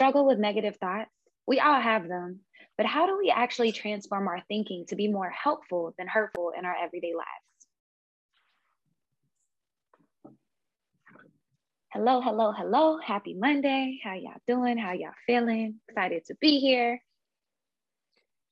Struggle 0.00 0.24
with 0.24 0.38
negative 0.38 0.76
thoughts? 0.76 1.10
We 1.46 1.60
all 1.60 1.78
have 1.78 2.08
them, 2.08 2.40
but 2.78 2.86
how 2.86 3.04
do 3.04 3.18
we 3.18 3.28
actually 3.28 3.70
transform 3.72 4.28
our 4.28 4.40
thinking 4.48 4.86
to 4.88 4.96
be 4.96 5.08
more 5.08 5.28
helpful 5.28 5.92
than 5.98 6.08
hurtful 6.08 6.52
in 6.58 6.64
our 6.64 6.74
everyday 6.74 7.12
lives? 7.12 7.26
Hello, 11.92 12.22
hello, 12.22 12.50
hello. 12.56 12.96
Happy 12.98 13.34
Monday. 13.34 14.00
How 14.02 14.14
y'all 14.14 14.40
doing? 14.46 14.78
How 14.78 14.94
y'all 14.94 15.10
feeling? 15.26 15.80
Excited 15.90 16.24
to 16.28 16.34
be 16.40 16.60
here. 16.60 17.02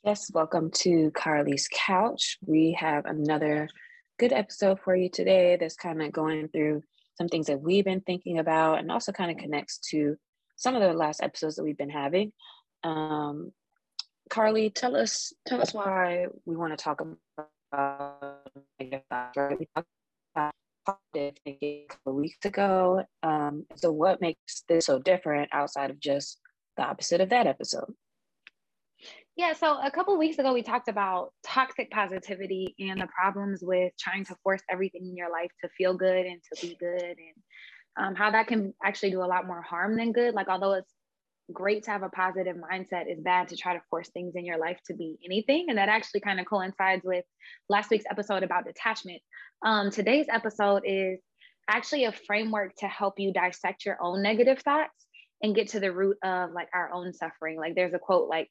Yes, 0.04 0.30
welcome 0.30 0.70
to 0.82 1.10
Carly's 1.12 1.66
Couch. 1.72 2.36
We 2.44 2.76
have 2.78 3.06
another 3.06 3.70
good 4.18 4.34
episode 4.34 4.80
for 4.84 4.94
you 4.94 5.08
today 5.08 5.56
that's 5.58 5.76
kind 5.76 6.02
of 6.02 6.12
going 6.12 6.48
through 6.48 6.82
some 7.16 7.28
things 7.28 7.46
that 7.46 7.62
we've 7.62 7.86
been 7.86 8.02
thinking 8.02 8.38
about 8.38 8.80
and 8.80 8.92
also 8.92 9.12
kind 9.12 9.30
of 9.30 9.38
connects 9.38 9.78
to 9.92 10.18
some 10.58 10.74
of 10.74 10.82
the 10.82 10.92
last 10.92 11.22
episodes 11.22 11.56
that 11.56 11.62
we've 11.64 11.78
been 11.78 11.88
having. 11.88 12.32
Um, 12.84 13.52
Carly, 14.28 14.68
tell 14.68 14.94
us 14.94 15.32
tell 15.46 15.62
us 15.62 15.72
why 15.72 16.26
we 16.44 16.56
want 16.56 16.76
to 16.76 16.82
talk 16.82 17.00
about 17.00 17.48
We 18.78 18.90
talked 19.74 19.88
about 20.36 20.52
thinking 21.14 21.84
a 21.84 21.86
couple 21.88 22.14
weeks 22.14 22.44
ago. 22.44 23.04
Um, 23.22 23.64
so, 23.76 23.90
what 23.90 24.20
makes 24.20 24.64
this 24.68 24.86
so 24.86 24.98
different 24.98 25.48
outside 25.52 25.90
of 25.90 25.98
just 25.98 26.38
the 26.76 26.82
opposite 26.82 27.20
of 27.20 27.30
that 27.30 27.46
episode? 27.46 27.94
Yeah, 29.36 29.52
so 29.52 29.78
a 29.80 29.90
couple 29.92 30.18
weeks 30.18 30.40
ago 30.40 30.52
we 30.52 30.62
talked 30.62 30.88
about 30.88 31.32
toxic 31.44 31.92
positivity 31.92 32.74
and 32.80 33.00
the 33.00 33.06
problems 33.06 33.60
with 33.62 33.92
trying 33.96 34.24
to 34.24 34.34
force 34.42 34.62
everything 34.68 35.06
in 35.06 35.16
your 35.16 35.30
life 35.30 35.52
to 35.62 35.68
feel 35.78 35.94
good 35.94 36.26
and 36.26 36.40
to 36.52 36.66
be 36.66 36.76
good 36.80 37.00
and 37.00 37.36
um, 37.98 38.14
how 38.14 38.30
that 38.30 38.46
can 38.46 38.72
actually 38.82 39.10
do 39.10 39.22
a 39.22 39.26
lot 39.26 39.46
more 39.46 39.62
harm 39.62 39.96
than 39.96 40.12
good. 40.12 40.34
Like, 40.34 40.48
although 40.48 40.74
it's 40.74 40.92
great 41.52 41.84
to 41.84 41.90
have 41.90 42.02
a 42.02 42.08
positive 42.08 42.56
mindset, 42.56 43.04
it's 43.06 43.20
bad 43.20 43.48
to 43.48 43.56
try 43.56 43.74
to 43.74 43.82
force 43.90 44.08
things 44.10 44.34
in 44.36 44.44
your 44.44 44.58
life 44.58 44.78
to 44.86 44.94
be 44.94 45.16
anything. 45.24 45.66
And 45.68 45.78
that 45.78 45.88
actually 45.88 46.20
kind 46.20 46.38
of 46.38 46.46
coincides 46.46 47.04
with 47.04 47.24
last 47.68 47.90
week's 47.90 48.04
episode 48.10 48.42
about 48.42 48.66
detachment. 48.66 49.20
Um, 49.64 49.90
today's 49.90 50.26
episode 50.30 50.82
is 50.84 51.18
actually 51.68 52.04
a 52.04 52.12
framework 52.12 52.74
to 52.76 52.86
help 52.86 53.18
you 53.18 53.32
dissect 53.32 53.84
your 53.84 53.98
own 54.00 54.22
negative 54.22 54.60
thoughts 54.60 55.06
and 55.42 55.54
get 55.54 55.68
to 55.68 55.80
the 55.80 55.92
root 55.92 56.16
of 56.22 56.52
like 56.52 56.68
our 56.74 56.92
own 56.92 57.12
suffering. 57.12 57.58
Like, 57.58 57.74
there's 57.74 57.94
a 57.94 57.98
quote 57.98 58.28
like, 58.28 58.50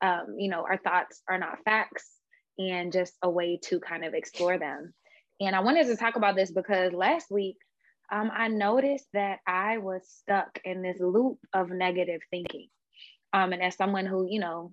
um, 0.00 0.36
you 0.38 0.50
know, 0.50 0.64
our 0.68 0.78
thoughts 0.78 1.22
are 1.28 1.38
not 1.38 1.58
facts 1.64 2.10
and 2.58 2.92
just 2.92 3.14
a 3.22 3.30
way 3.30 3.58
to 3.64 3.80
kind 3.80 4.04
of 4.04 4.14
explore 4.14 4.58
them. 4.58 4.94
And 5.40 5.54
I 5.54 5.60
wanted 5.60 5.86
to 5.88 5.96
talk 5.96 6.16
about 6.16 6.36
this 6.36 6.50
because 6.50 6.92
last 6.92 7.26
week 7.30 7.56
um, 8.10 8.30
I 8.34 8.48
noticed 8.48 9.06
that 9.12 9.40
I 9.46 9.78
was 9.78 10.02
stuck 10.08 10.60
in 10.64 10.82
this 10.82 10.98
loop 11.00 11.38
of 11.52 11.70
negative 11.70 12.20
thinking. 12.30 12.68
Um, 13.32 13.52
and 13.52 13.62
as 13.62 13.76
someone 13.76 14.06
who, 14.06 14.26
you 14.28 14.40
know, 14.40 14.72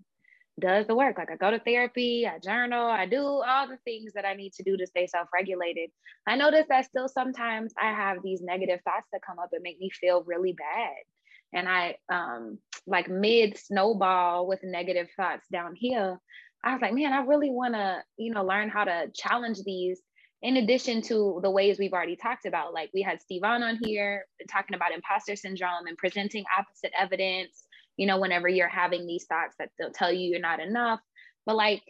does 0.59 0.85
the 0.85 0.95
work, 0.95 1.17
like 1.17 1.31
I 1.31 1.35
go 1.35 1.49
to 1.49 1.59
therapy, 1.59 2.27
I 2.27 2.37
journal, 2.37 2.85
I 2.85 3.07
do 3.07 3.23
all 3.23 3.67
the 3.67 3.79
things 3.85 4.13
that 4.13 4.25
I 4.25 4.35
need 4.35 4.53
to 4.53 4.63
do 4.63 4.77
to 4.77 4.85
stay 4.85 5.07
self 5.07 5.27
regulated. 5.33 5.89
I 6.27 6.35
noticed 6.35 6.69
that 6.69 6.85
still 6.85 7.07
sometimes 7.07 7.73
I 7.81 7.91
have 7.91 8.17
these 8.23 8.41
negative 8.41 8.79
thoughts 8.85 9.07
that 9.11 9.21
come 9.25 9.39
up 9.39 9.49
and 9.51 9.63
make 9.63 9.79
me 9.79 9.89
feel 9.89 10.23
really 10.23 10.53
bad. 10.53 10.93
And 11.53 11.67
I, 11.67 11.95
um, 12.11 12.59
like 12.85 13.09
mid 13.09 13.57
snowball 13.57 14.47
with 14.47 14.59
negative 14.63 15.07
thoughts 15.17 15.47
down 15.51 15.73
here, 15.75 16.19
I 16.63 16.73
was 16.73 16.81
like, 16.81 16.93
man, 16.93 17.13
I 17.13 17.23
really 17.23 17.49
want 17.49 17.73
to, 17.73 18.03
you 18.17 18.33
know, 18.33 18.43
learn 18.43 18.69
how 18.69 18.83
to 18.83 19.07
challenge 19.13 19.57
these 19.65 20.01
in 20.43 20.57
addition 20.57 21.01
to 21.01 21.39
the 21.41 21.49
ways 21.49 21.79
we've 21.79 21.93
already 21.93 22.17
talked 22.17 22.45
about, 22.45 22.73
like 22.73 22.89
we 22.93 23.01
had 23.01 23.19
Stevon 23.19 23.61
on 23.61 23.79
here 23.81 24.25
talking 24.51 24.75
about 24.75 24.91
imposter 24.91 25.37
syndrome 25.37 25.87
and 25.87 25.97
presenting 25.97 26.43
opposite 26.57 26.91
evidence, 26.99 27.63
you 27.95 28.05
know, 28.05 28.19
whenever 28.19 28.49
you're 28.49 28.67
having 28.67 29.07
these 29.07 29.23
thoughts 29.23 29.55
that 29.57 29.69
they'll 29.79 29.91
tell 29.91 30.11
you 30.11 30.29
you're 30.29 30.41
not 30.41 30.59
enough. 30.59 30.99
But 31.45 31.55
like, 31.55 31.81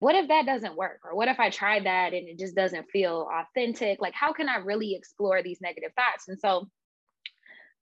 what 0.00 0.16
if 0.16 0.26
that 0.28 0.46
doesn't 0.46 0.76
work? 0.76 0.98
Or 1.04 1.14
what 1.14 1.28
if 1.28 1.38
I 1.38 1.48
tried 1.48 1.86
that 1.86 2.12
and 2.12 2.28
it 2.28 2.40
just 2.40 2.56
doesn't 2.56 2.90
feel 2.90 3.28
authentic? 3.32 4.00
Like, 4.00 4.14
how 4.14 4.32
can 4.32 4.48
I 4.48 4.56
really 4.56 4.96
explore 4.96 5.40
these 5.42 5.60
negative 5.60 5.92
thoughts? 5.94 6.26
And 6.26 6.40
so, 6.40 6.68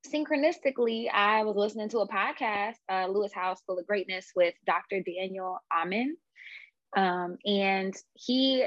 synchronistically, 0.06 1.10
I 1.10 1.44
was 1.44 1.56
listening 1.56 1.88
to 1.88 2.00
a 2.00 2.08
podcast, 2.08 2.74
uh, 2.92 3.06
Lewis 3.06 3.32
Howes 3.34 3.58
School 3.60 3.78
of 3.78 3.86
Greatness, 3.86 4.32
with 4.36 4.52
Dr. 4.66 5.00
Daniel 5.00 5.60
Amen. 5.74 6.14
Um, 6.94 7.38
and 7.46 7.94
he 8.12 8.66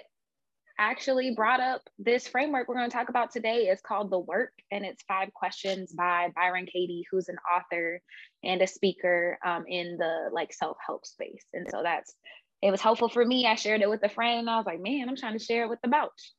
actually 0.78 1.34
brought 1.36 1.60
up 1.60 1.82
this 1.98 2.28
framework 2.28 2.68
we're 2.68 2.76
going 2.76 2.90
to 2.90 2.96
talk 2.96 3.10
about 3.10 3.32
today. 3.32 3.68
It's 3.68 3.82
called 3.82 4.12
The 4.12 4.20
Work, 4.20 4.54
and 4.72 4.86
it's 4.86 5.04
five 5.04 5.34
questions 5.34 5.92
by 5.92 6.30
Byron 6.36 6.66
Katie, 6.66 7.06
who's 7.10 7.30
an 7.30 7.38
author 7.56 8.02
and 8.44 8.62
a 8.62 8.68
speaker 8.68 9.38
um, 9.46 9.66
in 9.68 9.98
the 9.98 10.30
like 10.32 10.54
self 10.54 10.78
help 10.86 11.06
space. 11.06 11.46
And 11.54 11.68
so 11.70 11.82
that's 11.84 12.14
it 12.62 12.72
was 12.72 12.82
helpful 12.82 13.10
for 13.10 13.24
me. 13.24 13.46
I 13.46 13.56
shared 13.56 13.82
it 13.82 13.90
with 13.90 14.04
a 14.04 14.10
friend, 14.10 14.40
and 14.40 14.50
I 14.50 14.58
was 14.58 14.66
like, 14.66 14.82
man, 14.82 15.10
I'm 15.10 15.16
trying 15.16 15.38
to 15.38 15.44
share 15.44 15.64
it 15.64 15.70
with 15.70 15.80
the 15.82 15.90
Bouch. 15.90 16.34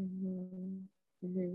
Mm-hmm. 0.00 1.26
Mm-hmm. 1.26 1.54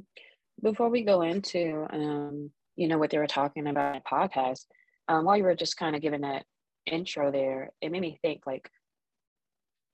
Before 0.62 0.90
we 0.90 1.04
go 1.04 1.22
into, 1.22 1.86
um, 1.90 2.52
you 2.76 2.88
know, 2.88 2.98
what 2.98 3.10
they 3.10 3.18
were 3.18 3.28
talking 3.28 3.68
about 3.68 3.96
in 3.96 4.02
podcast, 4.02 4.66
um, 5.08 5.26
while 5.26 5.38
you 5.38 5.44
were 5.44 5.56
just 5.56 5.78
kind 5.78 5.96
of 5.96 6.02
giving 6.02 6.22
that 6.22 6.46
intro 6.86 7.32
there, 7.32 7.72
it 7.82 7.92
made 7.92 8.02
me 8.02 8.20
think 8.22 8.46
like 8.46 8.70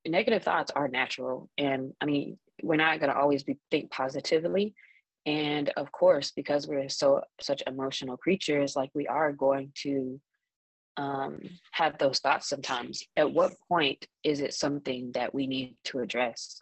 negative 0.05 0.43
thoughts 0.43 0.71
are 0.71 0.87
natural. 0.87 1.49
And 1.57 1.93
I 2.01 2.05
mean, 2.05 2.37
we're 2.63 2.75
not 2.75 2.99
going 2.99 3.11
to 3.11 3.17
always 3.17 3.43
be 3.43 3.57
think 3.69 3.91
positively. 3.91 4.73
And 5.25 5.69
of 5.77 5.91
course, 5.91 6.31
because 6.31 6.67
we're 6.67 6.89
so 6.89 7.21
such 7.39 7.61
emotional 7.67 8.17
creatures, 8.17 8.75
like 8.75 8.89
we 8.95 9.07
are 9.07 9.31
going 9.31 9.71
to 9.83 10.19
um, 10.97 11.41
have 11.71 11.97
those 11.97 12.19
thoughts 12.19 12.49
sometimes. 12.49 13.03
At 13.15 13.31
what 13.31 13.53
point 13.69 14.07
is 14.23 14.41
it 14.41 14.53
something 14.53 15.11
that 15.13 15.33
we 15.33 15.47
need 15.47 15.75
to 15.85 15.99
address? 15.99 16.59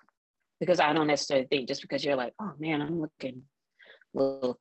Because 0.60 0.80
I 0.80 0.92
don't 0.92 1.08
necessarily 1.08 1.48
think 1.48 1.70
just 1.70 1.82
because 1.82 2.04
you're 2.04 2.18
like, 2.18 2.34
oh 2.42 2.52
man, 2.60 2.82
I'm 2.82 3.00
looking 3.00 3.44
a 4.16 4.20
little 4.20 4.60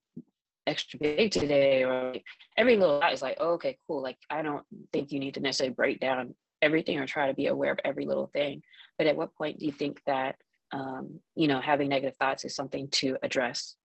extra 0.67 0.99
big 1.01 1.33
today, 1.33 1.83
or 1.83 2.15
every 2.57 2.77
little 2.77 3.01
thought 3.01 3.13
is 3.13 3.23
like, 3.23 3.39
oh, 3.41 3.55
okay, 3.55 3.79
cool. 3.89 4.01
Like 4.01 4.19
I 4.31 4.43
don't 4.43 4.65
think 4.93 5.11
you 5.11 5.19
need 5.19 5.35
to 5.35 5.41
necessarily 5.41 5.75
break 5.75 5.99
down 5.99 6.35
everything 6.63 6.99
or 6.99 7.07
try 7.07 7.29
to 7.29 7.35
be 7.35 7.47
aware 7.47 7.73
of 7.73 7.81
every 7.85 8.07
little 8.07 8.29
thing. 8.33 8.63
But 8.97 9.07
at 9.07 9.17
what 9.17 9.35
point 9.35 9.59
do 9.59 9.67
you 9.67 9.73
think 9.73 10.01
that, 10.07 10.37
um, 10.73 11.21
you 11.35 11.49
know, 11.49 11.61
having 11.61 11.89
negative 11.89 12.17
thoughts 12.17 12.45
is 12.45 12.55
something 12.55 12.89
to 12.93 13.17
address? 13.23 13.77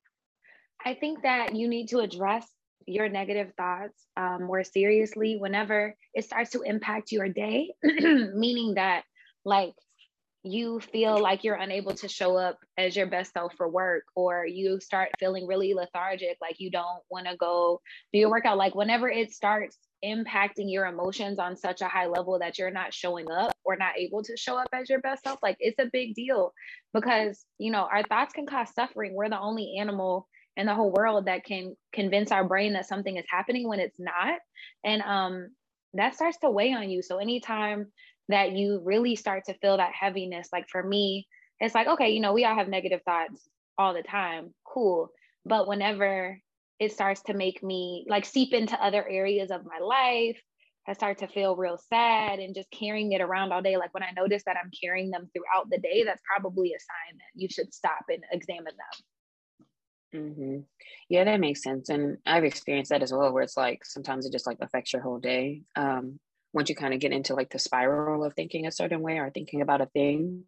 I 0.86 0.96
think 0.96 1.24
that 1.24 1.56
you 1.56 1.68
need 1.68 1.90
to 1.90 2.00
address 2.00 2.48
your 2.86 3.08
negative 3.08 3.54
thoughts 3.56 4.06
um, 4.18 4.44
more 4.44 4.64
seriously 4.64 5.38
whenever 5.38 5.96
it 6.14 6.26
starts 6.26 6.52
to 6.52 6.62
impact 6.62 7.12
your 7.12 7.30
day, 7.30 7.74
meaning 7.84 8.74
that, 8.76 9.04
like, 9.46 9.74
you 10.46 10.82
feel 10.82 11.18
like 11.22 11.46
you're 11.46 11.56
unable 11.56 11.94
to 11.94 12.10
show 12.10 12.36
up 12.36 12.58
as 12.78 12.98
your 12.98 13.08
best 13.08 13.32
self 13.32 13.54
for 13.56 13.70
work, 13.70 14.04
or 14.14 14.46
you 14.46 14.82
start 14.82 15.10
feeling 15.18 15.48
really 15.48 15.74
lethargic, 15.74 16.36
like 16.42 16.60
you 16.60 16.70
don't 16.70 17.02
want 17.10 17.28
to 17.28 17.38
go 17.38 17.80
do 18.12 18.20
your 18.20 18.30
workout. 18.30 18.58
Like, 18.58 18.76
whenever 18.76 19.10
it 19.10 19.32
starts 19.32 19.78
impacting 20.04 20.72
your 20.72 20.86
emotions 20.86 21.40
on 21.40 21.56
such 21.56 21.82
a 21.82 21.88
high 21.88 22.08
level 22.08 22.40
that 22.40 22.58
you're 22.58 22.72
not 22.72 22.94
showing 22.94 23.30
up 23.32 23.54
or 23.64 23.76
not 23.78 23.98
able 23.98 24.24
to 24.24 24.36
show 24.38 24.58
up 24.58 24.68
as 24.74 24.90
your 24.90 25.00
best 25.02 25.24
self 25.24 25.40
like 25.42 25.58
it's 25.60 25.80
a 25.80 25.90
big 25.92 26.14
deal 26.14 26.54
because 26.94 27.46
you 27.58 27.72
know 27.72 27.88
our 27.92 28.04
thoughts 28.04 28.34
can 28.34 28.46
cause 28.46 28.74
suffering. 28.74 29.14
We're 29.14 29.30
the 29.30 29.40
only 29.40 29.76
animal 29.80 30.28
in 30.58 30.66
the 30.68 30.76
whole 30.76 30.92
world 30.92 31.26
that 31.26 31.46
can 31.46 31.76
convince 31.94 32.32
our 32.32 32.48
brain 32.48 32.74
that 32.74 32.88
something 32.88 33.18
is 33.18 33.26
happening 33.30 33.68
when 33.68 33.80
it's 33.80 34.00
not. 34.00 34.40
And 34.84 35.02
um 35.02 35.50
that 35.96 36.16
starts 36.16 36.38
to 36.40 36.50
weigh 36.50 36.74
on 36.74 36.90
you. 36.90 37.02
So 37.02 37.18
anytime 37.18 37.88
that 38.30 38.54
you 38.54 38.82
really 38.84 39.16
start 39.16 39.46
to 39.46 39.54
feel 39.56 39.78
that 39.78 39.92
heaviness 40.00 40.50
like 40.54 40.68
for 40.70 40.82
me 40.82 41.28
it's 41.60 41.76
like 41.76 41.88
okay 41.88 42.12
you 42.12 42.22
know 42.22 42.34
we 42.34 42.46
all 42.46 42.56
have 42.56 42.68
negative 42.68 43.02
thoughts 43.06 43.48
all 43.78 43.94
the 43.94 44.04
time. 44.04 44.54
Cool. 44.66 45.10
But 45.46 45.68
whenever 45.68 46.40
it 46.80 46.92
starts 46.92 47.22
to 47.24 47.34
make 47.34 47.64
me 47.64 48.06
like 48.08 48.26
seep 48.26 48.54
into 48.54 48.82
other 48.84 49.08
areas 49.08 49.52
of 49.52 49.66
my 49.66 49.80
life. 49.80 50.40
I 50.88 50.94
start 50.94 51.20
to 51.20 51.28
feel 51.28 51.56
real 51.56 51.78
sad 51.78 52.40
and 52.40 52.54
just 52.54 52.70
carrying 52.72 53.14
it 53.14 53.22
around 53.22 53.54
all 53.54 53.62
day. 53.62 53.78
Like 53.78 53.94
when 53.94 54.04
I 54.04 54.12
notice 54.12 54.44
that 54.46 54.58
I'm 54.62 54.72
carrying 54.84 55.12
them 55.12 55.30
throughout 55.34 55.70
the 55.70 55.78
day, 55.78 56.04
that's 56.04 56.22
probably 56.28 56.74
a 56.74 56.80
sign 56.80 57.18
that 57.18 57.42
you 57.42 57.48
should 57.50 57.74
stop 57.74 58.04
and 58.10 58.24
examine 58.32 58.74
them. 58.76 59.04
Mm-hmm. 60.14 60.60
Yeah, 61.10 61.24
that 61.24 61.40
makes 61.40 61.64
sense. 61.64 61.90
And 61.90 62.18
I've 62.26 62.44
experienced 62.44 62.90
that 62.90 63.02
as 63.02 63.14
well, 63.14 63.32
where 63.32 63.44
it's 63.44 63.58
like 63.58 63.86
sometimes 63.86 64.26
it 64.26 64.32
just 64.32 64.46
like 64.46 64.58
affects 64.62 64.94
your 64.94 65.02
whole 65.02 65.20
day. 65.20 65.64
Um, 65.76 66.20
once 66.54 66.70
you 66.70 66.76
kind 66.76 66.94
of 66.94 67.00
get 67.00 67.12
into 67.12 67.34
like 67.34 67.50
the 67.50 67.60
spiral 67.60 68.24
of 68.24 68.34
thinking 68.36 68.68
a 68.68 68.72
certain 68.72 69.02
way 69.02 69.18
or 69.18 69.32
thinking 69.32 69.62
about 69.62 69.82
a 69.82 69.88
thing. 69.88 70.44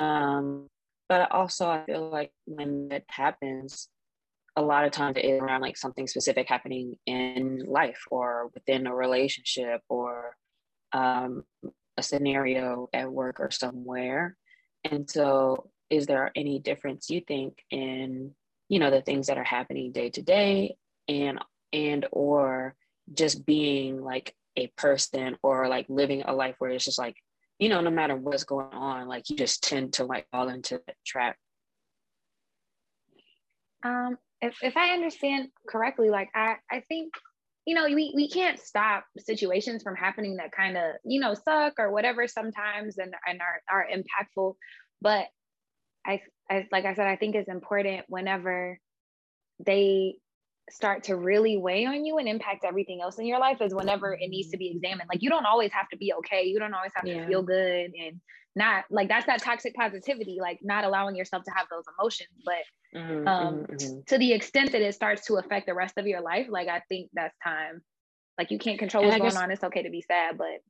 Um, 0.00 0.66
but 1.08 1.30
also, 1.30 1.68
I 1.68 1.84
feel 1.84 2.10
like 2.10 2.32
when 2.46 2.88
that 2.88 3.04
happens, 3.08 3.88
a 4.56 4.62
lot 4.62 4.84
of 4.84 4.92
times 4.92 5.16
it 5.16 5.24
is 5.24 5.40
around 5.40 5.60
like 5.60 5.76
something 5.76 6.06
specific 6.06 6.48
happening 6.48 6.96
in 7.06 7.62
life 7.66 8.02
or 8.10 8.50
within 8.54 8.86
a 8.86 8.94
relationship 8.94 9.82
or 9.88 10.34
um, 10.92 11.44
a 11.96 12.02
scenario 12.02 12.88
at 12.92 13.12
work 13.12 13.38
or 13.38 13.50
somewhere. 13.50 14.36
And 14.84 15.08
so, 15.10 15.70
is 15.90 16.06
there 16.06 16.32
any 16.34 16.58
difference 16.58 17.10
you 17.10 17.20
think 17.20 17.58
in, 17.70 18.34
you 18.68 18.78
know, 18.78 18.90
the 18.90 19.02
things 19.02 19.28
that 19.28 19.38
are 19.38 19.44
happening 19.44 19.92
day 19.92 20.10
to 20.10 20.22
day 20.22 20.76
and 21.08 21.38
and 21.72 22.06
or 22.10 22.74
just 23.12 23.46
being 23.46 24.02
like 24.02 24.34
a 24.56 24.68
person 24.68 25.36
or 25.42 25.68
like 25.68 25.86
living 25.88 26.22
a 26.22 26.32
life 26.32 26.56
where 26.58 26.70
it's 26.70 26.84
just 26.84 26.98
like 26.98 27.16
you 27.58 27.68
know 27.68 27.80
no 27.80 27.90
matter 27.90 28.16
what's 28.16 28.44
going 28.44 28.72
on 28.72 29.06
like 29.06 29.28
you 29.30 29.36
just 29.36 29.62
tend 29.62 29.92
to 29.92 30.04
like 30.04 30.26
fall 30.30 30.48
into 30.48 30.80
that 30.86 30.96
trap 31.04 31.36
um 33.84 34.16
if, 34.46 34.62
if 34.62 34.76
i 34.76 34.90
understand 34.90 35.48
correctly 35.68 36.10
like 36.10 36.28
i 36.34 36.56
i 36.70 36.80
think 36.88 37.12
you 37.66 37.74
know 37.74 37.84
we, 37.86 38.12
we 38.14 38.28
can't 38.28 38.60
stop 38.60 39.04
situations 39.18 39.82
from 39.82 39.96
happening 39.96 40.36
that 40.36 40.52
kind 40.52 40.76
of 40.76 40.94
you 41.04 41.20
know 41.20 41.34
suck 41.34 41.74
or 41.78 41.92
whatever 41.92 42.26
sometimes 42.28 42.98
and, 42.98 43.14
and 43.26 43.40
are, 43.40 43.60
are 43.70 43.86
impactful 43.86 44.54
but 45.00 45.26
I, 46.06 46.20
I 46.50 46.66
like 46.70 46.84
i 46.84 46.94
said 46.94 47.06
i 47.06 47.16
think 47.16 47.34
it's 47.34 47.48
important 47.48 48.04
whenever 48.08 48.78
they 49.64 50.16
start 50.70 51.04
to 51.04 51.16
really 51.16 51.56
weigh 51.56 51.86
on 51.86 52.04
you 52.04 52.18
and 52.18 52.28
impact 52.28 52.64
everything 52.64 53.00
else 53.00 53.18
in 53.18 53.26
your 53.26 53.38
life 53.38 53.60
is 53.60 53.74
whenever 53.74 54.12
it 54.14 54.28
needs 54.28 54.50
to 54.50 54.56
be 54.56 54.70
examined. 54.70 55.08
Like 55.08 55.22
you 55.22 55.30
don't 55.30 55.46
always 55.46 55.72
have 55.72 55.88
to 55.90 55.96
be 55.96 56.12
okay. 56.14 56.44
You 56.44 56.58
don't 56.58 56.74
always 56.74 56.92
have 56.96 57.06
yeah. 57.06 57.20
to 57.20 57.26
feel 57.26 57.42
good 57.42 57.92
and 57.94 58.20
not 58.56 58.84
like 58.90 59.08
that's 59.08 59.26
that 59.26 59.42
toxic 59.42 59.74
positivity, 59.74 60.38
like 60.40 60.58
not 60.62 60.84
allowing 60.84 61.14
yourself 61.14 61.44
to 61.44 61.52
have 61.54 61.66
those 61.70 61.84
emotions. 61.98 62.30
But 62.44 62.56
mm-hmm, 62.96 63.28
um, 63.28 63.54
mm-hmm. 63.54 63.74
mm-hmm. 63.74 64.00
to 64.06 64.18
the 64.18 64.32
extent 64.32 64.72
that 64.72 64.82
it 64.82 64.94
starts 64.94 65.26
to 65.26 65.34
affect 65.36 65.66
the 65.66 65.74
rest 65.74 65.98
of 65.98 66.06
your 66.06 66.20
life, 66.20 66.46
like 66.48 66.68
I 66.68 66.82
think 66.88 67.10
that's 67.12 67.36
time. 67.42 67.82
Like 68.38 68.50
you 68.50 68.58
can't 68.58 68.78
control 68.78 69.04
what's 69.04 69.18
going 69.18 69.36
on. 69.36 69.50
It's 69.50 69.64
okay 69.64 69.82
to 69.82 69.90
be 69.90 70.02
sad, 70.02 70.36
but 70.36 70.60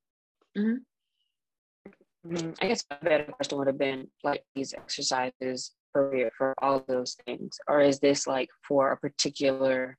mm-hmm. 0.59 2.33
mm-hmm. 2.33 2.51
I 2.61 2.69
guess 2.69 2.85
a 2.91 3.05
better 3.05 3.25
question 3.25 3.59
would 3.59 3.67
have 3.67 3.79
been 3.79 4.09
like 4.23 4.45
these 4.55 4.75
exercises 4.75 5.73
appropriate 5.97 6.33
for 6.37 6.55
all 6.63 6.85
those 6.87 7.17
things 7.25 7.59
or 7.69 7.81
is 7.81 8.01
this 8.01 8.27
like 8.27 8.49
for 8.67 8.93
a 8.93 8.97
particular 8.97 9.97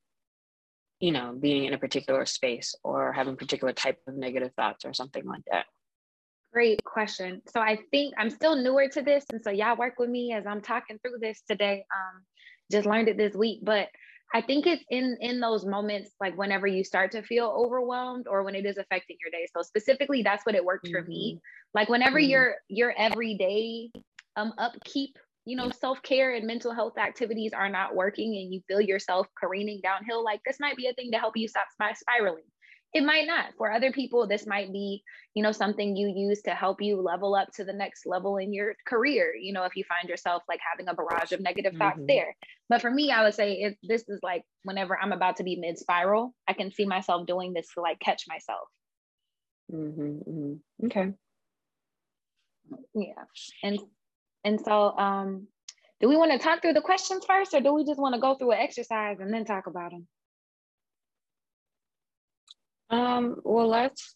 you 0.99 1.11
know 1.11 1.35
being 1.39 1.65
in 1.65 1.73
a 1.73 1.77
particular 1.77 2.25
space 2.25 2.75
or 2.83 3.11
having 3.11 3.35
particular 3.35 3.73
type 3.73 3.97
of 4.07 4.15
negative 4.15 4.51
thoughts 4.55 4.85
or 4.85 4.93
something 4.93 5.25
like 5.25 5.41
that 5.51 5.65
great 6.57 6.83
question 6.83 7.39
so 7.53 7.61
i 7.61 7.77
think 7.91 8.11
i'm 8.17 8.31
still 8.31 8.55
newer 8.55 8.87
to 8.87 9.03
this 9.03 9.23
and 9.31 9.39
so 9.43 9.51
y'all 9.51 9.77
work 9.77 9.93
with 9.99 10.09
me 10.09 10.33
as 10.33 10.47
i'm 10.47 10.59
talking 10.59 10.97
through 11.03 11.19
this 11.21 11.43
today 11.47 11.85
um 11.95 12.23
just 12.71 12.87
learned 12.87 13.07
it 13.07 13.15
this 13.15 13.35
week 13.35 13.59
but 13.61 13.89
i 14.33 14.41
think 14.41 14.65
it's 14.65 14.83
in 14.89 15.15
in 15.21 15.39
those 15.39 15.67
moments 15.67 16.09
like 16.19 16.35
whenever 16.35 16.65
you 16.65 16.83
start 16.83 17.11
to 17.11 17.21
feel 17.21 17.45
overwhelmed 17.55 18.25
or 18.27 18.41
when 18.41 18.55
it 18.55 18.65
is 18.65 18.79
affecting 18.79 19.15
your 19.21 19.29
day 19.29 19.45
so 19.55 19.61
specifically 19.61 20.23
that's 20.23 20.47
what 20.47 20.55
it 20.55 20.65
worked 20.65 20.87
mm-hmm. 20.87 20.95
for 20.95 21.07
me 21.07 21.33
mm-hmm. 21.35 21.77
like 21.77 21.89
whenever 21.89 22.17
mm-hmm. 22.17 22.31
your 22.31 22.55
your 22.69 22.91
everyday 22.97 23.91
um 24.35 24.51
upkeep 24.57 25.15
you 25.45 25.55
know, 25.55 25.69
self 25.69 26.03
care 26.03 26.35
and 26.35 26.45
mental 26.45 26.73
health 26.73 26.97
activities 26.97 27.53
are 27.53 27.69
not 27.69 27.95
working 27.95 28.35
and 28.35 28.53
you 28.53 28.59
feel 28.67 28.81
yourself 28.81 29.27
careening 29.41 29.79
downhill, 29.81 30.21
like 30.21 30.41
this 30.45 30.59
might 30.59 30.75
be 30.75 30.87
a 30.87 30.93
thing 30.93 31.09
to 31.13 31.17
help 31.17 31.37
you 31.37 31.47
stop 31.47 31.67
spiraling. 31.95 32.43
It 32.97 33.05
might 33.05 33.27
not. 33.27 33.53
For 33.59 33.71
other 33.71 33.91
people, 33.91 34.25
this 34.25 34.47
might 34.47 34.73
be, 34.73 35.03
you 35.35 35.43
know, 35.43 35.51
something 35.51 35.95
you 35.95 36.11
use 36.15 36.41
to 36.41 36.55
help 36.55 36.81
you 36.81 36.99
level 36.99 37.35
up 37.35 37.49
to 37.53 37.63
the 37.63 37.71
next 37.71 38.07
level 38.07 38.37
in 38.37 38.51
your 38.51 38.73
career. 38.87 39.35
You 39.39 39.53
know, 39.53 39.65
if 39.65 39.75
you 39.75 39.83
find 39.83 40.09
yourself 40.09 40.41
like 40.49 40.59
having 40.67 40.87
a 40.87 40.95
barrage 40.95 41.31
of 41.31 41.39
negative 41.39 41.73
mm-hmm. 41.73 41.81
thoughts 41.81 42.01
there. 42.07 42.35
But 42.69 42.81
for 42.81 42.89
me, 42.89 43.11
I 43.11 43.23
would 43.23 43.35
say 43.35 43.61
if 43.61 43.75
this 43.83 44.09
is 44.09 44.19
like 44.23 44.41
whenever 44.63 44.97
I'm 44.99 45.11
about 45.11 45.35
to 45.35 45.43
be 45.43 45.57
mid 45.57 45.77
spiral, 45.77 46.33
I 46.47 46.53
can 46.53 46.71
see 46.71 46.87
myself 46.87 47.27
doing 47.27 47.53
this 47.53 47.67
to 47.75 47.81
like 47.81 47.99
catch 47.99 48.23
myself. 48.27 48.67
Mm-hmm, 49.71 50.31
mm-hmm. 50.31 50.85
Okay. 50.87 51.13
Yeah. 52.95 53.23
And 53.61 53.79
and 54.43 54.59
so, 54.59 54.97
um, 54.97 55.47
do 56.01 56.09
we 56.09 56.17
want 56.17 56.31
to 56.31 56.39
talk 56.39 56.63
through 56.63 56.73
the 56.73 56.81
questions 56.81 57.25
first, 57.27 57.53
or 57.53 57.61
do 57.61 57.75
we 57.75 57.85
just 57.85 57.99
want 57.99 58.15
to 58.15 58.21
go 58.21 58.33
through 58.33 58.53
an 58.53 58.59
exercise 58.59 59.17
and 59.19 59.31
then 59.31 59.45
talk 59.45 59.67
about 59.67 59.91
them? 59.91 60.07
Um, 62.89 63.37
well, 63.43 63.67
let's 63.67 64.15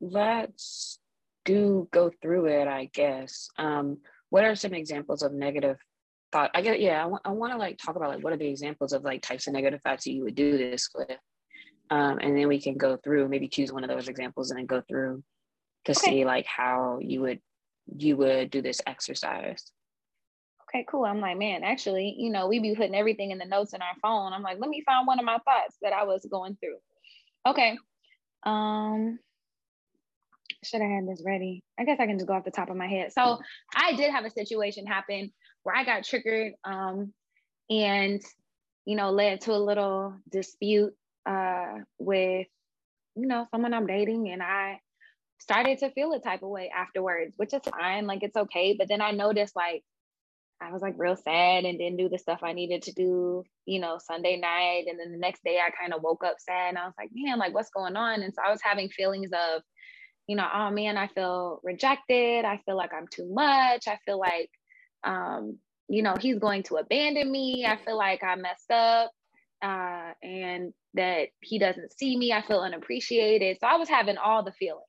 let's 0.00 0.98
do 1.44 1.88
go 1.92 2.10
through 2.22 2.46
it, 2.46 2.68
I 2.68 2.90
guess. 2.92 3.48
Um, 3.58 3.98
what 4.30 4.44
are 4.44 4.54
some 4.54 4.74
examples 4.74 5.22
of 5.22 5.32
negative 5.32 5.78
thought? 6.32 6.50
I 6.54 6.62
get, 6.62 6.80
yeah, 6.80 7.00
I, 7.00 7.02
w- 7.02 7.20
I 7.24 7.30
want 7.30 7.52
to 7.52 7.58
like 7.58 7.78
talk 7.78 7.96
about 7.96 8.10
like 8.10 8.24
what 8.24 8.32
are 8.32 8.38
the 8.38 8.48
examples 8.48 8.92
of 8.92 9.04
like 9.04 9.22
types 9.22 9.46
of 9.46 9.52
negative 9.52 9.80
thoughts 9.82 10.04
that 10.04 10.12
you 10.12 10.24
would 10.24 10.34
do 10.34 10.56
this 10.56 10.88
with, 10.94 11.18
um, 11.90 12.18
and 12.20 12.36
then 12.36 12.48
we 12.48 12.60
can 12.60 12.76
go 12.76 12.96
through 12.96 13.28
maybe 13.28 13.48
choose 13.48 13.72
one 13.72 13.84
of 13.84 13.90
those 13.90 14.08
examples 14.08 14.50
and 14.50 14.58
then 14.58 14.66
go 14.66 14.82
through 14.88 15.22
to 15.84 15.92
okay. 15.92 16.10
see 16.10 16.24
like 16.24 16.46
how 16.46 16.98
you 17.00 17.20
would 17.20 17.40
you 17.96 18.16
would 18.16 18.50
do 18.50 18.62
this 18.62 18.80
exercise. 18.86 19.72
Okay, 20.68 20.86
cool. 20.88 21.04
I'm 21.04 21.20
like, 21.20 21.36
man, 21.36 21.64
actually, 21.64 22.14
you 22.16 22.30
know, 22.30 22.46
we 22.46 22.60
be 22.60 22.76
putting 22.76 22.94
everything 22.94 23.32
in 23.32 23.38
the 23.38 23.44
notes 23.44 23.72
in 23.72 23.82
our 23.82 23.94
phone. 24.00 24.32
I'm 24.32 24.42
like, 24.42 24.58
let 24.60 24.70
me 24.70 24.82
find 24.86 25.04
one 25.04 25.18
of 25.18 25.24
my 25.24 25.38
thoughts 25.38 25.76
that 25.82 25.92
I 25.92 26.04
was 26.04 26.24
going 26.30 26.56
through. 26.60 26.76
Okay. 27.46 27.78
Um, 28.44 29.18
should 30.62 30.82
I 30.82 30.86
have 30.96 31.06
this 31.06 31.22
ready? 31.24 31.62
I 31.78 31.84
guess 31.84 31.98
I 32.00 32.06
can 32.06 32.18
just 32.18 32.26
go 32.26 32.34
off 32.34 32.44
the 32.44 32.50
top 32.50 32.70
of 32.70 32.76
my 32.76 32.86
head. 32.86 33.12
So 33.12 33.38
I 33.74 33.94
did 33.94 34.10
have 34.10 34.24
a 34.24 34.30
situation 34.30 34.86
happen 34.86 35.32
where 35.62 35.74
I 35.74 35.84
got 35.84 36.04
triggered 36.04 36.52
um, 36.64 37.12
and, 37.68 38.20
you 38.84 38.96
know, 38.96 39.10
led 39.10 39.42
to 39.42 39.52
a 39.52 39.58
little 39.58 40.14
dispute 40.30 40.92
uh, 41.26 41.78
with, 41.98 42.46
you 43.16 43.26
know, 43.26 43.46
someone 43.50 43.74
I'm 43.74 43.86
dating. 43.86 44.30
And 44.30 44.42
I 44.42 44.80
started 45.38 45.78
to 45.78 45.90
feel 45.92 46.12
a 46.12 46.20
type 46.20 46.42
of 46.42 46.50
way 46.50 46.70
afterwards, 46.74 47.32
which 47.36 47.54
is 47.54 47.62
fine. 47.70 48.06
Like 48.06 48.22
it's 48.22 48.36
okay. 48.36 48.74
But 48.78 48.88
then 48.88 49.00
I 49.00 49.12
noticed 49.12 49.56
like 49.56 49.82
I 50.60 50.72
was 50.72 50.82
like 50.82 50.94
real 50.98 51.16
sad 51.16 51.64
and 51.64 51.78
didn't 51.78 51.96
do 51.96 52.08
the 52.08 52.18
stuff 52.18 52.40
I 52.42 52.52
needed 52.52 52.82
to 52.82 52.92
do, 52.92 53.44
you 53.64 53.80
know, 53.80 53.98
Sunday 53.98 54.36
night. 54.36 54.84
And 54.88 54.98
then 54.98 55.12
the 55.12 55.18
next 55.18 55.42
day 55.42 55.58
I 55.58 55.70
kind 55.70 55.94
of 55.94 56.02
woke 56.02 56.22
up 56.24 56.36
sad 56.38 56.68
and 56.70 56.78
I 56.78 56.84
was 56.84 56.94
like, 56.98 57.10
man, 57.14 57.38
like 57.38 57.54
what's 57.54 57.70
going 57.70 57.96
on? 57.96 58.22
And 58.22 58.34
so 58.34 58.42
I 58.46 58.50
was 58.50 58.60
having 58.62 58.90
feelings 58.90 59.30
of, 59.32 59.62
you 60.26 60.36
know, 60.36 60.46
oh 60.52 60.70
man, 60.70 60.96
I 60.96 61.08
feel 61.08 61.60
rejected. 61.64 62.44
I 62.44 62.60
feel 62.66 62.76
like 62.76 62.92
I'm 62.92 63.06
too 63.10 63.28
much. 63.32 63.88
I 63.88 63.98
feel 64.04 64.18
like, 64.18 64.50
um, 65.02 65.58
you 65.88 66.02
know, 66.02 66.14
he's 66.20 66.38
going 66.38 66.62
to 66.64 66.76
abandon 66.76 67.30
me. 67.30 67.64
I 67.66 67.76
feel 67.76 67.96
like 67.96 68.22
I 68.22 68.36
messed 68.36 68.70
up 68.70 69.10
uh, 69.62 70.12
and 70.22 70.72
that 70.94 71.28
he 71.40 71.58
doesn't 71.58 71.98
see 71.98 72.16
me. 72.16 72.32
I 72.32 72.42
feel 72.42 72.60
unappreciated. 72.60 73.58
So 73.60 73.66
I 73.66 73.76
was 73.76 73.88
having 73.88 74.18
all 74.18 74.44
the 74.44 74.52
feelings. 74.52 74.84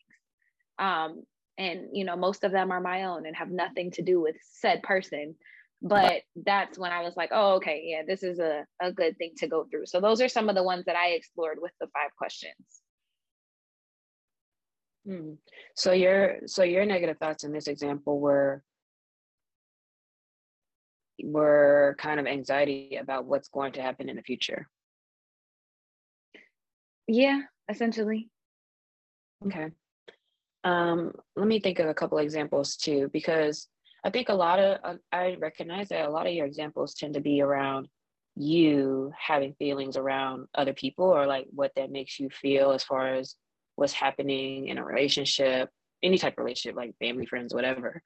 Um, 0.79 1.23
and 1.57 1.89
you 1.93 2.05
know, 2.05 2.15
most 2.15 2.43
of 2.43 2.51
them 2.51 2.71
are 2.71 2.81
my 2.81 3.03
own 3.03 3.25
and 3.25 3.35
have 3.35 3.49
nothing 3.49 3.91
to 3.91 4.01
do 4.01 4.21
with 4.21 4.35
said 4.53 4.83
person. 4.83 5.35
But 5.81 6.21
that's 6.35 6.77
when 6.77 6.91
I 6.91 7.01
was 7.01 7.17
like, 7.17 7.29
oh, 7.31 7.55
okay, 7.55 7.83
yeah, 7.85 8.03
this 8.07 8.21
is 8.21 8.37
a, 8.37 8.65
a 8.79 8.91
good 8.91 9.17
thing 9.17 9.33
to 9.37 9.47
go 9.47 9.65
through. 9.69 9.87
So 9.87 9.99
those 9.99 10.21
are 10.21 10.29
some 10.29 10.47
of 10.47 10.55
the 10.55 10.63
ones 10.63 10.85
that 10.85 10.95
I 10.95 11.09
explored 11.09 11.57
with 11.59 11.71
the 11.79 11.87
five 11.87 12.11
questions. 12.17 12.55
Hmm. 15.07 15.33
So 15.75 15.91
your 15.93 16.41
so 16.45 16.63
your 16.63 16.85
negative 16.85 17.17
thoughts 17.17 17.43
in 17.43 17.51
this 17.51 17.67
example 17.67 18.19
were 18.19 18.63
were 21.23 21.95
kind 21.97 22.19
of 22.19 22.27
anxiety 22.27 22.97
about 22.99 23.25
what's 23.25 23.49
going 23.49 23.73
to 23.73 23.81
happen 23.81 24.09
in 24.09 24.15
the 24.15 24.21
future. 24.21 24.67
Yeah, 27.07 27.41
essentially. 27.67 28.29
Okay. 29.45 29.69
Um, 30.63 31.13
let 31.35 31.47
me 31.47 31.59
think 31.59 31.79
of 31.79 31.87
a 31.87 31.93
couple 31.95 32.19
examples 32.19 32.75
too, 32.75 33.09
because 33.11 33.67
I 34.03 34.09
think 34.09 34.29
a 34.29 34.33
lot 34.33 34.59
of, 34.59 34.79
uh, 34.83 34.95
I 35.11 35.35
recognize 35.39 35.89
that 35.89 36.07
a 36.07 36.11
lot 36.11 36.27
of 36.27 36.33
your 36.33 36.45
examples 36.45 36.93
tend 36.93 37.13
to 37.13 37.21
be 37.21 37.41
around 37.41 37.87
you 38.35 39.11
having 39.17 39.53
feelings 39.53 39.97
around 39.97 40.47
other 40.55 40.73
people 40.73 41.05
or 41.05 41.25
like 41.25 41.47
what 41.51 41.71
that 41.75 41.91
makes 41.91 42.19
you 42.19 42.29
feel 42.29 42.71
as 42.71 42.83
far 42.83 43.13
as 43.13 43.35
what's 43.75 43.93
happening 43.93 44.67
in 44.67 44.77
a 44.77 44.85
relationship, 44.85 45.69
any 46.01 46.17
type 46.17 46.33
of 46.33 46.43
relationship, 46.43 46.75
like 46.75 46.95
family, 46.99 47.25
friends, 47.25 47.53
whatever. 47.53 48.01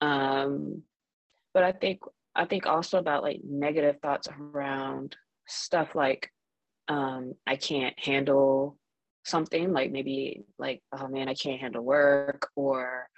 Um, 0.00 0.82
but 1.54 1.62
I 1.62 1.72
think, 1.72 2.00
I 2.34 2.44
think 2.44 2.66
also 2.66 2.98
about 2.98 3.22
like 3.22 3.40
negative 3.44 3.96
thoughts 4.02 4.28
around 4.28 5.16
stuff 5.46 5.94
like 5.94 6.30
um, 6.88 7.34
I 7.46 7.56
can't 7.56 7.98
handle 7.98 8.78
something 9.26 9.72
like 9.72 9.90
maybe 9.90 10.44
like 10.56 10.80
oh 10.96 11.08
man 11.08 11.28
i 11.28 11.34
can't 11.34 11.60
handle 11.60 11.82
work 11.82 12.48
or 12.54 13.08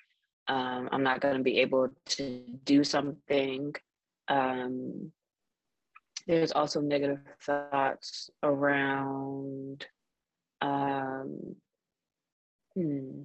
um, 0.48 0.88
i'm 0.92 1.02
not 1.02 1.20
going 1.20 1.36
to 1.36 1.42
be 1.42 1.58
able 1.58 1.88
to 2.06 2.42
do 2.64 2.84
something 2.84 3.74
um, 4.28 5.10
there's 6.26 6.52
also 6.52 6.80
negative 6.80 7.20
thoughts 7.42 8.28
around 8.42 9.86
um, 10.60 11.56
hmm. 12.74 13.22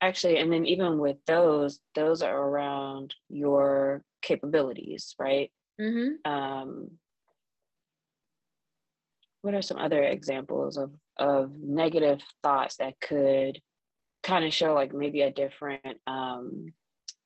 actually 0.00 0.38
and 0.38 0.52
then 0.52 0.66
even 0.66 0.98
with 0.98 1.16
those 1.26 1.78
those 1.94 2.22
are 2.22 2.36
around 2.36 3.14
your 3.28 4.02
capabilities 4.22 5.14
right 5.18 5.50
mm-hmm. 5.80 6.30
um, 6.30 6.90
what 9.42 9.54
are 9.54 9.62
some 9.62 9.78
other 9.78 10.02
examples 10.02 10.76
of 10.76 10.90
of 11.18 11.52
negative 11.58 12.20
thoughts 12.42 12.76
that 12.76 12.94
could 13.00 13.60
kind 14.24 14.44
of 14.44 14.52
show 14.52 14.74
like 14.74 14.92
maybe 14.92 15.20
a 15.20 15.30
different 15.30 16.00
um 16.06 16.72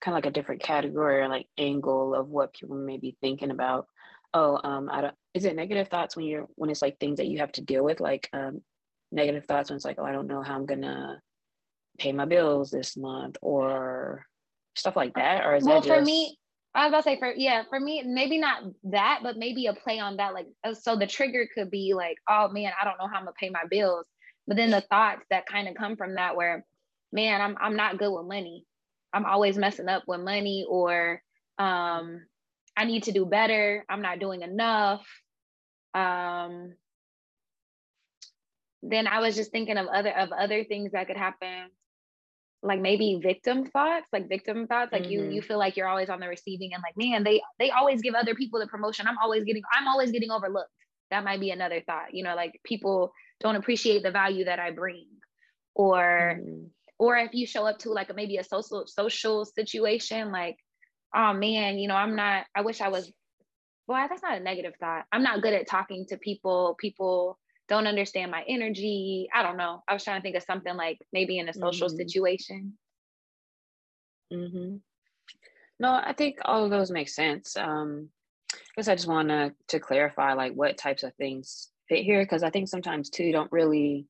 kind 0.01 0.13
of 0.13 0.15
like 0.15 0.27
a 0.27 0.31
different 0.31 0.63
category 0.63 1.21
or 1.23 1.29
like 1.29 1.47
angle 1.57 2.15
of 2.15 2.29
what 2.29 2.53
people 2.53 2.77
may 2.77 2.99
be 2.99 3.17
thinking 3.21 3.51
about 3.51 3.87
oh, 4.35 4.61
um, 4.65 4.89
I 4.91 5.01
don't. 5.01 5.15
Is 5.35 5.45
it 5.45 5.57
negative 5.57 5.89
thoughts 5.89 6.17
when 6.17 6.27
you're 6.27 6.47
when 6.57 6.71
it's 6.71 6.83
like 6.83 6.99
things 6.99 7.19
that 7.19 7.29
you 7.29 7.39
have 7.39 7.53
to 7.53 7.63
deal 7.63 7.85
with, 7.85 8.01
like 8.01 8.29
um, 8.33 8.61
negative 9.13 9.45
thoughts 9.47 9.71
when 9.71 9.77
it's 9.77 9.85
like, 9.85 9.99
oh, 9.99 10.05
I 10.05 10.13
don't 10.13 10.27
know 10.27 10.43
how 10.43 10.55
I'm 10.55 10.67
gonna 10.67 11.21
pay 11.99 12.13
my 12.13 12.25
bills 12.25 12.71
this 12.71 12.97
month, 12.97 13.37
or 13.43 14.25
stuff 14.75 14.97
like 14.97 15.15
that, 15.15 15.45
or 15.45 15.57
is 15.57 15.65
well, 15.65 15.81
that 15.81 15.87
just... 15.87 15.99
for 15.99 16.05
me, 16.05 16.37
I 16.75 16.85
was 16.85 16.91
about 16.91 17.05
to 17.05 17.11
say 17.11 17.19
for 17.19 17.33
yeah, 17.37 17.63
for 17.69 17.81
me, 17.81 18.03
maybe 18.05 18.39
not 18.39 18.63
that, 18.85 19.21
but 19.23 19.37
maybe 19.37 19.67
a 19.67 19.75
play 19.75 19.99
on 19.99 20.17
that. 20.17 20.35
Like, 20.35 20.47
uh, 20.65 20.75
so 20.75 20.97
the 20.97 21.07
trigger 21.07 21.49
could 21.55 21.71
be 21.71 21.95
like, 21.95 22.17
oh 22.29 22.49
man, 22.49 22.73
I 22.81 22.85
don't 22.85 22.99
know 22.99 23.09
how 23.09 23.19
I'm 23.19 23.25
gonna 23.25 23.33
pay 23.39 23.51
my 23.51 23.65
bills. 23.71 24.07
But 24.47 24.57
then 24.57 24.71
the 24.71 24.81
thoughts 24.81 25.23
that 25.31 25.47
kind 25.47 25.69
of 25.69 25.75
come 25.75 25.97
from 25.97 26.15
that, 26.15 26.35
where, 26.35 26.65
man, 27.13 27.41
I'm 27.41 27.57
I'm 27.61 27.77
not 27.77 27.99
good 27.99 28.13
with 28.13 28.27
money. 28.27 28.65
I'm 29.13 29.25
always 29.25 29.57
messing 29.57 29.89
up 29.89 30.05
with 30.07 30.21
money, 30.21 30.67
or 30.69 31.23
um, 31.59 32.27
I 32.77 32.85
need 32.85 33.05
to 33.05 33.13
do 33.13 33.25
better. 33.25 33.85
I'm 33.89 34.03
not 34.03 34.21
doing 34.21 34.43
enough. 34.43 35.07
Um, 35.95 36.75
then 38.83 39.07
I 39.07 39.21
was 39.21 39.35
just 39.35 39.51
thinking 39.51 39.77
of 39.77 39.87
other 39.87 40.17
of 40.17 40.33
other 40.33 40.65
things 40.65 40.93
that 40.93 41.07
could 41.07 41.17
happen 41.17 41.71
like 42.63 42.81
maybe 42.81 43.21
victim 43.23 43.65
thoughts 43.67 44.07
like 44.13 44.29
victim 44.29 44.67
thoughts 44.67 44.93
like 44.93 45.03
mm-hmm. 45.03 45.13
you 45.13 45.31
you 45.31 45.43
feel 45.43 45.59
like 45.59 45.77
you're 45.77 45.87
always 45.87 46.09
on 46.09 46.19
the 46.19 46.27
receiving 46.27 46.75
and 46.75 46.83
like 46.83 46.97
man 46.97 47.23
they 47.23 47.41
they 47.59 47.71
always 47.71 48.03
give 48.03 48.15
other 48.15 48.35
people 48.35 48.59
the 48.59 48.67
promotion 48.67 49.07
i'm 49.07 49.19
always 49.23 49.45
getting 49.45 49.63
i'm 49.73 49.87
always 49.87 50.11
getting 50.11 50.31
overlooked 50.31 50.71
that 51.11 51.25
might 51.25 51.41
be 51.41 51.51
another 51.51 51.81
thought 51.87 52.13
you 52.13 52.25
know 52.25 52.35
like 52.35 52.61
people 52.65 53.13
don't 53.41 53.55
appreciate 53.55 54.03
the 54.03 54.11
value 54.11 54.45
that 54.45 54.59
i 54.59 54.71
bring 54.73 55.07
or 55.75 56.39
mm-hmm. 56.41 56.65
Or 56.99 57.17
if 57.17 57.35
you 57.35 57.47
show 57.47 57.67
up 57.67 57.79
to 57.79 57.91
like 57.91 58.15
maybe 58.15 58.37
a 58.37 58.45
social 58.45 58.87
social 58.87 59.45
situation 59.45 60.33
like 60.33 60.57
oh 61.15 61.33
man 61.33 61.79
you 61.79 61.89
know 61.89 61.95
i'm 61.95 62.17
not 62.17 62.45
i 62.55 62.61
wish 62.61 62.81
i 62.81 62.89
was 62.89 63.11
well 63.87 64.07
that's 64.09 64.23
not 64.23 64.37
a 64.37 64.41
negative 64.41 64.75
thought 64.81 65.05
i'm 65.13 65.23
not 65.23 65.43
good 65.43 65.55
at 65.55 65.67
talking 65.67 66.07
to 66.07 66.17
people 66.19 66.77
people 66.79 67.39
don't 67.69 67.87
understand 67.87 68.31
my 68.31 68.43
energy. 68.49 69.29
I 69.33 69.43
don't 69.43 69.59
know. 69.59 69.83
I 69.87 69.93
was 69.93 70.03
trying 70.03 70.21
to 70.21 70.23
think 70.23 70.37
of 70.37 70.43
something 70.43 70.75
like 70.75 70.99
maybe 71.13 71.39
in 71.39 71.49
a 71.49 71.53
social 71.53 71.89
mm-hmm. 71.89 71.97
situation. 71.97 72.79
Mm-hmm. 74.33 74.77
No, 75.81 75.93
I 75.93 76.13
think 76.17 76.39
all 76.45 76.65
of 76.65 76.71
those 76.71 76.91
make 76.91 77.09
sense. 77.09 77.57
Um, 77.57 78.09
I 78.53 78.59
guess 78.77 78.89
I 78.89 78.95
just 78.95 79.07
want 79.07 79.29
to 79.29 79.55
to 79.69 79.79
clarify 79.79 80.33
like 80.33 80.55
what 80.55 80.79
types 80.79 81.03
of 81.03 81.15
things 81.15 81.69
fit 81.89 82.05
here 82.05 82.23
because 82.25 82.43
I 82.43 82.51
think 82.51 82.69
sometimes 82.69 83.11
too 83.11 83.25
you 83.25 83.33
don't 83.33 83.53
really. 83.53 84.07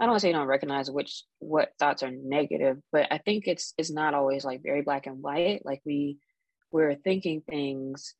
I 0.00 0.04
don't 0.04 0.12
want 0.12 0.20
to 0.20 0.22
say 0.22 0.28
you 0.28 0.34
don't 0.34 0.46
recognize 0.46 0.90
which 0.90 1.22
what 1.38 1.72
thoughts 1.78 2.02
are 2.02 2.10
negative, 2.10 2.78
but 2.90 3.06
I 3.12 3.18
think 3.18 3.46
it's 3.46 3.74
it's 3.78 3.92
not 3.92 4.14
always 4.14 4.44
like 4.44 4.62
very 4.62 4.82
black 4.82 5.06
and 5.06 5.22
white. 5.22 5.64
Like 5.64 5.82
we 5.84 6.18
we're 6.72 6.96
thinking 6.96 7.42
things, 7.48 8.14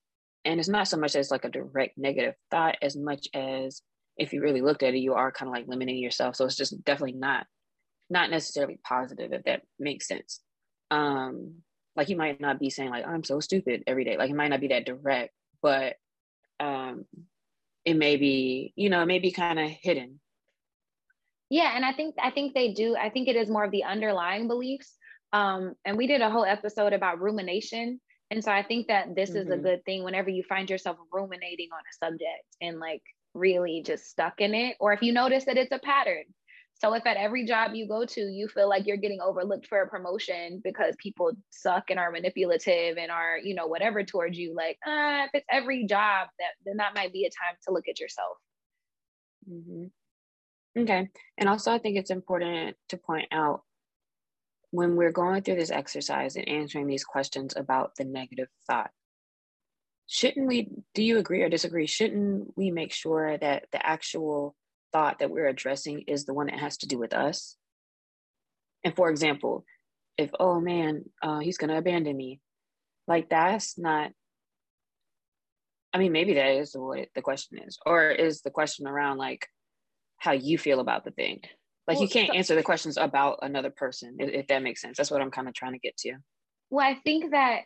and 0.44 0.60
it's 0.60 0.68
not 0.68 0.86
so 0.86 0.96
much 0.96 1.16
as 1.16 1.30
like 1.30 1.44
a 1.44 1.50
direct 1.50 1.98
negative 1.98 2.34
thought 2.50 2.76
as 2.80 2.96
much 2.96 3.28
as 3.34 3.82
if 4.16 4.32
you 4.32 4.40
really 4.40 4.60
looked 4.60 4.84
at 4.84 4.94
it, 4.94 4.98
you 4.98 5.14
are 5.14 5.32
kind 5.32 5.48
of 5.48 5.52
like 5.54 5.66
limiting 5.66 5.98
yourself. 5.98 6.36
So 6.36 6.44
it's 6.44 6.56
just 6.56 6.84
definitely 6.84 7.18
not 7.18 7.46
not 8.08 8.30
necessarily 8.30 8.78
positive 8.86 9.32
if 9.32 9.44
that 9.44 9.62
makes 9.78 10.06
sense. 10.06 10.40
Um, 10.90 11.62
like 11.96 12.08
you 12.08 12.16
might 12.16 12.40
not 12.40 12.60
be 12.60 12.70
saying 12.70 12.90
like 12.90 13.06
I'm 13.06 13.24
so 13.24 13.40
stupid 13.40 13.82
every 13.86 14.04
day. 14.04 14.16
Like 14.16 14.30
it 14.30 14.36
might 14.36 14.48
not 14.48 14.60
be 14.60 14.68
that 14.68 14.86
direct, 14.86 15.32
but 15.62 15.94
um 16.60 17.04
it 17.84 17.96
may 17.96 18.16
be, 18.16 18.72
you 18.76 18.88
know, 18.88 19.02
it 19.02 19.06
may 19.06 19.18
be 19.18 19.32
kind 19.32 19.58
of 19.58 19.68
hidden. 19.68 20.20
Yeah, 21.54 21.76
and 21.76 21.84
I 21.84 21.92
think 21.92 22.16
I 22.20 22.32
think 22.32 22.52
they 22.52 22.72
do. 22.72 22.96
I 22.96 23.10
think 23.10 23.28
it 23.28 23.36
is 23.36 23.48
more 23.48 23.62
of 23.62 23.70
the 23.70 23.84
underlying 23.84 24.48
beliefs. 24.48 24.96
Um, 25.32 25.74
and 25.84 25.96
we 25.96 26.08
did 26.08 26.20
a 26.20 26.28
whole 26.28 26.44
episode 26.44 26.92
about 26.92 27.20
rumination. 27.20 28.00
And 28.32 28.42
so 28.42 28.50
I 28.50 28.64
think 28.64 28.88
that 28.88 29.14
this 29.14 29.30
mm-hmm. 29.30 29.38
is 29.38 29.46
a 29.46 29.50
mm-hmm. 29.52 29.62
good 29.62 29.84
thing 29.84 30.02
whenever 30.02 30.30
you 30.30 30.42
find 30.48 30.68
yourself 30.68 30.96
ruminating 31.12 31.68
on 31.72 31.78
a 31.78 31.94
subject 32.04 32.44
and 32.60 32.80
like 32.80 33.02
really 33.34 33.84
just 33.86 34.06
stuck 34.06 34.40
in 34.40 34.52
it, 34.52 34.74
or 34.80 34.92
if 34.92 35.00
you 35.00 35.12
notice 35.12 35.44
that 35.44 35.56
it's 35.56 35.70
a 35.70 35.78
pattern. 35.78 36.24
So 36.82 36.92
if 36.94 37.06
at 37.06 37.16
every 37.16 37.46
job 37.46 37.70
you 37.72 37.86
go 37.86 38.04
to, 38.04 38.20
you 38.20 38.48
feel 38.48 38.68
like 38.68 38.84
you're 38.84 38.96
getting 38.96 39.20
overlooked 39.20 39.68
for 39.68 39.80
a 39.82 39.88
promotion 39.88 40.60
because 40.64 40.96
people 41.00 41.34
suck 41.50 41.84
and 41.88 42.00
are 42.00 42.10
manipulative 42.10 42.96
and 42.98 43.12
are, 43.12 43.38
you 43.38 43.54
know, 43.54 43.68
whatever 43.68 44.02
towards 44.02 44.36
you, 44.36 44.56
like, 44.56 44.76
uh, 44.84 45.26
if 45.26 45.30
it's 45.34 45.46
every 45.48 45.86
job, 45.86 46.26
that 46.40 46.54
then 46.66 46.78
that 46.78 46.96
might 46.96 47.12
be 47.12 47.26
a 47.26 47.28
time 47.28 47.56
to 47.64 47.72
look 47.72 47.86
at 47.88 48.00
yourself. 48.00 48.36
Mm-hmm. 49.48 49.84
Okay. 50.76 51.08
And 51.38 51.48
also, 51.48 51.72
I 51.72 51.78
think 51.78 51.96
it's 51.96 52.10
important 52.10 52.76
to 52.88 52.96
point 52.96 53.28
out 53.30 53.62
when 54.70 54.96
we're 54.96 55.12
going 55.12 55.42
through 55.42 55.56
this 55.56 55.70
exercise 55.70 56.34
and 56.34 56.48
answering 56.48 56.88
these 56.88 57.04
questions 57.04 57.54
about 57.56 57.94
the 57.96 58.04
negative 58.04 58.48
thought, 58.66 58.90
shouldn't 60.06 60.46
we 60.46 60.68
do 60.94 61.02
you 61.02 61.18
agree 61.18 61.42
or 61.42 61.48
disagree 61.48 61.86
shouldn't 61.86 62.52
we 62.56 62.70
make 62.70 62.92
sure 62.92 63.38
that 63.38 63.64
the 63.72 63.84
actual 63.84 64.54
thought 64.92 65.18
that 65.18 65.30
we're 65.30 65.46
addressing 65.46 66.02
is 66.06 66.24
the 66.24 66.34
one 66.34 66.46
that 66.46 66.58
has 66.58 66.76
to 66.76 66.86
do 66.86 66.98
with 66.98 67.14
us 67.14 67.56
and 68.84 68.94
for 68.94 69.08
example 69.08 69.64
if 70.18 70.30
oh 70.38 70.60
man 70.60 71.04
uh, 71.22 71.38
he's 71.38 71.56
going 71.56 71.70
to 71.70 71.76
abandon 71.76 72.16
me 72.16 72.40
like 73.08 73.28
that's 73.30 73.78
not 73.78 74.10
i 75.92 75.98
mean 75.98 76.12
maybe 76.12 76.34
that 76.34 76.50
is 76.50 76.74
what 76.74 77.08
the 77.14 77.22
question 77.22 77.58
is 77.66 77.78
or 77.86 78.10
is 78.10 78.42
the 78.42 78.50
question 78.50 78.86
around 78.86 79.16
like 79.16 79.48
how 80.18 80.32
you 80.32 80.58
feel 80.58 80.80
about 80.80 81.04
the 81.04 81.10
thing 81.10 81.40
like 81.86 81.96
well, 81.96 82.02
you 82.02 82.08
can't 82.08 82.28
so, 82.28 82.34
answer 82.34 82.54
the 82.54 82.62
questions 82.62 82.96
about 82.96 83.38
another 83.42 83.70
person 83.70 84.16
if, 84.18 84.30
if 84.30 84.46
that 84.48 84.62
makes 84.62 84.80
sense 84.80 84.96
that's 84.96 85.10
what 85.10 85.20
i'm 85.20 85.30
kind 85.30 85.48
of 85.48 85.54
trying 85.54 85.72
to 85.72 85.78
get 85.78 85.96
to 85.96 86.14
well 86.70 86.86
i 86.86 86.94
think 87.04 87.30
that 87.32 87.62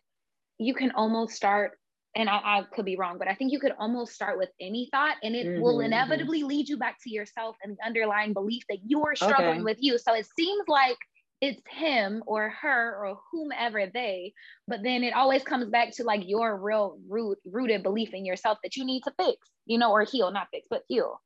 you 0.59 0.75
can 0.75 0.90
almost 0.93 1.35
start 1.35 1.73
and 2.17 2.28
I, 2.28 2.37
I, 2.37 2.62
could 2.75 2.85
be 2.85 2.97
wrong, 2.97 3.19
but 3.19 3.28
I 3.28 3.35
think 3.35 3.52
you 3.52 3.61
could 3.61 3.75
almost 3.78 4.12
start 4.12 4.38
with 4.38 4.49
any 4.61 4.88
thought 4.90 5.17
and 5.23 5.37
it 5.37 5.47
mm-hmm, 5.47 5.62
will 5.62 5.76
mm-hmm. 5.76 5.87
inevitably 5.87 6.40
mm-hmm. 6.40 6.49
lead 6.49 6.69
you 6.69 6.76
back 6.76 6.97
to 7.05 7.11
yourself 7.11 7.57
and 7.62 7.76
the 7.76 7.87
underlying 7.87 8.33
belief 8.33 8.64
that 8.69 8.78
you're 8.85 9.14
struggling 9.14 9.49
okay. 9.49 9.62
with 9.62 9.76
you. 9.81 9.99
So 9.99 10.14
it 10.14 10.26
seems 10.37 10.64
like 10.67 10.97
it's 11.40 11.61
him 11.69 12.25
or 12.26 12.50
her 12.61 12.97
or 13.05 13.19
whomever 13.31 13.87
they, 13.93 14.33
but 14.67 14.81
then 14.83 15.05
it 15.05 15.14
always 15.14 15.45
comes 15.45 15.69
back 15.69 15.95
to 15.97 16.02
like 16.02 16.23
your 16.26 16.57
real 16.57 16.99
root 17.09 17.38
rooted 17.45 17.85
belief 17.85 18.12
in 18.12 18.25
yourself 18.25 18.59
that 18.64 18.75
you 18.75 18.85
need 18.85 19.02
to 19.02 19.12
fix, 19.17 19.37
you 19.67 19.78
know, 19.78 19.93
or 19.93 20.02
heal, 20.02 20.33
not 20.33 20.49
fix, 20.52 20.67
but 20.69 20.83
heal. 20.88 21.21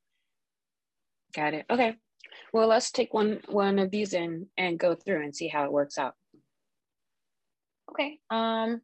Got 1.34 1.54
it. 1.54 1.66
Okay. 1.70 1.96
Well, 2.52 2.68
let's 2.68 2.90
take 2.90 3.14
one 3.14 3.40
one 3.48 3.78
of 3.78 3.90
these 3.90 4.12
in 4.12 4.48
and 4.56 4.78
go 4.78 4.94
through 4.94 5.22
and 5.22 5.34
see 5.34 5.48
how 5.48 5.64
it 5.64 5.72
works 5.72 5.98
out. 5.98 6.14
Okay. 7.90 8.18
Um 8.30 8.82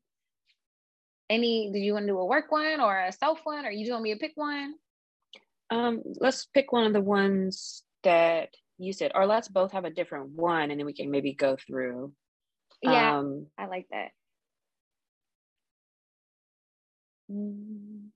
any 1.31 1.71
did 1.73 1.81
you 1.81 1.93
want 1.93 2.05
to 2.05 2.13
do 2.13 2.19
a 2.19 2.27
work 2.27 2.51
one 2.51 2.81
or 2.81 2.99
a 2.99 3.13
self 3.13 3.41
one 3.45 3.67
or 3.67 3.71
you 3.71 3.85
just 3.85 3.93
want 3.93 4.03
me 4.03 4.13
to 4.13 4.19
pick 4.19 4.33
one 4.35 4.75
um 5.71 6.03
let's 6.21 6.47
pick 6.47 6.73
one 6.73 6.85
of 6.87 6.93
the 6.93 7.01
ones 7.01 7.83
that 8.03 8.49
you 8.79 8.93
said 8.93 9.13
or 9.15 9.27
let's 9.27 9.49
both 9.49 9.73
have 9.73 9.85
a 9.85 9.91
different 9.91 10.31
one 10.31 10.71
and 10.71 10.79
then 10.79 10.87
we 10.87 10.93
can 10.93 11.11
maybe 11.11 11.35
go 11.35 11.57
through 11.67 12.13
yeah 12.83 13.19
um, 13.19 13.47
i 13.59 13.67
like 13.67 13.87
that 13.91 14.11
i'm 17.31 18.11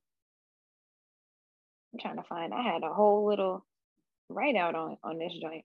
trying 2.01 2.17
to 2.17 2.23
find 2.23 2.55
i 2.55 2.63
had 2.63 2.83
a 2.83 2.93
whole 2.93 3.27
little 3.27 3.67
write 4.29 4.57
out 4.57 4.75
on 4.75 4.97
on 5.03 5.19
this 5.19 5.33
joint 5.41 5.65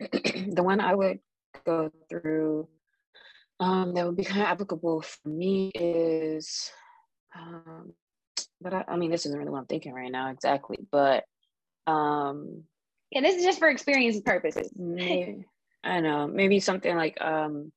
the 0.54 0.62
one 0.62 0.80
i 0.80 0.94
would 0.94 1.18
go 1.64 1.90
through 2.08 2.68
um, 3.60 3.92
that 3.92 4.06
would 4.06 4.16
be 4.16 4.24
kind 4.24 4.40
of 4.40 4.48
applicable 4.48 5.02
for 5.02 5.28
me 5.28 5.70
is, 5.74 6.70
um, 7.36 7.92
but 8.60 8.72
I, 8.72 8.84
I, 8.88 8.96
mean, 8.96 9.10
this 9.10 9.26
isn't 9.26 9.38
really 9.38 9.50
what 9.50 9.58
I'm 9.58 9.66
thinking 9.66 9.92
right 9.92 10.10
now 10.10 10.30
exactly, 10.30 10.78
but 10.90 11.24
um, 11.86 12.64
yeah, 13.10 13.20
this 13.20 13.36
is 13.36 13.44
just 13.44 13.58
for 13.58 13.68
experience 13.68 14.18
purposes. 14.20 14.72
maybe, 14.74 15.44
I 15.84 16.00
know, 16.00 16.26
maybe 16.26 16.58
something 16.58 16.96
like 16.96 17.20
um, 17.20 17.70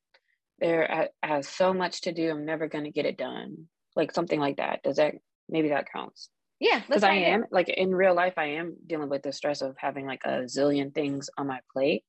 there 0.59 0.89
I, 0.89 1.09
I 1.21 1.35
have 1.35 1.45
so 1.45 1.73
much 1.73 2.01
to 2.01 2.13
do, 2.13 2.31
I'm 2.31 2.45
never 2.45 2.69
going 2.69 2.85
to 2.85 2.91
get 2.91 3.05
it 3.05 3.17
done, 3.17 3.67
like 3.97 4.13
something 4.13 4.39
like 4.39 4.57
that. 4.57 4.83
Does 4.83 4.95
that 4.95 5.15
maybe 5.49 5.69
that 5.69 5.91
counts? 5.91 6.29
Yeah, 6.59 6.81
because 6.85 7.03
I 7.03 7.13
am 7.13 7.45
like 7.51 7.67
in 7.67 7.93
real 7.93 8.15
life, 8.15 8.35
I 8.37 8.45
am 8.45 8.75
dealing 8.87 9.09
with 9.09 9.23
the 9.23 9.33
stress 9.33 9.61
of 9.61 9.75
having 9.77 10.05
like 10.05 10.21
a 10.23 10.43
zillion 10.43 10.93
things 10.93 11.29
on 11.37 11.47
my 11.47 11.59
plate 11.73 12.03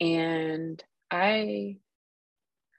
and 0.00 0.82
I 1.10 1.76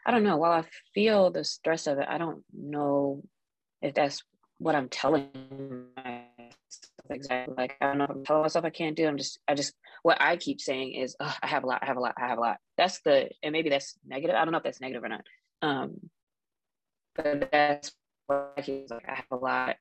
I 0.05 0.11
don't 0.11 0.23
know. 0.23 0.37
While 0.37 0.51
I 0.51 0.65
feel 0.93 1.31
the 1.31 1.43
stress 1.43 1.87
of 1.87 1.97
it, 1.97 2.07
I 2.07 2.17
don't 2.17 2.43
know 2.53 3.23
if 3.81 3.95
that's 3.95 4.23
what 4.59 4.75
I'm 4.75 4.89
telling 4.89 5.29
myself 5.95 6.25
exactly. 7.09 7.55
Like 7.57 7.75
I 7.81 7.87
don't 7.87 7.97
know 7.97 8.03
if 8.05 8.11
I'm 8.11 8.25
telling 8.25 8.43
myself 8.43 8.65
I 8.65 8.69
can't 8.69 8.95
do. 8.95 9.07
I'm 9.07 9.17
just 9.17 9.39
I 9.47 9.55
just 9.55 9.73
what 10.03 10.21
I 10.21 10.37
keep 10.37 10.61
saying 10.61 10.93
is 10.93 11.15
I 11.19 11.47
have 11.47 11.63
a 11.63 11.67
lot, 11.67 11.79
I 11.81 11.87
have 11.87 11.97
a 11.97 12.01
lot, 12.01 12.15
I 12.17 12.27
have 12.27 12.37
a 12.37 12.41
lot. 12.41 12.57
That's 12.77 13.01
the 13.01 13.29
and 13.41 13.53
maybe 13.53 13.69
that's 13.69 13.97
negative. 14.05 14.35
I 14.35 14.45
don't 14.45 14.51
know 14.51 14.59
if 14.59 14.63
that's 14.63 14.81
negative 14.81 15.03
or 15.03 15.09
not. 15.09 15.25
Um, 15.61 16.09
but 17.15 17.49
that's 17.51 17.91
keep 18.61 18.89
like. 18.89 19.09
I 19.09 19.15
have 19.15 19.25
a 19.31 19.35
lot. 19.35 19.77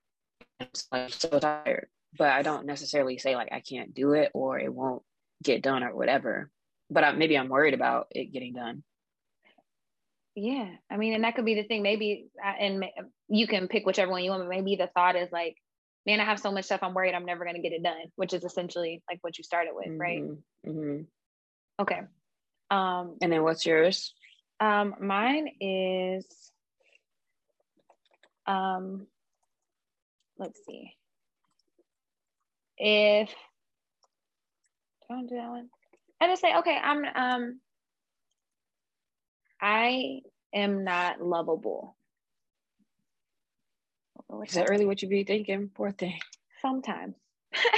I'm 0.60 0.68
like 0.92 1.12
so 1.12 1.38
tired, 1.38 1.88
but 2.16 2.28
I 2.28 2.42
don't 2.42 2.66
necessarily 2.66 3.18
say 3.18 3.36
like 3.36 3.52
I 3.52 3.60
can't 3.60 3.94
do 3.94 4.12
it 4.12 4.30
or 4.34 4.58
it 4.58 4.72
won't 4.72 5.02
get 5.42 5.62
done 5.62 5.82
or 5.82 5.94
whatever 5.94 6.50
but 6.90 7.04
I, 7.04 7.12
maybe 7.12 7.36
I'm 7.36 7.48
worried 7.48 7.74
about 7.74 8.08
it 8.10 8.32
getting 8.32 8.54
done. 8.54 8.82
Yeah, 10.34 10.68
I 10.90 10.96
mean, 10.96 11.14
and 11.14 11.24
that 11.24 11.36
could 11.36 11.44
be 11.44 11.54
the 11.54 11.62
thing. 11.62 11.82
Maybe, 11.82 12.26
and 12.42 12.84
you 13.28 13.46
can 13.46 13.68
pick 13.68 13.86
whichever 13.86 14.10
one 14.10 14.24
you 14.24 14.30
want. 14.30 14.42
But 14.42 14.48
maybe 14.48 14.76
the 14.76 14.88
thought 14.88 15.16
is 15.16 15.30
like, 15.30 15.56
man, 16.06 16.20
I 16.20 16.24
have 16.24 16.40
so 16.40 16.50
much 16.50 16.64
stuff. 16.64 16.80
I'm 16.82 16.92
worried 16.92 17.14
I'm 17.14 17.24
never 17.24 17.44
going 17.44 17.56
to 17.56 17.62
get 17.62 17.72
it 17.72 17.82
done, 17.82 18.06
which 18.16 18.32
is 18.32 18.42
essentially 18.42 19.02
like 19.08 19.18
what 19.20 19.38
you 19.38 19.44
started 19.44 19.74
with, 19.74 19.86
mm-hmm. 19.86 20.00
right? 20.00 20.22
Mm-hmm. 20.66 21.02
Okay. 21.80 22.00
Um, 22.70 23.16
and 23.22 23.32
then 23.32 23.44
what's 23.44 23.64
yours? 23.64 24.12
Um, 24.58 24.96
mine 25.00 25.50
is, 25.60 26.26
um, 28.46 29.06
let's 30.38 30.60
see. 30.66 30.92
If 32.76 33.30
don't 35.08 35.26
do 35.28 35.36
that 35.36 35.48
one, 35.48 35.68
I 36.20 36.26
just 36.28 36.42
say, 36.42 36.56
okay, 36.56 36.76
I'm 36.82 37.04
um 37.04 37.60
I 39.60 40.20
am 40.52 40.84
not 40.84 41.20
lovable. 41.20 41.96
Is 44.46 44.54
that 44.54 44.68
really 44.68 44.86
what 44.86 45.02
you 45.02 45.08
be 45.08 45.24
thinking? 45.24 45.70
Poor 45.74 45.90
thing. 45.90 46.18
Sometimes. 46.60 47.14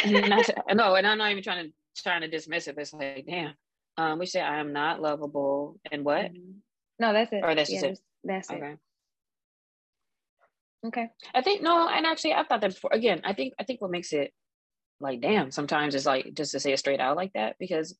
not, 0.07 0.51
no, 0.75 0.95
and 0.95 1.07
I'm 1.07 1.19
not 1.19 1.31
even 1.31 1.43
trying 1.43 1.67
to 1.67 2.03
trying 2.03 2.23
to 2.23 2.29
dismiss 2.29 2.69
it. 2.69 2.77
It's 2.79 2.93
like, 2.93 3.25
damn. 3.27 3.55
Um, 3.99 4.19
we 4.19 4.27
say 4.27 4.41
I 4.41 4.59
am 4.59 4.73
not 4.73 5.01
lovable, 5.01 5.79
and 5.91 6.05
what? 6.05 6.25
Mm-hmm. 6.25 6.59
No, 6.99 7.13
that's 7.13 7.33
it. 7.33 7.41
Or 7.43 7.55
that's 7.55 7.71
yeah, 7.71 7.87
it. 7.87 8.01
That's 8.25 8.51
okay. 8.51 8.73
it. 8.73 8.79
Okay. 10.87 11.09
I 11.35 11.43
think 11.43 11.63
no, 11.63 11.89
and 11.89 12.07
actually, 12.07 12.35
I've 12.35 12.47
thought 12.47 12.61
that 12.61 12.75
before. 12.75 12.91
Again, 12.93 13.21
I 13.25 13.33
think 13.33 13.55
I 13.59 13.65
think 13.65 13.81
what 13.81 13.91
makes 13.91 14.13
it 14.13 14.33
like 15.01 15.21
damn 15.21 15.51
sometimes 15.51 15.95
is 15.95 16.07
like 16.07 16.33
just 16.35 16.53
to 16.53 16.61
say 16.61 16.73
it 16.73 16.79
straight 16.79 17.01
out 17.01 17.17
like 17.17 17.33
that 17.35 17.57
because 17.59 17.97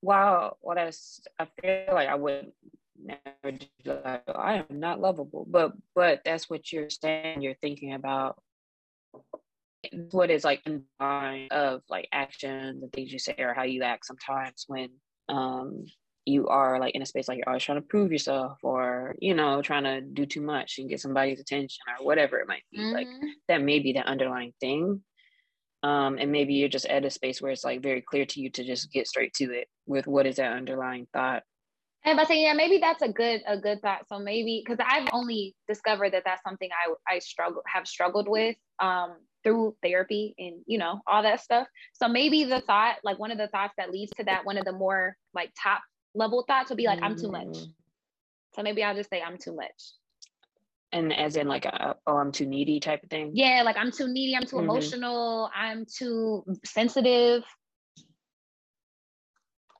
while 0.00 0.58
what 0.60 0.78
I 0.78 0.90
I 1.38 1.46
feel 1.60 1.94
like 1.94 2.08
I 2.08 2.14
would 2.14 2.52
never 3.02 3.58
like, 3.84 4.22
I 4.34 4.64
am 4.68 4.80
not 4.80 5.00
lovable. 5.00 5.46
But 5.48 5.72
but 5.94 6.22
that's 6.24 6.48
what 6.48 6.72
you're 6.72 6.90
saying. 6.90 7.42
You're 7.42 7.54
thinking 7.54 7.94
about 7.94 8.40
what 10.12 10.30
is 10.30 10.44
like 10.44 10.62
in 10.66 10.84
of 11.00 11.82
like 11.88 12.08
actions 12.12 12.82
and 12.82 12.92
things 12.92 13.12
you 13.12 13.18
say 13.18 13.34
or 13.38 13.54
how 13.54 13.64
you 13.64 13.82
act 13.82 14.06
sometimes 14.06 14.64
when 14.66 14.88
um 15.28 15.84
you 16.26 16.48
are 16.48 16.80
like 16.80 16.94
in 16.94 17.02
a 17.02 17.06
space 17.06 17.28
like 17.28 17.38
you're 17.38 17.48
always 17.48 17.62
trying 17.62 17.80
to 17.80 17.86
prove 17.86 18.10
yourself 18.10 18.58
or 18.62 19.14
you 19.18 19.34
know 19.34 19.60
trying 19.62 19.84
to 19.84 20.00
do 20.00 20.24
too 20.24 20.40
much 20.40 20.78
and 20.78 20.88
get 20.88 21.00
somebody's 21.00 21.40
attention 21.40 21.80
or 21.98 22.04
whatever 22.04 22.38
it 22.38 22.48
might 22.48 22.62
be 22.72 22.78
mm-hmm. 22.78 22.94
like 22.94 23.06
that 23.48 23.62
may 23.62 23.78
be 23.78 23.92
the 23.92 24.00
underlying 24.00 24.52
thing 24.60 25.02
um 25.82 26.16
and 26.18 26.32
maybe 26.32 26.54
you're 26.54 26.68
just 26.68 26.86
at 26.86 27.04
a 27.04 27.10
space 27.10 27.42
where 27.42 27.52
it's 27.52 27.64
like 27.64 27.82
very 27.82 28.00
clear 28.00 28.24
to 28.24 28.40
you 28.40 28.50
to 28.50 28.64
just 28.64 28.90
get 28.90 29.06
straight 29.06 29.32
to 29.34 29.52
it 29.52 29.68
with 29.86 30.06
what 30.06 30.26
is 30.26 30.36
that 30.36 30.52
underlying 30.52 31.06
thought 31.12 31.42
and 32.06 32.18
by 32.18 32.24
saying, 32.24 32.42
yeah, 32.42 32.52
maybe 32.52 32.78
that's 32.78 33.00
a 33.00 33.08
good 33.08 33.42
a 33.46 33.56
good 33.56 33.80
thought. 33.80 34.06
So 34.08 34.18
maybe 34.18 34.62
because 34.62 34.84
I've 34.86 35.08
only 35.12 35.56
discovered 35.66 36.12
that 36.12 36.22
that's 36.26 36.42
something 36.42 36.68
I 36.70 37.14
I 37.14 37.18
struggle 37.18 37.62
have 37.66 37.86
struggled 37.86 38.28
with 38.28 38.56
um 38.78 39.14
through 39.42 39.76
therapy 39.82 40.34
and 40.38 40.62
you 40.66 40.76
know 40.76 41.00
all 41.06 41.22
that 41.22 41.40
stuff. 41.40 41.66
So 41.94 42.08
maybe 42.08 42.44
the 42.44 42.60
thought, 42.60 42.96
like 43.04 43.18
one 43.18 43.30
of 43.30 43.38
the 43.38 43.48
thoughts 43.48 43.74
that 43.78 43.90
leads 43.90 44.12
to 44.16 44.24
that, 44.24 44.44
one 44.44 44.58
of 44.58 44.66
the 44.66 44.72
more 44.72 45.16
like 45.32 45.50
top 45.60 45.80
level 46.14 46.44
thoughts 46.46 46.70
would 46.70 46.76
be 46.76 46.86
like, 46.86 47.00
mm. 47.00 47.04
I'm 47.04 47.16
too 47.16 47.30
much. 47.30 47.46
Mm. 47.46 47.72
So 48.54 48.62
maybe 48.62 48.82
I'll 48.82 48.94
just 48.94 49.10
say 49.10 49.20
I'm 49.20 49.38
too 49.38 49.54
much. 49.54 49.92
And 50.92 51.12
as 51.12 51.36
in 51.36 51.48
like 51.48 51.64
a 51.64 51.96
oh 52.06 52.16
I'm 52.16 52.30
too 52.30 52.46
needy 52.46 52.78
type 52.78 53.02
of 53.02 53.10
thing. 53.10 53.32
Yeah, 53.34 53.62
like 53.64 53.76
I'm 53.76 53.90
too 53.90 54.06
needy. 54.06 54.36
I'm 54.36 54.44
too 54.44 54.56
mm-hmm. 54.56 54.70
emotional. 54.70 55.50
I'm 55.54 55.86
too 55.86 56.44
sensitive. 56.64 57.42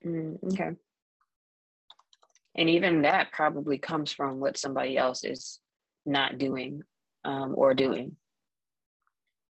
Mm, 0.04 0.36
okay 0.52 0.70
and 2.56 2.70
even 2.70 3.02
that 3.02 3.32
probably 3.32 3.78
comes 3.78 4.12
from 4.12 4.40
what 4.40 4.56
somebody 4.56 4.96
else 4.96 5.24
is 5.24 5.60
not 6.06 6.38
doing 6.38 6.82
um, 7.24 7.54
or 7.56 7.74
doing 7.74 8.16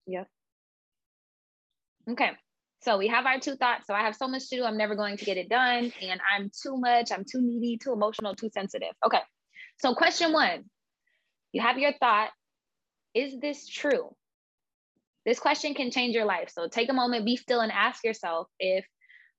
yep 0.07 0.29
okay 2.11 2.31
so 2.83 2.99
we 2.99 3.07
have 3.09 3.27
our 3.27 3.39
two 3.39 3.55
thoughts. 3.55 3.87
So 3.87 3.95
i 3.95 4.01
have 4.01 4.17
so 4.17 4.29
much 4.29 4.49
to 4.49 4.57
do 4.57 4.65
i'm 4.65 4.77
never 4.77 4.95
going 4.95 5.17
to 5.17 5.25
get 5.25 5.37
it 5.37 5.49
done. 5.49 5.93
And 6.03 6.21
i'm 6.35 6.51
too 6.63 6.77
much 6.77 7.13
i'm 7.13 7.25
too 7.25 7.41
needy 7.41 7.79
too 7.79 7.93
emotional 7.93 8.35
too 8.35 8.51
sensitive. 8.53 8.95
Okay. 9.05 9.21
So 9.79 9.95
question 9.95 10.33
one 10.33 10.65
you 11.53 11.63
have 11.63 11.79
your 11.79 11.93
thought. 11.93 12.31
Is 13.15 13.39
this 13.41 13.69
true? 13.69 14.15
This 15.27 15.39
question 15.39 15.75
can 15.75 15.91
change 15.91 16.15
your 16.15 16.25
life. 16.25 16.51
So 16.51 16.67
take 16.67 16.89
a 16.89 16.95
moment 16.95 17.27
be 17.27 17.37
still 17.37 17.61
and 17.61 17.71
ask 17.71 18.03
yourself 18.03 18.49
if 18.59 18.85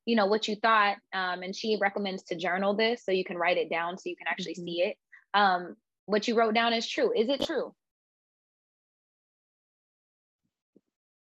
you 0.06 0.16
know 0.16 0.28
what 0.28 0.48
you 0.48 0.56
thought 0.56 0.98
um, 1.14 1.44
and 1.44 1.56
she 1.56 1.78
recommends 1.82 2.24
to 2.24 2.36
journal 2.36 2.76
this 2.76 3.04
so 3.04 3.12
you 3.12 3.24
can 3.26 3.38
write 3.38 3.58
it 3.58 3.70
down 3.70 3.98
so 3.98 4.10
you 4.10 4.16
can 4.16 4.28
actually 4.28 4.54
mm-hmm. 4.54 4.66
see 4.66 4.82
it. 4.82 4.98
Um, 5.34 5.76
what 6.06 6.28
you 6.28 6.36
wrote 6.36 6.54
down 6.54 6.74
is 6.74 6.88
true. 6.88 7.12
Is 7.14 7.30
it 7.30 7.46
true? 7.46 7.74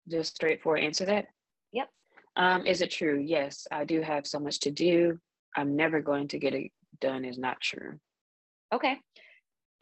Just 0.07 0.35
straightforward 0.35 0.83
answer 0.83 1.05
that? 1.05 1.27
Yep 1.71 1.89
um, 2.39 2.65
is 2.65 2.81
it 2.81 2.89
true? 2.89 3.19
Yes 3.19 3.67
i 3.71 3.83
do 3.83 4.01
have 4.01 4.25
so 4.25 4.39
much 4.39 4.59
to 4.61 4.71
do. 4.71 5.19
I'm 5.55 5.75
never 5.75 6.01
going 6.01 6.27
to 6.29 6.39
get 6.39 6.53
it 6.53 6.71
done 7.01 7.25
is 7.25 7.37
not 7.37 7.59
true. 7.61 7.99
Okay. 8.73 8.97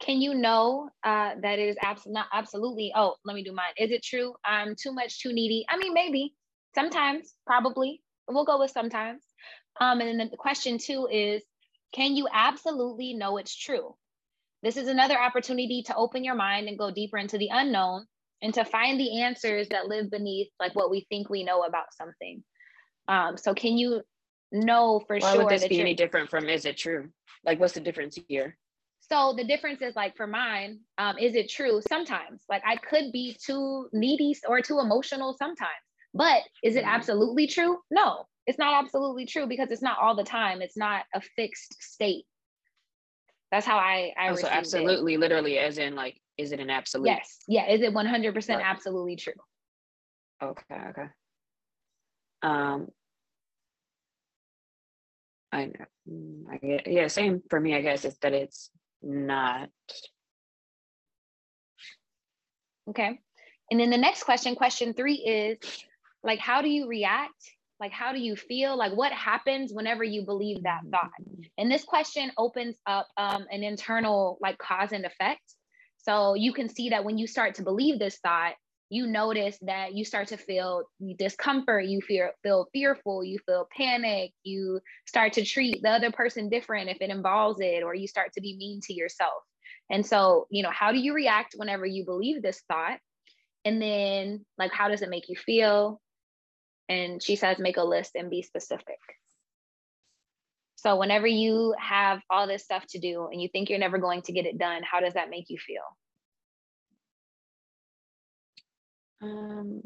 Can 0.00 0.20
you 0.20 0.34
know 0.34 0.90
uh, 1.02 1.32
that 1.42 1.58
it 1.58 1.68
is 1.68 1.76
abs- 1.82 2.06
not 2.06 2.26
absolutely 2.32 2.92
oh 2.94 3.14
let 3.24 3.34
me 3.34 3.42
do 3.42 3.52
mine. 3.52 3.74
Is 3.78 3.90
it 3.90 4.02
true? 4.02 4.34
I'm 4.44 4.74
too 4.74 4.92
much 4.92 5.22
too 5.22 5.32
needy. 5.32 5.64
I 5.68 5.78
mean 5.78 5.94
maybe. 5.94 6.34
Sometimes 6.74 7.34
probably. 7.46 8.02
We'll 8.28 8.44
go 8.44 8.58
with 8.58 8.70
sometimes. 8.70 9.22
Um, 9.80 10.00
and 10.00 10.20
then 10.20 10.28
the 10.30 10.36
question 10.36 10.78
two 10.78 11.08
is, 11.10 11.42
can 11.92 12.14
you 12.14 12.28
absolutely 12.32 13.14
know 13.14 13.38
it's 13.38 13.56
true? 13.56 13.94
This 14.62 14.76
is 14.76 14.88
another 14.88 15.18
opportunity 15.18 15.82
to 15.86 15.96
open 15.96 16.24
your 16.24 16.34
mind 16.34 16.68
and 16.68 16.78
go 16.78 16.90
deeper 16.90 17.16
into 17.16 17.38
the 17.38 17.48
unknown 17.50 18.06
and 18.42 18.54
to 18.54 18.64
find 18.64 18.98
the 18.98 19.22
answers 19.22 19.68
that 19.68 19.88
live 19.88 20.10
beneath 20.10 20.48
like 20.60 20.74
what 20.74 20.90
we 20.90 21.06
think 21.08 21.28
we 21.28 21.44
know 21.44 21.62
about 21.62 21.94
something. 21.94 22.42
Um, 23.08 23.36
so 23.36 23.54
can 23.54 23.76
you 23.76 24.02
know 24.52 25.00
for 25.06 25.16
Why 25.16 25.20
sure? 25.20 25.38
Why 25.38 25.44
would 25.44 25.52
this 25.52 25.68
be 25.68 25.80
any 25.80 25.94
different 25.94 26.30
from 26.30 26.48
is 26.48 26.64
it 26.64 26.76
true? 26.76 27.08
Like 27.44 27.58
what's 27.60 27.74
the 27.74 27.80
difference 27.80 28.18
here? 28.28 28.56
So 29.00 29.34
the 29.36 29.44
difference 29.44 29.80
is 29.80 29.96
like 29.96 30.16
for 30.16 30.26
mine, 30.26 30.80
um, 30.98 31.16
is 31.18 31.34
it 31.34 31.48
true? 31.48 31.80
Sometimes, 31.88 32.42
like 32.48 32.62
I 32.66 32.76
could 32.76 33.10
be 33.12 33.36
too 33.42 33.88
needy 33.92 34.36
or 34.46 34.60
too 34.60 34.80
emotional 34.80 35.34
sometimes. 35.38 35.70
But 36.14 36.42
is 36.62 36.76
it 36.76 36.80
mm-hmm. 36.80 36.88
absolutely 36.88 37.46
true? 37.46 37.78
No, 37.90 38.24
it's 38.46 38.58
not 38.58 38.82
absolutely 38.82 39.26
true 39.26 39.46
because 39.46 39.70
it's 39.70 39.82
not 39.82 39.98
all 39.98 40.14
the 40.14 40.24
time. 40.24 40.62
It's 40.62 40.76
not 40.76 41.04
a 41.14 41.20
fixed 41.36 41.82
state. 41.82 42.24
That's 43.50 43.66
how 43.66 43.78
I 43.78 44.12
I 44.18 44.30
oh, 44.30 44.34
so 44.34 44.48
absolutely, 44.48 45.14
it. 45.14 45.20
literally, 45.20 45.58
as 45.58 45.78
in 45.78 45.94
like, 45.94 46.20
is 46.38 46.52
it 46.52 46.60
an 46.60 46.70
absolute? 46.70 47.06
Yes. 47.06 47.38
Yeah. 47.46 47.70
Is 47.70 47.82
it 47.82 47.92
one 47.92 48.06
hundred 48.06 48.34
percent 48.34 48.62
absolutely 48.64 49.16
true? 49.16 49.34
Okay. 50.42 50.62
Okay. 50.90 51.08
Um. 52.42 52.88
I 55.50 55.64
know. 55.66 55.84
Mm, 56.10 56.44
I 56.50 56.56
get, 56.58 56.86
yeah. 56.86 57.08
Same 57.08 57.42
for 57.50 57.58
me. 57.58 57.74
I 57.74 57.82
guess 57.82 58.04
is 58.04 58.16
that 58.18 58.32
it's 58.32 58.70
not. 59.02 59.68
Okay. 62.88 63.18
And 63.70 63.80
then 63.80 63.90
the 63.90 63.98
next 63.98 64.22
question, 64.22 64.54
question 64.54 64.94
three 64.94 65.16
is 65.16 65.84
like 66.22 66.38
how 66.38 66.62
do 66.62 66.68
you 66.68 66.86
react 66.86 67.34
like 67.80 67.92
how 67.92 68.12
do 68.12 68.18
you 68.18 68.36
feel 68.36 68.76
like 68.76 68.92
what 68.92 69.12
happens 69.12 69.72
whenever 69.72 70.02
you 70.02 70.24
believe 70.24 70.62
that 70.64 70.80
thought 70.90 71.10
and 71.56 71.70
this 71.70 71.84
question 71.84 72.30
opens 72.36 72.76
up 72.86 73.08
um, 73.16 73.46
an 73.50 73.62
internal 73.62 74.38
like 74.40 74.58
cause 74.58 74.92
and 74.92 75.04
effect 75.04 75.42
so 75.98 76.34
you 76.34 76.52
can 76.52 76.68
see 76.68 76.90
that 76.90 77.04
when 77.04 77.18
you 77.18 77.26
start 77.26 77.56
to 77.56 77.62
believe 77.62 77.98
this 77.98 78.18
thought 78.18 78.54
you 78.90 79.06
notice 79.06 79.58
that 79.62 79.94
you 79.94 80.04
start 80.04 80.28
to 80.28 80.36
feel 80.36 80.84
discomfort 81.18 81.84
you 81.84 82.00
feel 82.00 82.30
feel 82.42 82.68
fearful 82.72 83.22
you 83.22 83.38
feel 83.46 83.68
panic 83.76 84.32
you 84.44 84.80
start 85.06 85.34
to 85.34 85.44
treat 85.44 85.82
the 85.82 85.90
other 85.90 86.10
person 86.10 86.48
different 86.48 86.88
if 86.88 86.98
it 87.00 87.10
involves 87.10 87.60
it 87.60 87.82
or 87.82 87.94
you 87.94 88.06
start 88.08 88.32
to 88.32 88.40
be 88.40 88.56
mean 88.56 88.80
to 88.82 88.94
yourself. 88.94 89.42
And 89.90 90.04
so 90.04 90.46
you 90.50 90.62
know 90.62 90.70
how 90.70 90.92
do 90.92 90.98
you 90.98 91.14
react 91.14 91.54
whenever 91.56 91.86
you 91.86 92.04
believe 92.04 92.42
this 92.42 92.62
thought? 92.68 92.98
And 93.64 93.80
then 93.80 94.44
like 94.56 94.72
how 94.72 94.88
does 94.88 95.02
it 95.02 95.10
make 95.10 95.28
you 95.28 95.36
feel? 95.36 96.00
And 96.88 97.22
she 97.22 97.36
says, 97.36 97.58
make 97.58 97.76
a 97.76 97.84
list 97.84 98.12
and 98.14 98.30
be 98.30 98.40
specific. 98.42 98.98
So, 100.78 100.94
whenever 100.94 101.26
you 101.26 101.74
have 101.76 102.20
all 102.30 102.46
this 102.46 102.62
stuff 102.62 102.86
to 102.90 103.00
do 103.00 103.26
and 103.32 103.42
you 103.42 103.48
think 103.48 103.68
you're 103.68 103.80
never 103.80 103.98
going 103.98 104.22
to 104.22 104.32
get 104.32 104.46
it 104.46 104.58
done, 104.58 104.82
how 104.88 105.00
does 105.00 105.14
that 105.14 105.28
make 105.28 105.46
you 105.50 105.58
feel? 105.58 105.82
Um, 109.20 109.82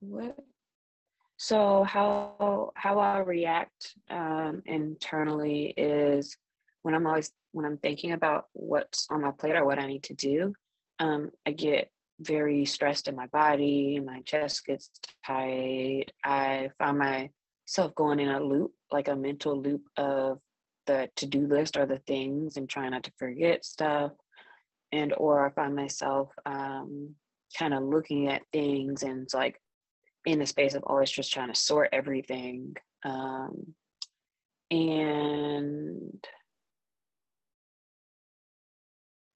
what? 0.00 0.36
So 1.36 1.84
how 1.84 2.72
how 2.74 2.98
I 2.98 3.18
react 3.18 3.94
um, 4.10 4.62
internally 4.66 5.72
is 5.76 6.36
when 6.82 6.96
I'm 6.96 7.06
always 7.06 7.30
when 7.52 7.64
I'm 7.64 7.78
thinking 7.78 8.10
about 8.10 8.46
what's 8.54 9.06
on 9.10 9.22
my 9.22 9.30
plate 9.30 9.54
or 9.54 9.64
what 9.64 9.78
I 9.78 9.86
need 9.86 10.02
to 10.04 10.14
do, 10.14 10.54
um, 10.98 11.30
I 11.46 11.52
get 11.52 11.92
very 12.18 12.64
stressed 12.64 13.06
in 13.06 13.14
my 13.14 13.28
body, 13.28 14.00
my 14.00 14.22
chest 14.22 14.66
gets 14.66 14.90
tight. 15.24 16.06
I 16.24 16.70
find 16.80 16.98
myself 17.68 17.94
going 17.94 18.18
in 18.18 18.30
a 18.30 18.40
loop, 18.40 18.72
like 18.90 19.08
a 19.08 19.16
mental 19.16 19.60
loop 19.60 19.82
of 19.98 20.38
the 20.86 21.06
to-do 21.16 21.46
list 21.46 21.76
or 21.76 21.84
the 21.84 21.98
things 22.06 22.56
and 22.56 22.66
trying 22.66 22.92
not 22.92 23.02
to 23.02 23.12
forget 23.18 23.62
stuff. 23.62 24.12
And 24.90 25.12
or 25.18 25.46
i 25.46 25.50
find 25.50 25.76
myself 25.76 26.30
um, 26.46 27.14
kind 27.58 27.74
of 27.74 27.82
looking 27.82 28.28
at 28.28 28.40
things 28.54 29.02
and 29.02 29.22
it's 29.22 29.34
like 29.34 29.60
in 30.24 30.38
the 30.38 30.46
space 30.46 30.72
of 30.72 30.82
always 30.84 31.10
just 31.10 31.30
trying 31.30 31.52
to 31.52 31.54
sort 31.54 31.90
everything 31.92 32.74
um, 33.04 33.74
and 34.70 36.24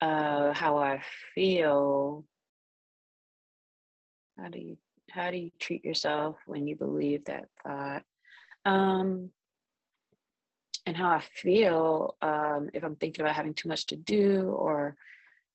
uh, 0.00 0.54
how 0.54 0.78
i 0.78 1.02
feel. 1.34 2.24
How 4.38 4.48
do 4.48 4.58
you 4.58 4.78
how 5.10 5.30
do 5.30 5.36
you 5.36 5.50
treat 5.60 5.84
yourself 5.84 6.36
when 6.46 6.66
you 6.66 6.76
believe 6.76 7.26
that 7.26 7.44
thought 7.62 8.02
um, 8.64 9.30
and 10.86 10.96
how 10.96 11.10
I 11.10 11.22
feel 11.34 12.16
um, 12.22 12.70
if 12.74 12.82
I'm 12.82 12.96
thinking 12.96 13.24
about 13.24 13.36
having 13.36 13.54
too 13.54 13.68
much 13.68 13.86
to 13.86 13.96
do 13.96 14.50
or 14.50 14.96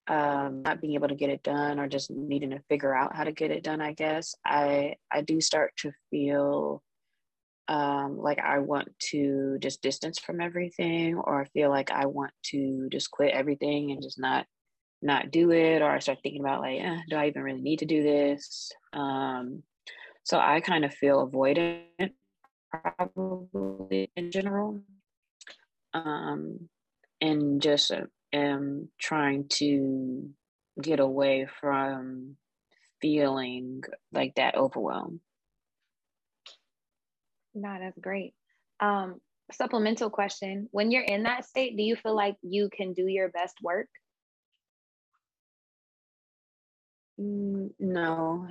um, 0.08 0.64
not 0.64 0.80
being 0.80 0.94
able 0.94 1.10
to 1.10 1.16
get 1.16 1.30
it 1.30 1.44
done 1.44 1.80
or 1.80 1.88
just 1.88 2.10
needing 2.10 2.52
to 2.52 2.62
figure 2.70 2.96
out 2.96 3.16
how 3.16 3.26
to 3.26 3.32
get 3.32 3.52
it 3.52 3.64
done. 3.64 3.82
I 3.82 3.94
guess 3.94 4.36
I 4.46 4.96
I 5.12 5.22
do 5.22 5.42
start 5.42 5.74
to 5.80 5.92
feel 6.10 6.82
um, 7.68 8.18
like 8.18 8.40
I 8.40 8.60
want 8.60 8.88
to 9.12 9.58
just 9.60 9.82
distance 9.82 10.20
from 10.20 10.40
everything, 10.40 11.16
or 11.18 11.42
I 11.42 11.46
feel 11.46 11.70
like 11.70 11.92
I 11.92 12.06
want 12.06 12.32
to 12.52 12.88
just 12.92 13.12
quit 13.12 13.34
everything 13.34 13.92
and 13.92 14.02
just 14.02 14.20
not 14.20 14.46
not 15.02 15.32
do 15.32 15.52
it, 15.52 15.82
or 15.82 15.92
I 15.92 16.00
start 16.00 16.20
thinking 16.24 16.42
about 16.42 16.62
like, 16.62 16.80
eh, 16.80 16.98
do 17.10 17.18
I 17.18 17.28
even 17.28 17.44
really 17.44 17.62
need 17.62 17.80
to 17.80 17.86
do 17.86 18.02
this? 18.02 18.72
Um, 18.94 19.64
so 20.24 20.40
I 20.40 20.62
kind 20.62 20.86
of 20.86 20.94
feel 20.94 21.30
avoidant 21.30 22.14
probably 22.82 24.12
in 24.16 24.32
general 24.32 24.82
um, 25.94 26.70
and 27.22 27.62
just 27.62 27.92
uh, 27.92 28.06
am 28.34 28.90
trying 29.00 29.48
to 29.48 30.30
get 30.82 31.00
away 31.00 31.48
from 31.60 32.36
feeling 33.02 33.84
like 34.12 34.36
that 34.36 34.56
overwhelm. 34.56 35.22
No, 37.54 37.78
that's 37.80 37.98
great. 38.00 38.34
Um, 38.80 39.20
supplemental 39.52 40.10
question 40.10 40.68
When 40.72 40.92
you're 40.92 41.04
in 41.04 41.24
that 41.24 41.46
state, 41.46 41.78
do 41.78 41.84
you 41.84 41.96
feel 41.96 42.16
like 42.16 42.36
you 42.42 42.70
can 42.72 42.94
do 42.94 43.08
your 43.08 43.30
best 43.30 43.56
work? 43.62 43.88
Mm, 47.20 47.72
no, 47.80 48.48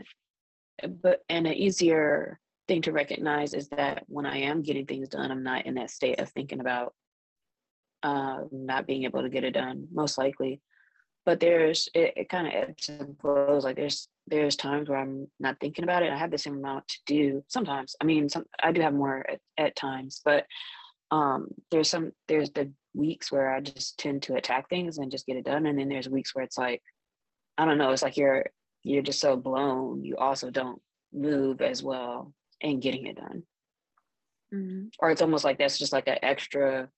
but 1.03 1.23
and 1.29 1.47
an 1.47 1.55
easier 1.55 2.41
thing 2.69 2.83
to 2.83 2.93
recognize 2.93 3.55
is 3.55 3.69
that 3.71 4.05
when 4.09 4.27
I 4.27 4.39
am 4.39 4.63
getting 4.63 4.87
things 4.87 5.09
done, 5.09 5.31
I'm 5.31 5.43
not 5.43 5.67
in 5.67 5.75
that 5.75 5.91
state 5.91 6.21
of 6.21 6.29
thinking 6.31 6.61
about 6.61 6.95
uh, 8.03 8.41
not 8.53 8.87
being 8.87 9.05
able 9.05 9.23
to 9.23 9.29
get 9.29 9.45
it 9.45 9.53
done, 9.53 9.89
most 9.93 10.19
likely. 10.19 10.61
But 11.25 11.41
there's 11.41 11.89
it, 11.95 12.15
it 12.17 12.29
kind 12.29 12.47
of 12.47 12.53
ebbs 12.53 12.89
and 12.89 13.19
flows. 13.21 13.65
Like 13.65 13.77
there's 13.77 14.09
there's 14.29 14.57
times 14.57 14.89
where 14.89 14.99
I'm 14.99 15.29
not 15.41 15.59
thinking 15.61 15.85
about 15.85 16.03
it. 16.03 16.13
I 16.13 16.17
have 16.17 16.31
the 16.31 16.39
same 16.39 16.57
amount 16.57 16.87
to 16.89 16.99
do 17.07 17.45
sometimes. 17.49 17.97
I 18.01 18.05
mean, 18.05 18.29
some 18.29 18.45
I 18.63 18.71
do 18.73 18.81
have 18.81 18.95
more 18.95 19.29
at, 19.29 19.41
at 19.59 19.77
times, 19.77 20.21
but 20.25 20.47
um, 21.11 21.49
there's 21.71 21.91
some 21.91 22.13
there's 22.29 22.51
the 22.51 22.73
weeks 22.95 23.33
where 23.33 23.53
I 23.53 23.61
just 23.61 23.99
tend 23.99 24.23
to 24.23 24.35
attack 24.35 24.69
things 24.69 24.99
and 24.99 25.11
just 25.11 25.27
get 25.27 25.37
it 25.37 25.45
done, 25.45 25.67
and 25.67 25.79
then 25.79 25.89
there's 25.89 26.09
weeks 26.09 26.35
where 26.35 26.45
it's 26.45 26.59
like 26.59 26.83
I 27.59 27.65
don't 27.65 27.79
know. 27.79 27.91
It's 27.91 28.03
like 28.03 28.17
you're 28.17 28.47
you're 28.85 29.03
just 29.03 29.21
so 29.21 29.37
blown. 29.37 30.05
You 30.05 30.17
also 30.17 30.51
don't 30.51 30.81
move 31.13 31.61
as 31.61 31.83
well 31.83 32.33
in 32.61 32.81
getting 32.81 33.07
it 33.07 33.17
done. 33.17 33.43
Mm-hmm. 34.53 34.87
Or 34.99 35.11
it's 35.11 35.23
almost 35.23 35.45
like 35.45 35.59
that's 35.59 35.79
just 35.79 35.93
like 35.93 36.09
an 36.09 36.19
extra 36.23 36.89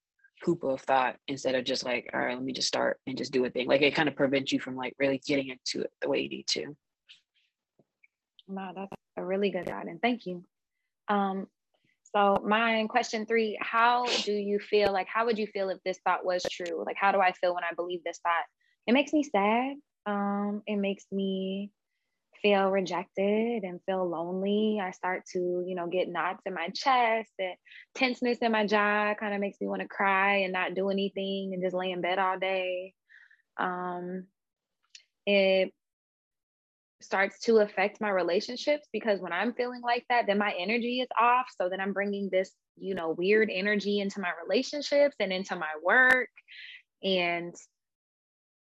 hoop 0.43 0.63
of 0.63 0.81
thought 0.81 1.17
instead 1.27 1.55
of 1.55 1.65
just 1.65 1.83
like, 1.83 2.09
all 2.13 2.19
right, 2.19 2.35
let 2.35 2.43
me 2.43 2.53
just 2.53 2.67
start 2.67 2.99
and 3.07 3.17
just 3.17 3.33
do 3.33 3.45
a 3.45 3.49
thing. 3.49 3.67
Like 3.67 3.81
it 3.81 3.95
kind 3.95 4.07
of 4.07 4.15
prevents 4.15 4.51
you 4.51 4.59
from 4.59 4.75
like 4.75 4.93
really 4.99 5.21
getting 5.25 5.49
into 5.49 5.85
it 5.85 5.91
the 6.01 6.09
way 6.09 6.21
you 6.21 6.29
need 6.29 6.47
to. 6.47 6.75
Wow, 8.47 8.71
that's 8.75 8.91
a 9.17 9.25
really 9.25 9.51
good 9.51 9.65
guidance. 9.65 9.99
Thank 10.01 10.25
you. 10.25 10.43
Um, 11.07 11.47
so 12.15 12.41
mine 12.43 12.87
question 12.87 13.25
three, 13.25 13.57
how 13.61 14.05
do 14.23 14.31
you 14.31 14.59
feel 14.59 14.91
like 14.91 15.07
how 15.07 15.25
would 15.25 15.37
you 15.37 15.47
feel 15.47 15.69
if 15.69 15.77
this 15.83 15.99
thought 16.03 16.25
was 16.25 16.43
true? 16.51 16.83
Like 16.85 16.95
how 16.99 17.11
do 17.11 17.19
I 17.19 17.33
feel 17.33 17.53
when 17.53 17.63
I 17.63 17.73
believe 17.75 18.03
this 18.03 18.19
thought? 18.23 18.45
It 18.87 18.93
makes 18.93 19.13
me 19.13 19.23
sad. 19.23 19.75
Um, 20.05 20.63
it 20.65 20.77
makes 20.77 21.05
me 21.11 21.71
feel 22.41 22.69
rejected 22.69 23.63
and 23.63 23.79
feel 23.85 24.07
lonely. 24.07 24.79
I 24.81 24.91
start 24.91 25.23
to, 25.33 25.63
you 25.65 25.75
know, 25.75 25.87
get 25.87 26.09
knots 26.09 26.41
in 26.45 26.53
my 26.53 26.69
chest 26.69 27.31
and 27.39 27.55
tenseness 27.95 28.39
in 28.39 28.51
my 28.51 28.65
jaw 28.65 29.13
kind 29.19 29.33
of 29.33 29.41
makes 29.41 29.59
me 29.59 29.67
want 29.67 29.81
to 29.81 29.87
cry 29.87 30.37
and 30.37 30.53
not 30.53 30.75
do 30.75 30.89
anything 30.89 31.51
and 31.53 31.63
just 31.63 31.75
lay 31.75 31.91
in 31.91 32.01
bed 32.01 32.19
all 32.19 32.39
day. 32.39 32.93
Um, 33.57 34.25
it 35.25 35.73
starts 37.01 37.39
to 37.39 37.57
affect 37.57 38.01
my 38.01 38.09
relationships 38.09 38.87
because 38.91 39.21
when 39.21 39.31
I'm 39.31 39.53
feeling 39.53 39.81
like 39.81 40.05
that, 40.09 40.25
then 40.27 40.37
my 40.37 40.53
energy 40.57 40.99
is 40.99 41.07
off. 41.19 41.47
So 41.59 41.69
then 41.69 41.79
I'm 41.79 41.93
bringing 41.93 42.29
this, 42.31 42.51
you 42.77 42.95
know, 42.95 43.15
weird 43.17 43.49
energy 43.51 43.99
into 43.99 44.19
my 44.19 44.31
relationships 44.43 45.15
and 45.19 45.31
into 45.31 45.55
my 45.55 45.71
work. 45.83 46.29
And 47.03 47.55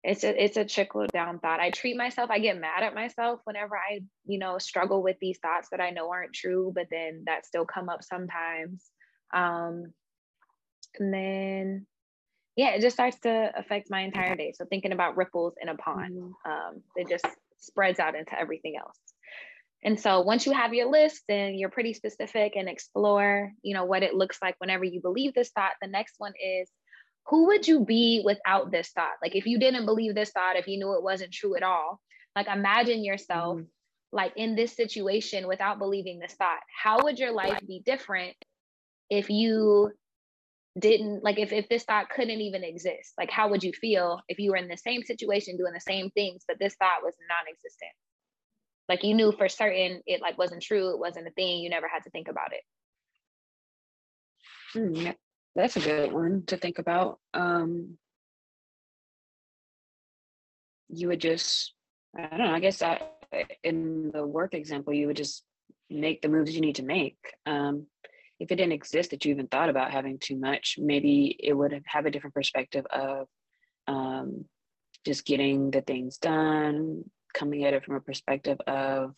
it's 0.05 0.23
a 0.23 0.45
it's 0.45 0.59
a 0.59 0.67
trickle 0.67 1.07
down 1.07 1.39
thought. 1.39 1.61
I 1.61 1.71
treat 1.71 1.97
myself, 1.97 2.31
I 2.31 2.39
get 2.39 2.61
mad 2.61 2.83
at 2.83 2.95
myself 2.95 3.41
whenever 3.45 3.77
I, 3.77 4.01
you 4.27 4.39
know, 4.39 4.59
struggle 4.59 5.03
with 5.03 5.17
these 5.19 5.39
thoughts 5.39 5.69
that 5.71 5.81
I 5.81 5.91
know 5.91 6.11
aren't 6.11 6.35
true, 6.35 6.73
but 6.75 6.89
then 6.91 7.23
that 7.27 7.47
still 7.47 7.65
come 7.65 7.89
up 7.89 8.05
sometimes. 8.05 8.85
Um 9.35 9.95
and 10.99 11.13
then 11.13 11.87
yeah, 12.55 12.71
it 12.71 12.83
just 12.83 12.95
starts 12.95 13.19
to 13.21 13.51
affect 13.57 13.91
my 13.91 14.03
entire 14.03 14.37
day. 14.37 14.53
So 14.55 14.65
thinking 14.67 14.93
about 14.93 15.17
ripples 15.17 15.55
in 15.61 15.69
a 15.69 15.75
pond, 15.75 16.13
mm-hmm. 16.15 16.51
um, 16.51 16.83
it 16.95 17.09
just 17.09 17.27
spreads 17.59 17.99
out 17.99 18.15
into 18.15 18.39
everything 18.39 18.75
else. 18.79 18.97
And 19.83 19.99
so 19.99 20.21
once 20.21 20.47
you 20.47 20.53
have 20.53 20.73
your 20.73 20.89
list 20.89 21.25
and 21.29 21.59
you're 21.59 21.69
pretty 21.69 21.95
specific 21.95 22.53
and 22.55 22.69
explore, 22.69 23.51
you 23.63 23.75
know, 23.75 23.85
what 23.85 24.05
it 24.05 24.15
looks 24.15 24.39
like 24.41 24.55
whenever 24.59 24.85
you 24.85 25.01
believe 25.01 25.35
this 25.35 25.51
thought, 25.51 25.73
the 25.83 25.89
next 25.89 26.15
one 26.19 26.33
is 26.41 26.71
who 27.27 27.47
would 27.47 27.67
you 27.67 27.85
be 27.85 28.23
without 28.25 28.71
this 28.71 28.91
thought? 28.91 29.15
Like 29.23 29.35
if 29.35 29.47
you 29.47 29.59
didn't 29.59 29.87
believe 29.87 30.15
this 30.15 30.31
thought, 30.31 30.57
if 30.57 30.69
you 30.69 30.79
knew 30.79 30.95
it 30.95 31.03
wasn't 31.03 31.33
true 31.33 31.57
at 31.57 31.63
all, 31.63 32.01
like 32.37 32.47
imagine 32.49 33.05
yourself 33.05 33.59
mm-hmm. 33.59 33.67
like 34.13 34.33
in 34.37 34.55
this 34.57 34.77
situation 34.77 35.49
without 35.49 35.79
believing 35.79 36.19
this 36.19 36.35
thought. 36.35 36.61
How 36.83 37.03
would 37.03 37.19
your 37.19 37.33
life 37.33 37.61
be 37.67 37.83
different 37.85 38.35
if 39.11 39.31
you 39.31 39.93
didn't 40.79 41.23
like 41.23 41.39
if, 41.39 41.53
if 41.53 41.69
this 41.69 41.85
thought 41.85 42.11
couldn't 42.11 42.41
even 42.41 42.65
exist 42.65 43.13
like 43.17 43.31
how 43.31 43.49
would 43.49 43.63
you 43.63 43.73
feel 43.73 44.21
if 44.29 44.41
you 44.41 44.51
were 44.51 44.57
in 44.57 44.67
the 44.67 44.77
same 44.77 45.05
situation 45.05 45.57
doing 45.57 45.73
the 45.73 45.81
same 45.81 46.11
things 46.11 46.43
but 46.49 46.59
this 46.59 46.75
thought 46.75 47.05
was 47.05 47.15
non-existent 47.29 47.93
like 48.89 49.05
you 49.05 49.15
knew 49.15 49.31
for 49.31 49.49
certain 49.49 50.01
it 50.05 50.21
like 50.21 50.37
wasn't 50.37 50.61
true 50.61 50.91
it 50.91 50.99
wasn't 50.99 51.27
a 51.27 51.31
thing 51.31 51.59
you 51.61 51.71
never 51.71 51.87
had 51.87 52.03
to 52.03 52.11
think 52.11 52.27
about 52.27 52.53
it 52.53 52.63
mm, 54.77 55.15
that's 55.55 55.77
a 55.77 55.81
good 55.81 56.13
one 56.13 56.45
to 56.47 56.57
think 56.57 56.79
about. 56.79 57.19
Um, 57.33 57.99
you 60.89 61.09
would 61.09 61.21
just, 61.21 61.73
I 62.17 62.27
don't 62.37 62.47
know, 62.47 62.55
I 62.55 62.61
guess 62.61 62.83
I, 62.83 63.01
in 63.63 64.11
the 64.13 64.27
work 64.27 64.55
example, 64.55 64.93
you 64.93 65.07
would 65.07 65.17
just 65.17 65.45
make 65.91 66.23
the 66.23 66.29
moves 66.29 66.55
you 66.55 66.61
need 66.61 66.77
to 66.77 66.85
make. 66.85 67.19
Um, 67.47 67.87
if 68.41 68.51
it 68.51 68.57
didn't 68.57 68.73
exist 68.73 69.11
that 69.11 69.25
you 69.25 69.33
even 69.33 69.47
thought 69.47 69.71
about 69.71 69.93
having 69.93 70.19
too 70.19 70.37
much, 70.37 70.77
maybe 70.79 71.37
it 71.39 71.53
would 71.53 71.83
have 71.87 72.07
a 72.07 72.11
different 72.11 72.35
perspective 72.35 72.85
of 72.91 73.29
um, 73.87 74.45
just 75.07 75.25
getting 75.25 75.71
the 75.71 75.83
things 75.83 76.19
done, 76.19 77.05
coming 77.33 77.65
at 77.65 77.75
it 77.75 77.85
from 77.85 77.95
a 77.97 78.01
perspective 78.01 78.59
of 78.67 79.15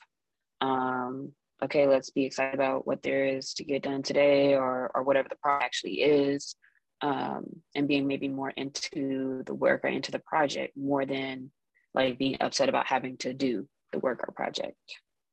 um, 0.61 1.33
okay, 1.64 1.87
let's 1.87 2.11
be 2.11 2.25
excited 2.25 2.55
about 2.55 2.87
what 2.87 3.03
there 3.03 3.27
is 3.27 3.55
to 3.55 3.64
get 3.64 3.83
done 3.83 4.03
today 4.03 4.55
or, 4.55 4.90
or 4.95 5.03
whatever 5.03 5.29
the 5.29 5.37
project 5.37 5.64
actually 5.64 6.03
is. 6.03 6.55
Um, 7.03 7.45
and 7.75 7.88
being 7.88 8.07
maybe 8.07 8.29
more 8.29 8.51
into 8.51 9.42
the 9.45 9.55
work 9.55 9.85
or 9.85 9.88
into 9.88 10.12
the 10.12 10.19
project 10.19 10.77
more 10.79 11.05
than 11.05 11.51
like 11.95 12.19
being 12.19 12.37
upset 12.40 12.71
about 12.71 12.87
having 12.87 13.19
to 13.19 13.35
do 13.35 13.69
the 13.92 13.99
work 13.99 14.25
or 14.27 14.33
project. 14.33 14.77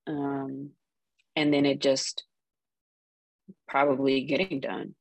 Um, 0.08 0.72
and 1.36 1.54
then 1.54 1.66
it 1.66 1.80
just 1.80 2.24
probably 3.68 4.24
getting 4.24 4.60
done. 4.60 4.96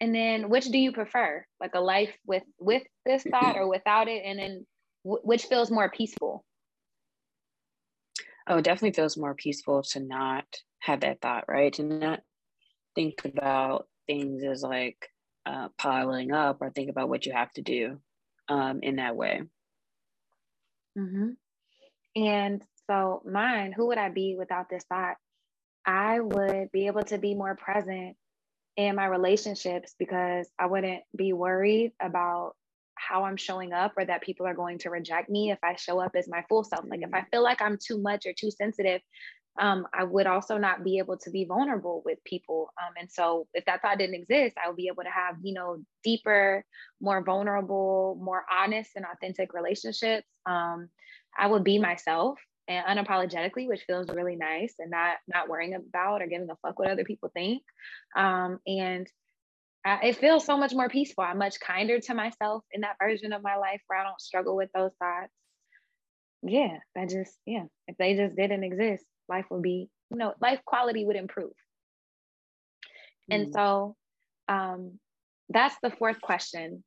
And 0.00 0.14
then 0.14 0.48
which 0.48 0.66
do 0.66 0.78
you 0.78 0.92
prefer? 0.92 1.44
Like 1.60 1.74
a 1.74 1.80
life 1.80 2.14
with 2.26 2.42
with 2.58 2.82
this 3.04 3.22
thought 3.22 3.56
or 3.56 3.68
without 3.68 4.08
it? 4.08 4.22
And 4.24 4.38
then 4.38 4.66
w- 5.04 5.22
which 5.22 5.44
feels 5.44 5.70
more 5.70 5.90
peaceful? 5.90 6.44
Oh, 8.46 8.58
it 8.58 8.64
definitely 8.64 8.92
feels 8.92 9.16
more 9.16 9.34
peaceful 9.34 9.82
to 9.82 10.00
not 10.00 10.44
have 10.80 11.00
that 11.00 11.20
thought, 11.20 11.44
right? 11.48 11.72
To 11.74 11.82
not 11.82 12.20
think 12.94 13.24
about 13.24 13.86
things 14.06 14.42
as 14.44 14.62
like 14.62 15.10
uh, 15.44 15.68
piling 15.78 16.32
up 16.32 16.58
or 16.60 16.70
think 16.70 16.90
about 16.90 17.08
what 17.08 17.26
you 17.26 17.32
have 17.32 17.52
to 17.52 17.62
do 17.62 17.98
um, 18.48 18.80
in 18.82 18.96
that 18.96 19.16
way. 19.16 19.42
Mm-hmm. 20.98 21.30
And 22.22 22.62
so, 22.88 23.22
mine, 23.26 23.72
who 23.72 23.88
would 23.88 23.98
I 23.98 24.08
be 24.08 24.36
without 24.38 24.68
this 24.70 24.84
thought? 24.84 25.16
I 25.84 26.20
would 26.20 26.72
be 26.72 26.86
able 26.86 27.02
to 27.04 27.18
be 27.18 27.34
more 27.34 27.54
present 27.54 28.16
in 28.76 28.96
my 28.96 29.06
relationships 29.06 29.94
because 29.98 30.48
I 30.58 30.66
wouldn't 30.66 31.02
be 31.14 31.32
worried 31.32 31.92
about 32.00 32.54
how 32.96 33.24
I'm 33.24 33.36
showing 33.36 33.72
up 33.72 33.92
or 33.96 34.04
that 34.04 34.22
people 34.22 34.46
are 34.46 34.54
going 34.54 34.78
to 34.78 34.90
reject 34.90 35.30
me 35.30 35.50
if 35.50 35.58
I 35.62 35.76
show 35.76 36.00
up 36.00 36.12
as 36.16 36.28
my 36.28 36.44
full 36.48 36.64
self. 36.64 36.84
Like 36.88 37.02
if 37.02 37.14
I 37.14 37.24
feel 37.30 37.42
like 37.42 37.62
I'm 37.62 37.78
too 37.78 37.98
much 38.00 38.26
or 38.26 38.32
too 38.32 38.50
sensitive, 38.50 39.00
um, 39.58 39.86
I 39.94 40.04
would 40.04 40.26
also 40.26 40.58
not 40.58 40.84
be 40.84 40.98
able 40.98 41.16
to 41.18 41.30
be 41.30 41.44
vulnerable 41.44 42.02
with 42.04 42.22
people. 42.24 42.70
Um, 42.82 42.92
and 42.98 43.10
so 43.10 43.46
if 43.54 43.64
that 43.64 43.80
thought 43.80 43.98
didn't 43.98 44.16
exist, 44.16 44.56
I 44.62 44.68
would 44.68 44.76
be 44.76 44.88
able 44.88 45.04
to 45.04 45.10
have, 45.10 45.36
you 45.42 45.54
know, 45.54 45.78
deeper, 46.04 46.64
more 47.00 47.22
vulnerable, 47.22 48.18
more 48.20 48.44
honest 48.50 48.90
and 48.96 49.06
authentic 49.06 49.54
relationships. 49.54 50.26
Um, 50.44 50.88
I 51.38 51.46
would 51.46 51.64
be 51.64 51.78
myself 51.78 52.38
and 52.68 52.84
unapologetically, 52.86 53.68
which 53.68 53.84
feels 53.86 54.08
really 54.08 54.36
nice 54.36 54.74
and 54.78 54.90
not 54.90 55.16
not 55.28 55.48
worrying 55.48 55.74
about 55.74 56.22
or 56.22 56.26
giving 56.26 56.50
a 56.50 56.56
fuck 56.56 56.78
what 56.78 56.90
other 56.90 57.04
people 57.04 57.30
think. 57.32 57.62
Um, 58.16 58.58
and 58.66 59.06
I, 59.86 60.00
it 60.02 60.16
feels 60.16 60.44
so 60.44 60.56
much 60.56 60.74
more 60.74 60.88
peaceful. 60.88 61.22
I'm 61.22 61.38
much 61.38 61.60
kinder 61.60 62.00
to 62.00 62.14
myself 62.14 62.64
in 62.72 62.80
that 62.80 62.96
version 63.00 63.32
of 63.32 63.42
my 63.44 63.56
life 63.56 63.80
where 63.86 64.00
I 64.00 64.02
don't 64.02 64.20
struggle 64.20 64.56
with 64.56 64.68
those 64.74 64.90
thoughts. 64.98 65.32
Yeah, 66.42 66.78
that 66.96 67.08
just 67.08 67.38
yeah. 67.46 67.64
If 67.86 67.96
they 67.96 68.16
just 68.16 68.34
didn't 68.34 68.64
exist, 68.64 69.04
life 69.28 69.46
would 69.48 69.62
be 69.62 69.88
you 70.10 70.16
know 70.16 70.34
life 70.40 70.60
quality 70.64 71.04
would 71.04 71.14
improve. 71.14 71.52
Mm. 73.30 73.34
And 73.34 73.52
so, 73.52 73.94
um, 74.48 74.98
that's 75.50 75.76
the 75.80 75.90
fourth 75.90 76.20
question. 76.20 76.82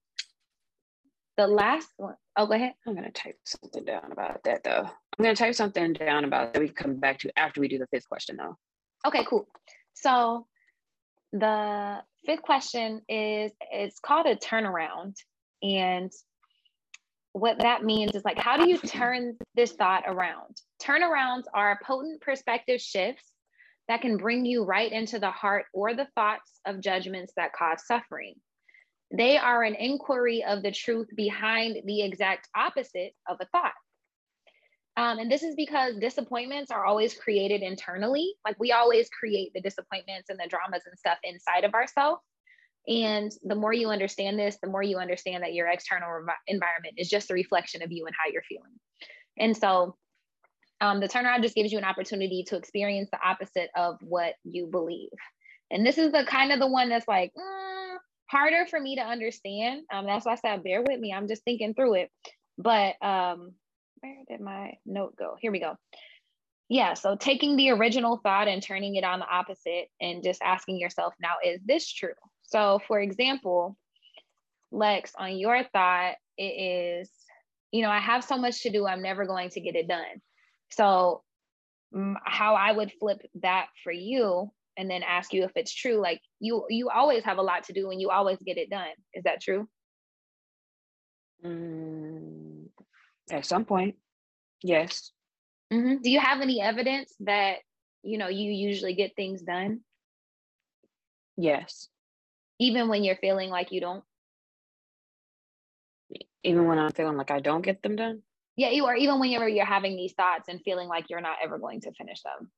The 1.38 1.48
last 1.48 1.88
one, 1.96 2.16
oh, 2.36 2.48
go 2.48 2.54
ahead. 2.54 2.74
I'm 2.86 2.96
gonna 2.96 3.12
type 3.12 3.38
something 3.46 3.86
down 3.86 4.12
about 4.12 4.44
that 4.44 4.66
though. 4.66 4.84
I'm 4.84 5.24
gonna 5.24 5.36
type 5.36 5.56
something 5.56 5.94
down 5.94 6.26
about 6.26 6.54
that 6.54 6.60
we 6.60 6.68
come 6.68 6.98
back 6.98 7.20
to 7.20 7.40
after 7.40 7.62
we 7.62 7.70
do 7.70 7.78
the 7.78 7.88
fifth 7.88 8.10
question 8.10 8.36
though. 8.36 8.58
Okay, 9.08 9.24
cool. 9.24 9.48
So 9.94 10.48
the 11.32 12.02
fifth 12.26 12.42
question 12.42 13.02
is 13.08 13.52
it's 13.72 14.00
called 14.00 14.26
a 14.26 14.36
turnaround. 14.36 15.16
And 15.62 16.12
what 17.34 17.60
that 17.60 17.84
means 17.84 18.16
is 18.16 18.24
like, 18.26 18.40
how 18.40 18.58
do 18.58 18.70
you 18.70 18.78
turn 18.78 19.38
this 19.56 19.74
thought 19.74 20.04
around? 20.08 20.58
Turnarounds 20.82 21.44
are 21.54 21.80
potent 21.86 22.22
perspective 22.22 22.82
shifts 22.82 23.32
that 23.88 24.02
can 24.02 24.18
bring 24.18 24.46
you 24.46 24.64
right 24.64 24.92
into 24.92 25.20
the 25.20 25.32
heart 25.32 25.66
or 25.74 25.94
the 25.94 26.08
thoughts 26.16 26.60
of 26.66 26.82
judgments 26.82 27.34
that 27.36 27.54
cause 27.54 27.86
suffering. 27.86 28.36
They 29.12 29.38
are 29.38 29.64
an 29.64 29.76
inquiry 29.76 30.44
of 30.44 30.62
the 30.62 30.72
truth 30.72 31.08
behind 31.16 31.78
the 31.86 32.04
exact 32.04 32.48
opposite 32.56 33.14
of 33.28 33.38
a 33.42 33.46
thought. 33.46 33.74
Um, 35.00 35.18
and 35.18 35.32
this 35.32 35.44
is 35.44 35.56
because 35.56 35.96
disappointments 35.96 36.72
are 36.72 36.84
always 36.84 37.14
created 37.14 37.62
internally. 37.62 38.34
Like 38.44 38.60
we 38.60 38.74
always 38.74 39.08
create 39.08 39.54
the 39.54 39.62
disappointments 39.62 40.30
and 40.30 40.38
the 40.38 40.50
dramas 40.50 40.84
and 40.86 41.00
stuff 41.00 41.18
inside 41.24 41.64
of 41.64 41.74
ourselves. 41.74 42.22
And 42.86 43.32
the 43.44 43.56
more 43.56 43.72
you 43.72 43.92
understand 43.92 44.38
this, 44.38 44.58
the 44.62 44.68
more 44.68 44.84
you 44.84 44.98
understand 44.98 45.44
that 45.44 45.54
your 45.54 45.68
external 45.68 46.10
environment 46.48 46.96
is 46.98 47.08
just 47.08 47.32
a 47.32 47.34
reflection 47.34 47.82
of 47.82 47.94
you 47.94 48.08
and 48.08 48.16
how 48.22 48.30
you're 48.30 48.44
feeling. 48.44 48.74
And 49.38 49.56
so 49.56 49.96
um, 50.82 51.00
the 51.00 51.08
turnaround 51.08 51.44
just 51.44 51.56
gives 51.56 51.72
you 51.72 51.78
an 51.78 51.86
opportunity 51.86 52.44
to 52.50 52.58
experience 52.58 53.08
the 53.10 53.26
opposite 53.26 53.70
of 53.78 54.00
what 54.02 54.34
you 54.44 54.68
believe. 54.68 55.12
And 55.72 55.86
this 55.86 55.98
is 55.98 56.12
the 56.12 56.26
kind 56.26 56.52
of 56.52 56.60
the 56.60 56.68
one 56.68 56.90
that's 56.90 57.08
like, 57.08 57.32
mm, 57.38 57.96
harder 58.30 58.66
for 58.70 58.82
me 58.82 58.98
to 58.98 59.02
understand. 59.02 59.84
Um, 59.94 60.06
that's 60.06 60.26
why 60.26 60.34
I 60.34 60.36
said, 60.36 60.62
bear 60.62 60.82
with 60.82 61.00
me. 61.00 61.14
I'm 61.14 61.30
just 61.30 61.46
thinking 61.46 61.74
through 61.74 61.94
it. 61.94 62.12
But 62.58 63.02
um, 63.02 63.54
where 64.02 64.24
did 64.28 64.42
my 64.42 64.74
note 64.86 65.16
go? 65.18 65.36
Here 65.40 65.52
we 65.52 65.60
go. 65.60 65.76
Yeah, 66.70 66.94
so 66.94 67.16
taking 67.16 67.56
the 67.56 67.72
original 67.72 68.18
thought 68.18 68.48
and 68.48 68.62
turning 68.62 68.96
it 68.96 69.04
on 69.04 69.20
the 69.20 69.28
opposite 69.28 69.88
and 70.00 70.24
just 70.24 70.42
asking 70.44 70.80
yourself, 70.80 71.14
now, 71.20 71.34
is 71.44 71.60
this 71.66 71.92
true? 71.92 72.14
So, 72.44 72.80
for 72.88 73.00
example, 73.00 73.76
Lex, 74.72 75.14
on 75.18 75.38
your 75.38 75.64
thought, 75.74 76.16
it 76.38 76.44
is, 76.44 77.10
you 77.72 77.82
know, 77.82 77.90
I 77.90 78.00
have 78.00 78.24
so 78.24 78.38
much 78.38 78.62
to 78.64 78.70
do, 78.70 78.86
I'm 78.86 79.02
never 79.02 79.26
going 79.26 79.50
to 79.50 79.62
get 79.62 79.76
it 79.76 79.88
done. 79.88 80.22
So, 80.70 81.24
how 82.24 82.54
I 82.54 82.72
would 82.72 82.92
flip 83.00 83.20
that 83.42 83.68
for 83.84 83.92
you 83.92 84.52
and 84.78 84.90
then 84.90 85.04
ask 85.04 85.34
you 85.34 85.44
if 85.44 85.52
it's 85.56 85.74
true 85.74 86.00
like 86.00 86.22
you 86.40 86.66
you 86.70 86.90
always 86.90 87.24
have 87.24 87.38
a 87.38 87.42
lot 87.42 87.64
to 87.66 87.74
do 87.74 87.90
and 87.92 88.00
you 88.00 88.10
always 88.10 88.38
get 88.46 88.58
it 88.58 88.70
done 88.70 88.88
is 89.14 89.24
that 89.24 89.42
true 89.42 89.68
mm, 91.44 92.49
at 93.32 93.46
some 93.46 93.66
point. 93.66 93.96
Yes. 94.62 95.12
Mm-hmm. 95.72 96.02
do 96.02 96.10
you 96.10 96.20
have 96.20 96.42
any 96.42 96.60
evidence 96.62 97.14
that 97.20 97.58
you 98.02 98.18
know 98.18 98.28
you 98.28 98.52
usually 98.52 98.96
get 98.96 99.16
things 99.16 99.42
done? 99.42 99.82
Yes. 101.38 101.90
Even 102.60 102.88
when 102.88 103.04
you're 103.04 103.18
feeling 103.18 103.50
like 103.50 103.72
you 103.72 103.80
don't? 103.80 104.04
Even 106.44 106.66
when 106.66 106.80
i'm 106.80 106.92
feeling 106.92 107.18
like 107.18 107.30
i 107.32 107.40
don't 107.40 107.62
get 107.62 107.84
them 107.84 107.96
done? 107.96 108.24
Yeah 108.58 108.72
you 108.72 108.88
are 108.88 108.96
even 108.96 109.20
whenever 109.20 109.48
you're 109.48 109.66
having 109.66 109.96
these 109.96 110.14
thoughts 110.14 110.50
and 110.50 110.60
feeling 110.64 110.88
like 110.88 111.06
you're 111.10 111.22
not 111.22 111.38
ever 111.44 111.60
going 111.60 111.82
to 111.82 111.92
finish 111.94 112.22
them? 112.24 112.52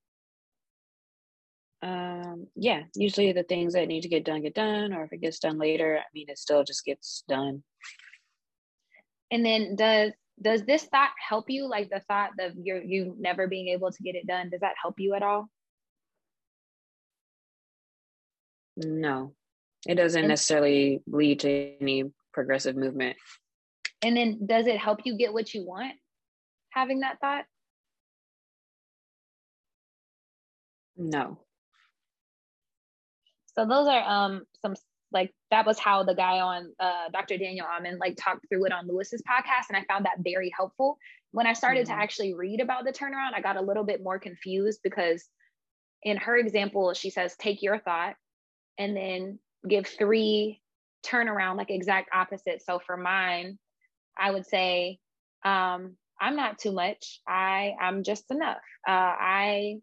Um 1.90 2.48
yeah 2.56 2.84
usually 2.96 3.34
the 3.34 3.44
things 3.44 3.74
that 3.74 3.90
need 3.90 4.02
to 4.02 4.10
get 4.10 4.24
done 4.24 4.42
get 4.42 4.56
done 4.56 4.94
or 4.94 5.04
if 5.04 5.12
it 5.12 5.20
gets 5.20 5.40
done 5.40 5.58
later 5.58 5.98
i 6.00 6.06
mean 6.14 6.30
it 6.30 6.38
still 6.38 6.64
just 6.64 6.86
gets 6.86 7.26
done. 7.28 7.64
And 9.32 9.46
then 9.46 9.76
does 9.76 10.14
does 10.42 10.64
this 10.64 10.84
thought 10.84 11.12
help 11.28 11.50
you? 11.50 11.68
Like 11.68 11.90
the 11.90 12.02
thought 12.08 12.32
of 12.40 12.54
you 12.56 12.82
you 12.84 13.16
never 13.20 13.48
being 13.48 13.68
able 13.70 13.92
to 13.92 14.04
get 14.04 14.16
it 14.16 14.28
done 14.28 14.50
does 14.50 14.62
that 14.62 14.76
help 14.82 15.00
you 15.00 15.14
at 15.14 15.24
all? 15.24 15.50
No. 18.78 19.34
It 19.88 19.96
doesn't 19.96 20.20
and, 20.20 20.30
necessarily 20.30 21.02
lead 21.08 21.42
to 21.42 21.74
any 21.82 22.12
progressive 22.34 22.76
movement. 22.76 23.18
And 24.04 24.16
then 24.16 24.46
does 24.46 24.68
it 24.68 24.78
help 24.78 25.02
you 25.06 25.18
get 25.18 25.34
what 25.34 25.54
you 25.54 25.66
want 25.66 25.94
having 26.70 27.02
that 27.02 27.20
thought? 27.20 27.46
No. 30.98 31.40
So 33.56 33.66
those 33.66 33.88
are 33.88 34.04
um 34.04 34.44
some 34.62 34.76
like 35.12 35.34
that 35.50 35.66
was 35.66 35.78
how 35.78 36.04
the 36.04 36.16
guy 36.16 36.40
on 36.40 36.72
uh, 36.80 37.10
Dr. 37.12 37.38
Daniel 37.38 37.68
Amen 37.68 37.98
like 38.00 38.18
talked 38.18 38.48
through 38.50 38.66
it 38.66 38.72
on 38.72 38.88
Lewis's 38.88 39.22
podcast, 39.22 39.70
and 39.70 39.78
I 39.78 39.84
found 39.84 40.06
that 40.06 40.20
very 40.20 40.52
helpful. 40.56 40.98
When 41.32 41.48
I 41.48 41.54
started 41.54 41.88
mm-hmm. 41.88 41.98
to 41.98 42.02
actually 42.02 42.34
read 42.34 42.62
about 42.62 42.86
the 42.86 42.92
turnaround, 42.92 43.34
I 43.36 43.42
got 43.42 43.58
a 43.58 43.62
little 43.62 43.84
bit 43.84 44.04
more 44.04 44.20
confused 44.20 44.80
because 44.84 45.24
in 46.04 46.18
her 46.18 46.38
example, 46.38 46.94
she 46.94 47.10
says 47.10 47.36
take 47.38 47.62
your 47.62 47.80
thought 47.80 48.16
and 48.78 48.96
then 48.96 49.40
give 49.68 49.86
three 49.86 50.62
turnaround 51.06 51.58
like 51.58 51.70
exact 51.70 52.10
opposite. 52.14 52.64
So 52.64 52.80
for 52.80 52.98
mine, 52.98 53.60
I 54.18 54.32
would 54.32 54.46
say 54.46 55.00
um, 55.44 55.96
I'm 56.20 56.36
not 56.36 56.60
too 56.60 56.72
much. 56.72 57.22
I 57.28 57.74
I'm 57.80 58.04
just 58.04 58.32
enough. 58.32 58.62
Uh, 58.88 58.92
I 58.92 59.76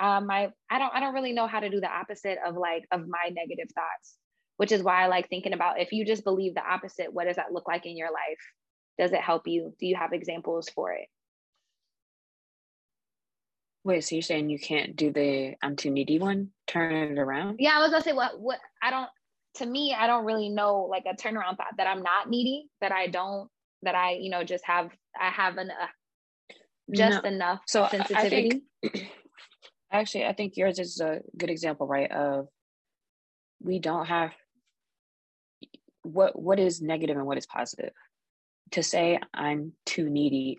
um 0.00 0.26
my 0.26 0.48
i 0.70 0.78
don't 0.78 0.94
i 0.94 1.00
don't 1.00 1.14
really 1.14 1.32
know 1.32 1.46
how 1.46 1.60
to 1.60 1.68
do 1.68 1.80
the 1.80 1.90
opposite 1.90 2.38
of 2.46 2.56
like 2.56 2.84
of 2.92 3.00
my 3.08 3.30
negative 3.32 3.68
thoughts 3.74 4.16
which 4.58 4.70
is 4.70 4.82
why 4.82 5.02
i 5.02 5.06
like 5.06 5.28
thinking 5.28 5.54
about 5.54 5.80
if 5.80 5.92
you 5.92 6.04
just 6.04 6.22
believe 6.22 6.54
the 6.54 6.62
opposite 6.62 7.12
what 7.12 7.24
does 7.24 7.36
that 7.36 7.52
look 7.52 7.66
like 7.66 7.86
in 7.86 7.96
your 7.96 8.12
life? 8.12 8.38
Does 8.98 9.12
it 9.12 9.20
help 9.20 9.46
you? 9.46 9.72
Do 9.78 9.86
you 9.86 9.94
have 9.94 10.12
examples 10.12 10.68
for 10.68 10.92
it? 10.92 11.06
Wait 13.84 14.04
so 14.04 14.16
you're 14.16 14.22
saying 14.22 14.50
you 14.50 14.58
can't 14.58 14.96
do 14.96 15.10
the 15.10 15.54
i'm 15.62 15.76
too 15.76 15.90
needy 15.90 16.18
one? 16.18 16.50
Turn 16.66 16.92
it 16.92 17.18
around? 17.18 17.56
Yeah 17.58 17.76
i 17.76 17.78
was 17.78 17.90
gonna 17.90 18.02
say 18.02 18.12
what 18.12 18.38
what 18.38 18.58
i 18.82 18.90
don't 18.90 19.08
to 19.54 19.66
me 19.66 19.94
i 19.98 20.06
don't 20.06 20.24
really 20.24 20.48
know 20.48 20.86
like 20.90 21.04
a 21.06 21.14
turnaround 21.14 21.56
thought 21.56 21.76
that 21.76 21.86
i'm 21.86 22.02
not 22.02 22.28
needy 22.28 22.68
that 22.80 22.92
i 22.92 23.06
don't 23.06 23.48
that 23.82 23.94
i 23.94 24.12
you 24.12 24.30
know 24.30 24.44
just 24.44 24.64
have 24.64 24.90
i 25.18 25.28
have 25.30 25.56
an 25.56 25.70
uh, 25.70 26.54
just 26.94 27.22
no. 27.22 27.28
enough 27.28 27.60
so 27.66 27.86
sensitivity 27.90 28.62
I 28.84 28.88
think, 28.88 29.08
actually 29.92 30.26
i 30.26 30.32
think 30.32 30.56
yours 30.56 30.78
is 30.78 31.00
a 31.00 31.20
good 31.36 31.50
example 31.50 31.86
right 31.86 32.10
of 32.10 32.48
we 33.60 33.78
don't 33.78 34.06
have 34.06 34.32
what 36.02 36.40
what 36.40 36.58
is 36.58 36.80
negative 36.80 37.16
and 37.16 37.26
what 37.26 37.38
is 37.38 37.46
positive? 37.46 37.92
To 38.72 38.82
say 38.82 39.18
i'm 39.32 39.72
too 39.86 40.10
needy 40.10 40.58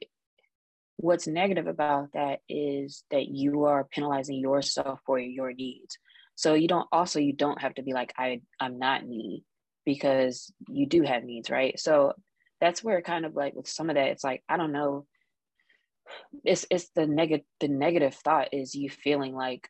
what's 1.02 1.28
negative 1.28 1.68
about 1.68 2.12
that 2.14 2.40
is 2.50 3.04
that 3.10 3.28
you 3.28 3.66
are 3.66 3.86
penalizing 3.86 4.38
yourself 4.38 5.00
for 5.06 5.18
your 5.18 5.54
needs. 5.54 5.98
So 6.36 6.56
you 6.56 6.68
don't 6.68 6.88
also 6.92 7.20
you 7.20 7.32
don't 7.32 7.62
have 7.62 7.74
to 7.76 7.84
be 7.84 7.94
like 7.94 8.14
i 8.18 8.42
i'm 8.60 8.80
not 8.80 9.06
needy 9.06 9.46
because 9.86 10.52
you 10.68 10.88
do 10.88 11.04
have 11.04 11.24
needs 11.24 11.50
right? 11.50 11.80
So 11.80 12.14
that's 12.60 12.84
where 12.84 13.02
kind 13.02 13.26
of 13.26 13.34
like 13.34 13.56
with 13.56 13.68
some 13.68 13.90
of 13.90 13.96
that 13.96 14.10
it's 14.10 14.24
like 14.24 14.44
i 14.50 14.58
don't 14.58 14.74
know. 14.74 15.06
It's 16.44 16.66
it's 16.70 16.90
the 16.96 17.08
negative 17.08 17.46
the 17.62 17.70
negative 17.70 18.16
thought 18.16 18.50
is 18.54 18.76
you 18.76 18.90
feeling 18.90 19.34
like 19.34 19.70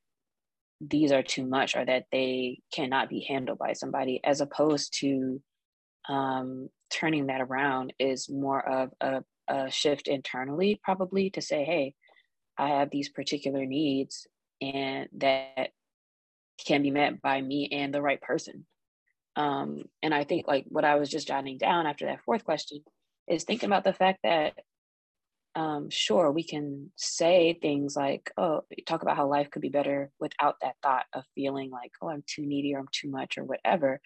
these 0.82 1.12
are 1.12 1.24
too 1.24 1.46
much 1.46 1.76
or 1.76 1.86
that 1.86 2.06
they 2.12 2.62
cannot 2.74 3.10
be 3.10 3.26
handled 3.28 3.60
by 3.60 3.74
somebody 3.74 4.22
as 4.24 4.42
opposed 4.42 4.98
to 5.02 5.42
um, 6.08 6.70
turning 6.90 7.28
that 7.28 7.42
around 7.42 7.94
is 8.00 8.30
more 8.30 8.68
of 8.68 8.92
a, 9.02 9.24
a 9.48 9.70
shift 9.70 10.08
internally 10.08 10.80
probably 10.84 11.30
to 11.30 11.42
say 11.42 11.64
hey 11.64 11.94
i 12.58 12.70
have 12.70 12.90
these 12.90 13.10
particular 13.10 13.66
needs 13.66 14.28
and 14.62 15.08
that 15.14 15.70
can 16.66 16.82
be 16.82 16.92
met 16.92 17.22
by 17.22 17.42
me 17.42 17.70
and 17.72 17.94
the 17.94 18.02
right 18.02 18.22
person. 18.22 18.66
Um, 19.36 19.84
and 20.04 20.14
I 20.14 20.24
think 20.24 20.48
like 20.48 20.66
what 20.68 20.86
I 20.86 20.96
was 20.96 21.10
just 21.10 21.28
jotting 21.28 21.58
down 21.58 21.86
after 21.86 22.06
that 22.06 22.24
fourth 22.24 22.44
question 22.44 22.80
is 23.28 23.44
thinking 23.44 23.68
about 23.68 23.84
the 23.84 23.94
fact 23.94 24.20
that 24.24 24.54
um, 25.56 25.90
sure 25.90 26.32
we 26.32 26.44
can 26.44 26.92
say 26.96 27.58
things 27.60 27.96
like 27.96 28.32
oh 28.38 28.62
talk 28.86 29.02
about 29.02 29.18
how 29.18 29.28
life 29.28 29.50
could 29.50 29.64
be 29.64 29.70
better 29.70 30.12
without 30.20 30.56
that 30.62 30.76
thought 30.84 31.06
of 31.12 31.24
feeling 31.34 31.72
like 31.72 31.92
oh 32.02 32.10
i'm 32.10 32.24
too 32.28 32.46
needy 32.46 32.76
or 32.76 32.80
i'm 32.80 32.88
too 32.92 33.10
much 33.10 33.38
or 33.38 33.44
whatever 33.44 34.00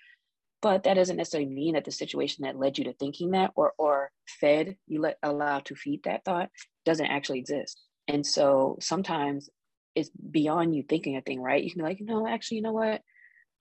but 0.63 0.83
that 0.83 0.93
doesn't 0.93 1.17
necessarily 1.17 1.49
mean 1.49 1.73
that 1.73 1.83
the 1.83 1.91
situation 1.91 2.45
that 2.45 2.57
led 2.57 2.77
you 2.77 2.85
to 2.85 2.93
thinking 2.93 3.31
that 3.31 3.51
or 3.55 3.73
or 3.77 4.09
fed 4.39 4.77
you 4.87 5.01
let 5.01 5.17
allow 5.21 5.59
to 5.59 5.75
feed 5.75 6.01
that 6.05 6.23
thought 6.23 6.49
doesn't 6.85 7.05
actually 7.05 7.39
exist. 7.39 7.81
And 8.07 8.25
so 8.25 8.77
sometimes 8.79 9.49
it's 9.93 10.09
beyond 10.09 10.73
you 10.73 10.83
thinking 10.87 11.17
a 11.17 11.21
thing 11.21 11.41
right? 11.41 11.61
You 11.61 11.69
can 11.69 11.79
be 11.79 11.83
like 11.83 11.99
no 12.01 12.25
actually 12.25 12.57
you 12.57 12.63
know 12.63 12.71
what? 12.71 13.01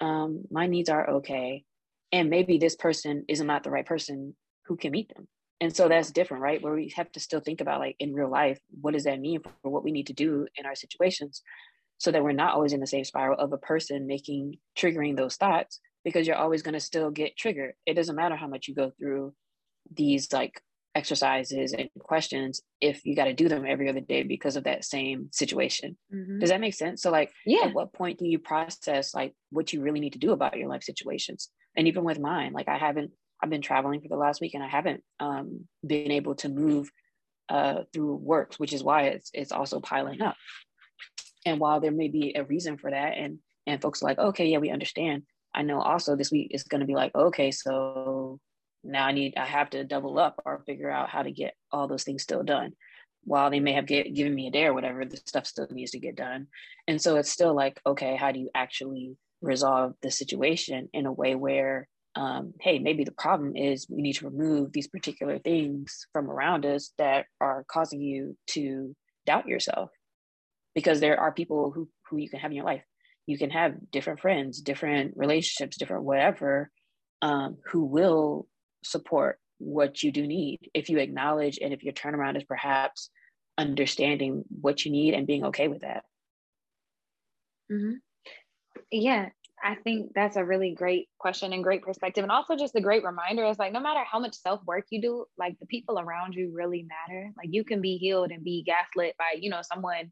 Um, 0.01 0.45
my 0.51 0.69
needs 0.69 0.88
are 0.88 1.11
okay. 1.11 1.65
And 2.12 2.31
maybe 2.31 2.59
this 2.59 2.77
person 2.77 3.25
is 3.29 3.41
not 3.41 3.65
the 3.65 3.71
right 3.71 3.87
person 3.87 4.37
who 4.67 4.77
can 4.77 4.93
meet 4.93 5.12
them. 5.12 5.27
And 5.61 5.75
so 5.75 5.88
that's 5.88 6.12
different 6.12 6.45
right? 6.45 6.62
Where 6.62 6.75
we 6.75 6.93
have 6.97 7.11
to 7.12 7.21
still 7.21 7.41
think 7.41 7.61
about 7.61 7.81
like 7.81 7.97
in 7.99 8.15
real 8.15 8.31
life 8.31 8.61
what 8.81 8.95
does 8.95 9.05
that 9.05 9.21
mean 9.21 9.41
for 9.43 9.71
what 9.71 9.83
we 9.83 9.91
need 9.91 10.07
to 10.07 10.12
do 10.12 10.47
in 10.55 10.67
our 10.67 10.77
situations 10.77 11.43
so 11.99 12.12
that 12.12 12.23
we're 12.23 12.31
not 12.31 12.55
always 12.55 12.73
in 12.73 12.81
the 12.81 12.87
same 12.87 13.05
spiral 13.05 13.38
of 13.41 13.53
a 13.53 13.59
person 13.59 14.07
making 14.07 14.59
triggering 14.77 15.17
those 15.17 15.35
thoughts 15.35 15.81
because 16.05 16.27
you're 16.27 16.37
always 16.37 16.62
going 16.62 16.75
to 16.75 16.81
still 16.81 17.11
get 17.11 17.37
triggered 17.37 17.75
it 17.87 17.95
doesn't 17.95 18.17
matter 18.17 18.37
how 18.37 18.49
much 18.49 18.69
you 18.69 18.75
go 18.75 18.91
through 18.99 19.35
these 19.95 20.33
like 20.33 20.61
exercises 20.95 21.73
and 21.73 21.88
questions 22.01 22.61
if 22.81 23.07
you 23.07 23.17
got 23.17 23.25
to 23.25 23.33
do 23.33 23.49
them 23.49 23.65
every 23.67 23.88
other 23.88 24.01
day 24.01 24.23
because 24.23 24.57
of 24.57 24.65
that 24.65 24.85
same 24.85 25.29
situation 25.33 25.97
mm-hmm. 26.15 26.38
does 26.38 26.51
that 26.51 26.61
make 26.61 26.75
sense 26.75 27.01
so 27.01 27.11
like 27.11 27.33
yeah 27.47 27.65
at 27.65 27.75
what 27.75 27.95
point 27.95 28.19
do 28.19 28.27
you 28.27 28.38
process 28.38 29.15
like 29.15 29.33
what 29.51 29.73
you 29.73 29.81
really 29.81 30.01
need 30.01 30.12
to 30.12 30.19
do 30.19 30.33
about 30.33 30.57
your 30.59 30.69
life 30.69 30.83
situations 30.83 31.49
and 31.77 31.88
even 31.88 32.05
with 32.05 32.21
mine 32.21 32.53
like 32.53 32.69
i 32.69 32.77
haven't 32.77 33.11
I've 33.43 33.51
been 33.51 33.62
traveling 33.62 34.01
for 34.01 34.09
the 34.09 34.17
last 34.17 34.41
week 34.41 34.55
and 34.55 34.62
I 34.62 34.69
haven't 34.69 35.03
um, 35.19 35.67
been 35.85 36.12
able 36.12 36.37
to 36.37 36.49
move 36.49 36.91
uh, 37.49 37.83
through 37.93 38.15
works, 38.17 38.59
which 38.59 38.73
is 38.73 38.85
why 38.85 39.03
it's 39.05 39.31
it's 39.35 39.53
also 39.53 39.81
piling 39.81 40.23
up. 40.23 40.37
And 41.45 41.59
while 41.59 41.81
there 41.81 41.91
may 41.91 42.09
be 42.09 42.35
a 42.37 42.45
reason 42.45 42.79
for 42.79 42.91
that, 42.91 43.19
and 43.19 43.38
and 43.67 43.83
folks 43.83 44.03
are 44.03 44.07
like, 44.07 44.19
okay, 44.19 44.47
yeah, 44.47 44.59
we 44.59 44.71
understand. 44.71 45.25
I 45.55 45.62
know 45.62 45.81
also 45.81 46.17
this 46.17 46.31
week 46.31 46.49
is 46.53 46.62
going 46.65 46.81
to 46.81 46.87
be 46.87 46.95
like, 46.95 47.15
okay, 47.15 47.51
so 47.51 48.41
now 48.85 49.07
I 49.07 49.12
need 49.12 49.35
I 49.37 49.47
have 49.47 49.71
to 49.71 49.85
double 49.85 50.19
up 50.19 50.41
or 50.45 50.62
figure 50.67 50.91
out 50.91 51.09
how 51.09 51.23
to 51.23 51.31
get 51.31 51.55
all 51.71 51.88
those 51.88 52.05
things 52.05 52.23
still 52.23 52.43
done. 52.43 52.73
While 53.25 53.51
they 53.51 53.61
may 53.61 53.73
have 53.75 53.87
get, 53.87 54.15
given 54.15 54.35
me 54.35 54.49
a 54.49 54.51
day 54.51 54.65
or 54.65 54.75
whatever, 54.75 55.05
the 55.05 55.17
stuff 55.17 55.47
still 55.47 55.69
needs 55.71 55.93
to 55.93 56.01
get 56.01 56.17
done. 56.17 56.49
And 56.88 57.01
so 57.01 57.17
it's 57.17 57.31
still 57.31 57.55
like, 57.55 57.81
okay, 57.87 58.17
how 58.17 58.33
do 58.33 58.41
you 58.41 58.51
actually 58.55 59.17
resolve 59.41 59.95
the 60.03 60.11
situation 60.11 60.88
in 60.93 61.07
a 61.07 61.12
way 61.12 61.35
where 61.37 61.88
um, 62.15 62.53
hey, 62.61 62.79
maybe 62.79 63.05
the 63.05 63.12
problem 63.12 63.57
is 63.57 63.87
we 63.88 64.03
need 64.03 64.15
to 64.15 64.29
remove 64.29 64.73
these 64.73 64.88
particular 64.88 65.38
things 65.38 66.07
from 66.12 66.31
around 66.31 66.67
us 66.67 66.93
that 66.99 67.27
are 67.41 67.65
causing 67.69 68.01
you 68.01 68.37
to 68.49 68.95
doubt 69.25 69.47
yourself. 69.47 69.91
Because 70.75 71.01
there 71.01 71.19
are 71.19 71.33
people 71.33 71.71
who, 71.71 71.88
who 72.09 72.19
you 72.19 72.29
can 72.29 72.38
have 72.38 72.51
in 72.51 72.57
your 72.57 72.67
life. 72.67 72.83
You 73.26 73.38
can 73.38 73.50
have 73.50 73.74
different 73.90 74.20
friends, 74.20 74.61
different 74.61 75.14
relationships, 75.16 75.76
different 75.76 76.04
whatever, 76.04 76.70
um, 77.20 77.58
who 77.66 77.85
will 77.85 78.48
support 78.85 79.38
what 79.58 80.02
you 80.02 80.11
do 80.11 80.26
need 80.26 80.58
if 80.74 80.88
you 80.90 80.98
acknowledge 80.98 81.58
and 81.62 81.72
if 81.72 81.85
your 81.85 81.92
turnaround 81.92 82.37
is 82.37 82.44
perhaps 82.44 83.11
understanding 83.56 84.44
what 84.61 84.85
you 84.85 84.90
need 84.90 85.14
and 85.14 85.26
being 85.26 85.44
okay 85.44 85.68
with 85.68 85.82
that. 85.82 86.04
Mm-hmm. 87.70 87.94
Yeah, 88.90 89.28
I 89.62 89.76
think 89.76 90.12
that's 90.14 90.37
a 90.37 90.44
really 90.44 90.74
great 90.74 91.08
question 91.18 91.52
and 91.52 91.62
great 91.62 91.82
perspective. 91.82 92.24
And 92.24 92.32
also 92.32 92.56
just 92.56 92.74
a 92.74 92.80
great 92.80 93.04
reminder 93.04 93.44
is 93.44 93.58
like, 93.58 93.72
no 93.72 93.80
matter 93.80 94.00
how 94.11 94.18
much 94.18 94.35
self 94.35 94.61
work 94.66 94.87
you 94.90 95.00
do, 95.00 95.24
like 95.38 95.58
the 95.61 95.66
people 95.66 95.98
around 95.98 96.35
you 96.35 96.50
really 96.52 96.85
matter. 96.88 97.30
Like 97.37 97.48
you 97.50 97.64
can 97.64 97.80
be 97.80 97.96
healed 97.96 98.32
and 98.32 98.42
be 98.42 98.64
gaslit 98.64 99.14
by, 99.18 99.37
you 99.38 99.50
know, 99.50 99.62
someone 99.62 100.11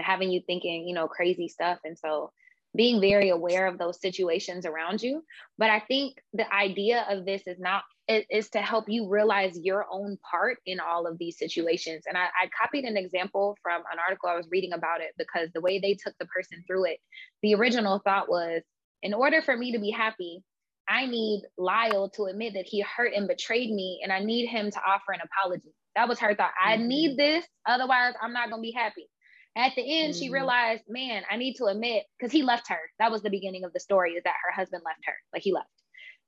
having 0.00 0.30
you 0.30 0.40
thinking, 0.46 0.88
you 0.88 0.94
know, 0.94 1.08
crazy 1.08 1.48
stuff. 1.48 1.78
And 1.84 1.98
so 1.98 2.32
being 2.76 3.00
very 3.00 3.30
aware 3.30 3.66
of 3.66 3.78
those 3.78 4.00
situations 4.00 4.66
around 4.66 5.02
you. 5.02 5.24
But 5.58 5.70
I 5.70 5.80
think 5.80 6.18
the 6.32 6.52
idea 6.52 7.06
of 7.08 7.24
this 7.24 7.42
is 7.46 7.58
not 7.58 7.82
is 8.08 8.50
to 8.50 8.60
help 8.60 8.84
you 8.86 9.08
realize 9.08 9.58
your 9.58 9.84
own 9.90 10.16
part 10.30 10.58
in 10.64 10.78
all 10.78 11.08
of 11.08 11.18
these 11.18 11.36
situations. 11.38 12.04
And 12.06 12.16
I, 12.16 12.26
I, 12.26 12.48
copied 12.56 12.84
an 12.84 12.96
example 12.96 13.56
from 13.64 13.82
an 13.92 13.98
article 13.98 14.28
I 14.28 14.36
was 14.36 14.46
reading 14.48 14.72
about 14.72 15.00
it 15.00 15.10
because 15.18 15.48
the 15.52 15.60
way 15.60 15.80
they 15.80 15.94
took 15.94 16.14
the 16.20 16.26
person 16.26 16.62
through 16.68 16.84
it, 16.84 17.00
the 17.42 17.56
original 17.56 18.00
thought 18.04 18.28
was 18.28 18.62
in 19.02 19.12
order 19.12 19.42
for 19.42 19.56
me 19.56 19.72
to 19.72 19.80
be 19.80 19.90
happy, 19.90 20.42
I 20.88 21.06
need 21.06 21.42
Lyle 21.58 22.10
to 22.10 22.24
admit 22.24 22.54
that 22.54 22.66
he 22.66 22.80
hurt 22.80 23.12
and 23.14 23.26
betrayed 23.26 23.70
me, 23.70 24.00
and 24.02 24.12
I 24.12 24.20
need 24.20 24.46
him 24.46 24.70
to 24.70 24.78
offer 24.86 25.12
an 25.12 25.20
apology. 25.20 25.74
That 25.96 26.08
was 26.08 26.18
her 26.20 26.34
thought. 26.34 26.50
Mm-hmm. 26.50 26.70
I 26.70 26.76
need 26.76 27.16
this, 27.16 27.44
otherwise, 27.66 28.14
I'm 28.22 28.32
not 28.32 28.50
gonna 28.50 28.62
be 28.62 28.72
happy. 28.72 29.08
At 29.56 29.74
the 29.74 29.80
end, 29.82 30.12
mm-hmm. 30.12 30.20
she 30.20 30.30
realized, 30.30 30.82
man, 30.88 31.22
I 31.30 31.36
need 31.36 31.54
to 31.54 31.64
admit, 31.64 32.04
because 32.18 32.30
he 32.30 32.42
left 32.42 32.68
her. 32.68 32.78
That 32.98 33.10
was 33.10 33.22
the 33.22 33.30
beginning 33.30 33.64
of 33.64 33.72
the 33.72 33.80
story, 33.80 34.12
is 34.12 34.24
that 34.24 34.34
her 34.44 34.52
husband 34.52 34.82
left 34.84 35.00
her, 35.06 35.14
like 35.32 35.42
he 35.42 35.52
left. 35.52 35.68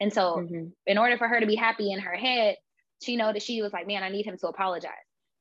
And 0.01 0.13
so, 0.13 0.37
mm-hmm. 0.37 0.69
in 0.87 0.99
order 0.99 1.19
for 1.19 1.29
her 1.29 1.39
to 1.39 1.47
be 1.47 1.57
happy 1.57 1.93
in 1.93 2.01
her 2.01 2.17
head, 2.17 2.57
she 3.03 3.17
know 3.17 3.33
that 3.33 3.43
she 3.43 3.61
was 3.63 3.73
like, 3.73 3.87
man, 3.87 4.03
I 4.03 4.09
need 4.09 4.25
him 4.27 4.39
to 4.39 4.49
apologize. 4.49 4.93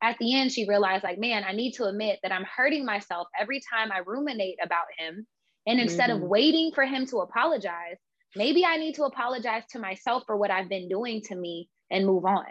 At 0.02 0.18
the 0.20 0.36
end, 0.36 0.52
she 0.52 0.68
realized, 0.68 1.04
like, 1.04 1.18
man, 1.18 1.44
I 1.48 1.54
need 1.54 1.74
to 1.74 1.86
admit 1.86 2.20
that 2.24 2.32
I'm 2.32 2.46
hurting 2.46 2.86
myself 2.86 3.28
every 3.40 3.62
time 3.74 3.92
I 3.92 4.00
ruminate 4.06 4.58
about 4.62 4.86
him 4.98 5.26
and 5.68 5.80
instead 5.80 6.10
mm-hmm. 6.10 6.24
of 6.24 6.30
waiting 6.30 6.72
for 6.74 6.86
him 6.86 7.06
to 7.08 7.18
apologize, 7.18 7.98
maybe 8.36 8.64
I 8.66 8.78
need 8.78 8.96
to 8.96 9.04
apologize 9.04 9.64
to 9.72 9.80
myself 9.80 10.24
for 10.26 10.38
what 10.38 10.50
I've 10.50 10.70
been 10.70 10.88
doing 10.88 11.22
to 11.24 11.36
me 11.36 11.70
and 11.92 12.06
move 12.06 12.26
on. 12.26 12.46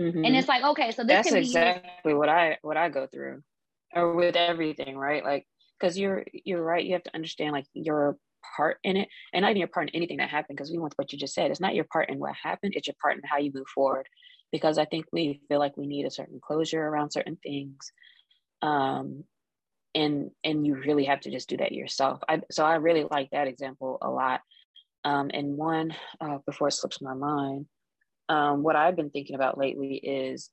Mm-hmm. 0.00 0.24
And 0.24 0.36
it's 0.36 0.48
like, 0.48 0.64
okay, 0.64 0.92
so 0.92 1.02
this 1.04 1.26
that's 1.26 1.32
exactly 1.32 2.14
what 2.14 2.30
I 2.30 2.56
what 2.62 2.78
I 2.78 2.88
go 2.88 3.06
through, 3.06 3.42
or 3.94 4.14
with 4.14 4.36
everything, 4.36 4.96
right? 4.96 5.24
Like, 5.24 5.46
because 5.78 5.98
you're 5.98 6.24
you're 6.32 6.62
right. 6.62 6.84
You 6.84 6.94
have 6.94 7.04
to 7.04 7.14
understand 7.14 7.52
like 7.52 7.66
your 7.74 8.16
part 8.56 8.78
in 8.84 8.96
it, 8.96 9.08
and 9.32 9.42
not 9.42 9.50
even 9.50 9.60
your 9.60 9.68
part 9.68 9.88
in 9.88 9.96
anything 9.96 10.18
that 10.18 10.28
happened. 10.28 10.56
Because 10.56 10.70
we 10.70 10.78
want 10.78 10.94
what 10.96 11.12
you 11.12 11.18
just 11.18 11.34
said. 11.34 11.50
It's 11.50 11.60
not 11.60 11.74
your 11.74 11.86
part 11.92 12.10
in 12.10 12.18
what 12.18 12.34
happened. 12.40 12.74
It's 12.76 12.86
your 12.86 12.96
part 13.00 13.16
in 13.16 13.22
how 13.24 13.38
you 13.38 13.52
move 13.54 13.68
forward. 13.74 14.06
Because 14.52 14.78
I 14.78 14.84
think 14.84 15.06
we 15.12 15.40
feel 15.48 15.58
like 15.58 15.76
we 15.76 15.86
need 15.86 16.06
a 16.06 16.10
certain 16.10 16.40
closure 16.42 16.82
around 16.82 17.12
certain 17.12 17.38
things, 17.42 17.92
um, 18.62 19.24
and 19.94 20.30
and 20.44 20.66
you 20.66 20.74
really 20.74 21.04
have 21.04 21.20
to 21.20 21.30
just 21.30 21.48
do 21.48 21.56
that 21.56 21.72
yourself 21.72 22.20
I, 22.28 22.40
so 22.50 22.64
i 22.64 22.76
really 22.76 23.04
like 23.10 23.30
that 23.30 23.48
example 23.48 23.98
a 24.02 24.10
lot 24.10 24.40
um, 25.04 25.30
and 25.32 25.56
one 25.56 25.94
uh, 26.20 26.38
before 26.46 26.68
it 26.68 26.72
slips 26.72 27.00
my 27.00 27.14
mind 27.14 27.66
um, 28.28 28.62
what 28.62 28.76
i've 28.76 28.96
been 28.96 29.10
thinking 29.10 29.34
about 29.34 29.58
lately 29.58 29.94
is 29.94 30.50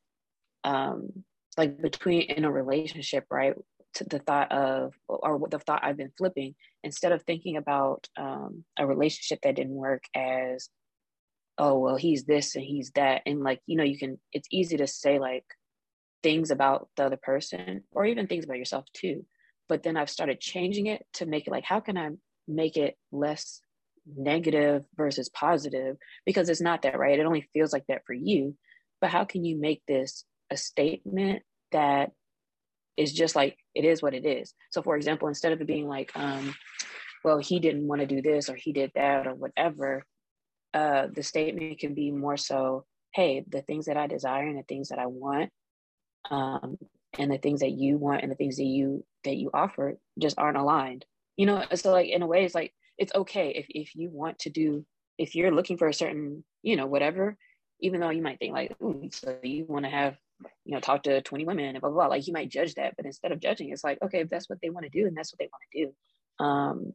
um, 0.63 1.23
like 1.57 1.81
between 1.81 2.21
in 2.21 2.45
a 2.45 2.51
relationship 2.51 3.25
right 3.29 3.55
to 3.95 4.03
the 4.03 4.19
thought 4.19 4.51
of 4.51 4.93
or 5.07 5.39
the 5.49 5.59
thought 5.59 5.83
i've 5.83 5.97
been 5.97 6.11
flipping 6.17 6.55
instead 6.83 7.11
of 7.11 7.23
thinking 7.23 7.57
about 7.57 8.07
um, 8.17 8.63
a 8.77 8.85
relationship 8.85 9.39
that 9.43 9.55
didn't 9.55 9.73
work 9.73 10.03
as 10.15 10.69
oh 11.57 11.79
well 11.79 11.97
he's 11.97 12.23
this 12.25 12.55
and 12.55 12.63
he's 12.63 12.91
that. 12.91 13.21
And 13.25 13.43
like 13.43 13.61
you 13.65 13.77
know 13.77 13.83
you 13.83 13.97
can 13.97 14.19
it's 14.31 14.47
easy 14.51 14.77
to 14.77 14.87
say 14.87 15.19
like 15.19 15.45
things 16.23 16.51
about 16.51 16.89
the 16.97 17.05
other 17.05 17.17
person 17.17 17.83
or 17.91 18.05
even 18.05 18.27
things 18.27 18.45
about 18.45 18.57
yourself 18.57 18.85
too. 18.93 19.25
But 19.67 19.83
then 19.83 19.97
i've 19.97 20.09
started 20.09 20.39
changing 20.39 20.87
it 20.87 21.05
to 21.13 21.25
make 21.25 21.47
it 21.47 21.51
like 21.51 21.65
how 21.65 21.79
can 21.79 21.97
i 21.97 22.09
make 22.47 22.77
it 22.77 22.95
less 23.11 23.61
negative 24.15 24.85
versus 24.95 25.29
positive? 25.29 25.97
Because 26.25 26.49
it's 26.49 26.61
not 26.61 26.83
that 26.83 26.97
right? 26.97 27.19
It 27.19 27.25
only 27.25 27.49
feels 27.53 27.73
like 27.73 27.85
that 27.87 28.03
for 28.05 28.13
you. 28.13 28.55
But 29.01 29.09
how 29.09 29.25
can 29.25 29.43
you 29.43 29.57
make 29.57 29.81
this 29.87 30.23
a 30.49 30.57
statement 30.57 31.43
that 31.71 32.11
is 32.95 33.13
just 33.13 33.35
like 33.35 33.57
it 33.75 33.85
is 33.85 34.01
what 34.01 34.13
it 34.13 34.25
is. 34.25 34.53
So 34.71 34.81
for 34.81 34.95
example 34.95 35.27
instead 35.27 35.51
of 35.51 35.61
it 35.61 35.67
being 35.67 35.87
like 35.87 36.11
um 36.15 36.55
well 37.23 37.37
he 37.37 37.59
didn't 37.59 37.87
want 37.87 38.01
to 38.01 38.07
do 38.07 38.21
this 38.21 38.49
or 38.49 38.55
he 38.55 38.71
did 38.71 38.91
that 38.95 39.27
or 39.27 39.33
whatever 39.33 40.05
uh 40.73 41.07
the 41.13 41.23
statement 41.23 41.79
can 41.79 41.93
be 41.93 42.11
more 42.11 42.37
so 42.37 42.85
hey 43.13 43.43
the 43.47 43.61
things 43.61 43.85
that 43.85 43.97
i 43.97 44.05
desire 44.05 44.45
and 44.47 44.57
the 44.57 44.63
things 44.63 44.89
that 44.89 44.99
i 44.99 45.05
want 45.05 45.49
um, 46.29 46.77
and 47.17 47.31
the 47.31 47.37
things 47.37 47.61
that 47.61 47.71
you 47.71 47.97
want 47.97 48.21
and 48.21 48.31
the 48.31 48.35
things 48.35 48.57
that 48.57 48.65
you 48.65 49.03
that 49.23 49.37
you 49.37 49.49
offer 49.53 49.97
just 50.19 50.37
aren't 50.37 50.57
aligned. 50.57 51.05
You 51.35 51.45
know 51.45 51.63
so 51.75 51.91
like 51.91 52.09
in 52.09 52.21
a 52.21 52.27
way 52.27 52.45
it's 52.45 52.55
like 52.55 52.73
it's 52.97 53.13
okay 53.13 53.49
if, 53.49 53.67
if 53.69 53.95
you 53.95 54.09
want 54.09 54.39
to 54.39 54.49
do 54.49 54.85
if 55.17 55.35
you're 55.35 55.51
looking 55.51 55.77
for 55.77 55.87
a 55.87 55.93
certain 55.93 56.43
you 56.63 56.75
know 56.75 56.87
whatever 56.87 57.37
even 57.79 57.99
though 57.99 58.09
you 58.09 58.23
might 58.23 58.39
think 58.39 58.53
like 58.53 58.75
so 59.11 59.37
you 59.43 59.65
want 59.65 59.85
to 59.85 59.91
have 59.91 60.15
you 60.65 60.73
know 60.73 60.79
talk 60.79 61.03
to 61.03 61.21
20 61.21 61.45
women 61.45 61.65
and 61.65 61.81
blah, 61.81 61.89
blah 61.89 62.05
blah 62.05 62.15
like 62.15 62.27
you 62.27 62.33
might 62.33 62.49
judge 62.49 62.75
that 62.75 62.95
but 62.95 63.05
instead 63.05 63.31
of 63.31 63.39
judging 63.39 63.69
it's 63.71 63.83
like 63.83 63.97
okay 64.03 64.19
if 64.19 64.29
that's 64.29 64.49
what 64.49 64.59
they 64.61 64.69
want 64.69 64.83
to 64.83 64.89
do 64.89 65.07
and 65.07 65.15
that's 65.15 65.33
what 65.33 65.39
they 65.39 65.49
want 65.51 65.63
to 65.71 65.85
do 65.85 66.45
um 66.45 66.93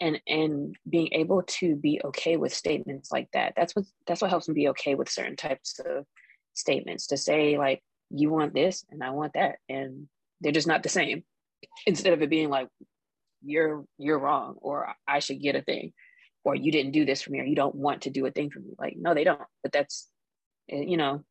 and 0.00 0.20
and 0.28 0.76
being 0.88 1.08
able 1.12 1.42
to 1.42 1.74
be 1.74 2.00
okay 2.04 2.36
with 2.36 2.54
statements 2.54 3.10
like 3.10 3.28
that 3.32 3.54
that's 3.56 3.74
what 3.74 3.84
that's 4.06 4.20
what 4.20 4.30
helps 4.30 4.48
me 4.48 4.54
be 4.54 4.68
okay 4.68 4.94
with 4.94 5.10
certain 5.10 5.36
types 5.36 5.80
of 5.84 6.04
statements 6.54 7.08
to 7.08 7.16
say 7.16 7.58
like 7.58 7.82
you 8.10 8.30
want 8.30 8.54
this 8.54 8.84
and 8.90 9.02
I 9.02 9.10
want 9.10 9.34
that. 9.34 9.56
And 9.68 10.08
they're 10.40 10.52
just 10.52 10.68
not 10.68 10.82
the 10.82 10.88
same. 10.88 11.24
Instead 11.86 12.12
of 12.12 12.22
it 12.22 12.30
being 12.30 12.50
like, 12.50 12.68
you're 13.42 13.84
you're 13.98 14.18
wrong 14.18 14.56
or 14.60 14.94
I 15.06 15.20
should 15.20 15.40
get 15.40 15.56
a 15.56 15.62
thing 15.62 15.92
or 16.42 16.54
you 16.54 16.72
didn't 16.72 16.92
do 16.92 17.04
this 17.04 17.22
for 17.22 17.30
me 17.30 17.40
or 17.40 17.44
you 17.44 17.54
don't 17.54 17.74
want 17.74 18.02
to 18.02 18.10
do 18.10 18.26
a 18.26 18.30
thing 18.30 18.50
for 18.50 18.60
me. 18.60 18.74
Like 18.78 18.94
no, 18.96 19.14
they 19.14 19.24
don't. 19.24 19.40
But 19.62 19.72
that's 19.72 20.08
eh, 20.70 20.84
you 20.86 20.96
know, 20.96 21.22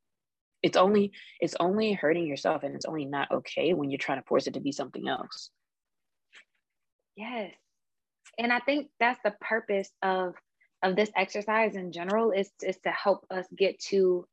it's 0.63 0.77
only 0.77 1.11
it's 1.39 1.55
only 1.59 1.93
hurting 1.93 2.25
yourself 2.25 2.63
and 2.63 2.75
it's 2.75 2.85
only 2.85 3.05
not 3.05 3.31
okay 3.31 3.73
when 3.73 3.91
you're 3.91 3.97
trying 3.97 4.19
to 4.19 4.27
force 4.27 4.47
it 4.47 4.55
to 4.55 4.59
be 4.59 4.71
something 4.71 5.07
else. 5.07 5.49
Yes. 7.15 7.53
And 8.37 8.51
I 8.51 8.59
think 8.59 8.89
that's 8.99 9.19
the 9.23 9.33
purpose 9.41 9.89
of 10.01 10.33
of 10.83 10.95
this 10.95 11.11
exercise 11.15 11.75
in 11.75 11.91
general 11.91 12.31
is 12.31 12.51
is 12.61 12.77
to 12.83 12.91
help 12.91 13.25
us 13.31 13.45
get 13.57 13.79
to 13.79 14.27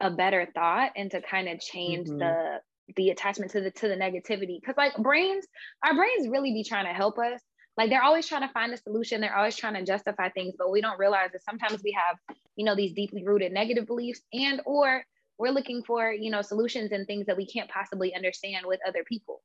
a 0.00 0.10
better 0.10 0.48
thought 0.54 0.92
and 0.96 1.10
to 1.10 1.20
kind 1.20 1.48
of 1.48 1.60
change 1.60 2.08
mm-hmm. 2.08 2.18
the 2.18 2.60
the 2.96 3.10
attachment 3.10 3.52
to 3.52 3.60
the 3.60 3.70
to 3.70 3.88
the 3.88 3.94
negativity 3.94 4.60
because 4.60 4.76
like 4.76 4.96
brains 4.96 5.46
our 5.84 5.94
brains 5.94 6.28
really 6.28 6.52
be 6.52 6.64
trying 6.64 6.86
to 6.86 6.92
help 6.92 7.18
us 7.18 7.40
like 7.76 7.88
they're 7.88 8.02
always 8.02 8.26
trying 8.26 8.46
to 8.46 8.52
find 8.52 8.72
a 8.72 8.76
solution 8.76 9.20
they're 9.20 9.36
always 9.36 9.56
trying 9.56 9.74
to 9.74 9.84
justify 9.84 10.28
things 10.30 10.54
but 10.58 10.70
we 10.70 10.80
don't 10.80 10.98
realize 10.98 11.30
that 11.32 11.44
sometimes 11.44 11.80
we 11.84 11.92
have 11.92 12.36
you 12.56 12.64
know 12.64 12.74
these 12.74 12.92
deeply 12.92 13.24
rooted 13.24 13.52
negative 13.52 13.86
beliefs 13.86 14.20
and 14.32 14.60
or 14.66 15.04
we're 15.40 15.50
looking 15.50 15.82
for 15.82 16.12
you 16.12 16.30
know 16.30 16.42
solutions 16.42 16.92
and 16.92 17.06
things 17.06 17.26
that 17.26 17.36
we 17.36 17.46
can't 17.46 17.70
possibly 17.70 18.14
understand 18.14 18.66
with 18.66 18.80
other 18.86 19.04
people 19.04 19.42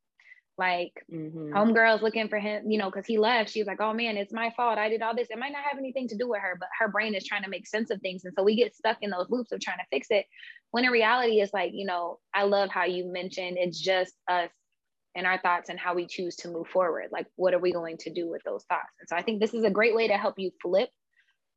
like 0.57 0.93
mm-hmm. 1.11 1.53
homegirls 1.53 2.01
looking 2.01 2.29
for 2.29 2.39
him, 2.39 2.71
you 2.71 2.77
know, 2.77 2.89
because 2.89 3.05
he 3.05 3.17
left. 3.17 3.49
She 3.49 3.59
was 3.59 3.67
like, 3.67 3.81
"Oh 3.81 3.93
man, 3.93 4.15
it's 4.15 4.31
my 4.31 4.53
fault. 4.55 4.77
I 4.77 4.87
did 4.87 5.01
all 5.01 5.15
this." 5.15 5.27
It 5.29 5.37
might 5.37 5.51
not 5.51 5.63
have 5.69 5.77
anything 5.77 6.07
to 6.07 6.17
do 6.17 6.29
with 6.29 6.39
her, 6.39 6.55
but 6.57 6.69
her 6.79 6.87
brain 6.87 7.13
is 7.13 7.25
trying 7.25 7.43
to 7.43 7.49
make 7.49 7.67
sense 7.67 7.89
of 7.89 7.99
things, 8.01 8.23
and 8.23 8.33
so 8.33 8.43
we 8.43 8.55
get 8.55 8.73
stuck 8.73 8.97
in 9.01 9.09
those 9.09 9.29
loops 9.29 9.51
of 9.51 9.59
trying 9.59 9.79
to 9.79 9.85
fix 9.91 10.07
it. 10.11 10.25
When 10.71 10.85
in 10.85 10.91
reality, 10.91 11.41
it's 11.41 11.53
like, 11.53 11.71
you 11.73 11.85
know, 11.85 12.19
I 12.33 12.43
love 12.43 12.69
how 12.69 12.85
you 12.85 13.11
mentioned 13.11 13.57
it's 13.59 13.79
just 13.79 14.13
us 14.29 14.49
and 15.15 15.25
our 15.25 15.39
thoughts 15.39 15.69
and 15.69 15.79
how 15.79 15.93
we 15.93 16.07
choose 16.07 16.35
to 16.37 16.49
move 16.49 16.67
forward. 16.67 17.07
Like, 17.11 17.27
what 17.35 17.53
are 17.53 17.59
we 17.59 17.71
going 17.71 17.97
to 17.99 18.13
do 18.13 18.29
with 18.29 18.43
those 18.43 18.63
thoughts? 18.65 18.93
And 18.99 19.07
so 19.07 19.15
I 19.15 19.21
think 19.21 19.39
this 19.39 19.53
is 19.53 19.63
a 19.63 19.69
great 19.69 19.95
way 19.95 20.07
to 20.07 20.17
help 20.17 20.35
you 20.37 20.51
flip 20.61 20.89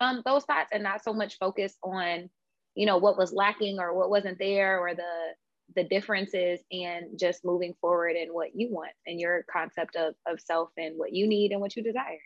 um, 0.00 0.22
those 0.24 0.44
thoughts 0.44 0.70
and 0.72 0.82
not 0.82 1.02
so 1.02 1.12
much 1.12 1.38
focus 1.38 1.76
on, 1.82 2.30
you 2.78 2.86
know, 2.86 2.96
what 2.96 3.18
was 3.18 3.32
lacking 3.32 3.80
or 3.80 3.92
what 3.92 4.08
wasn't 4.08 4.38
there 4.38 4.78
or 4.78 4.94
the 4.94 5.34
the 5.74 5.82
differences 5.82 6.60
and 6.70 7.18
just 7.18 7.44
moving 7.44 7.74
forward 7.80 8.14
and 8.14 8.32
what 8.32 8.54
you 8.54 8.68
want 8.70 8.92
and 9.04 9.20
your 9.20 9.44
concept 9.52 9.96
of, 9.96 10.14
of 10.26 10.40
self 10.40 10.70
and 10.78 10.96
what 10.96 11.12
you 11.12 11.26
need 11.26 11.50
and 11.50 11.60
what 11.60 11.74
you 11.74 11.82
desire. 11.82 12.20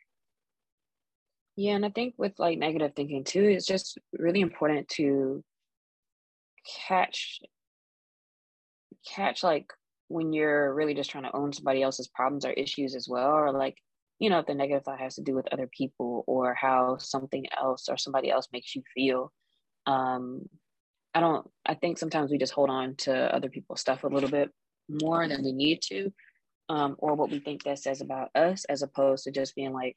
Yeah, 1.56 1.72
and 1.72 1.86
I 1.86 1.88
think 1.88 2.14
with 2.18 2.38
like 2.38 2.58
negative 2.58 2.92
thinking 2.94 3.24
too, 3.24 3.42
it's 3.42 3.66
just 3.66 3.98
really 4.12 4.42
important 4.42 4.88
to 4.90 5.42
catch 6.86 7.40
catch 9.08 9.42
like 9.42 9.72
when 10.08 10.34
you're 10.34 10.74
really 10.74 10.94
just 10.94 11.10
trying 11.10 11.24
to 11.24 11.34
own 11.34 11.52
somebody 11.54 11.82
else's 11.82 12.08
problems 12.08 12.44
or 12.44 12.50
issues 12.50 12.94
as 12.94 13.08
well, 13.08 13.30
or 13.30 13.52
like, 13.52 13.78
you 14.18 14.28
know, 14.28 14.40
if 14.40 14.46
the 14.46 14.54
negative 14.54 14.84
thought 14.84 15.00
has 15.00 15.14
to 15.14 15.22
do 15.22 15.34
with 15.34 15.50
other 15.50 15.68
people 15.76 16.24
or 16.26 16.52
how 16.52 16.98
something 16.98 17.46
else 17.58 17.88
or 17.88 17.96
somebody 17.96 18.30
else 18.30 18.48
makes 18.52 18.76
you 18.76 18.82
feel. 18.94 19.32
Um, 19.86 20.48
I 21.14 21.20
don't, 21.20 21.48
I 21.66 21.74
think 21.74 21.98
sometimes 21.98 22.30
we 22.30 22.38
just 22.38 22.52
hold 22.54 22.70
on 22.70 22.96
to 22.98 23.34
other 23.34 23.48
people's 23.48 23.80
stuff 23.80 24.04
a 24.04 24.08
little 24.08 24.30
bit 24.30 24.50
more 24.88 25.28
than 25.28 25.44
we 25.44 25.52
need 25.52 25.82
to, 25.82 26.12
um, 26.68 26.96
or 26.98 27.14
what 27.14 27.30
we 27.30 27.38
think 27.38 27.64
that 27.64 27.78
says 27.78 28.00
about 28.00 28.30
us, 28.34 28.64
as 28.64 28.82
opposed 28.82 29.24
to 29.24 29.30
just 29.30 29.54
being 29.54 29.72
like, 29.72 29.96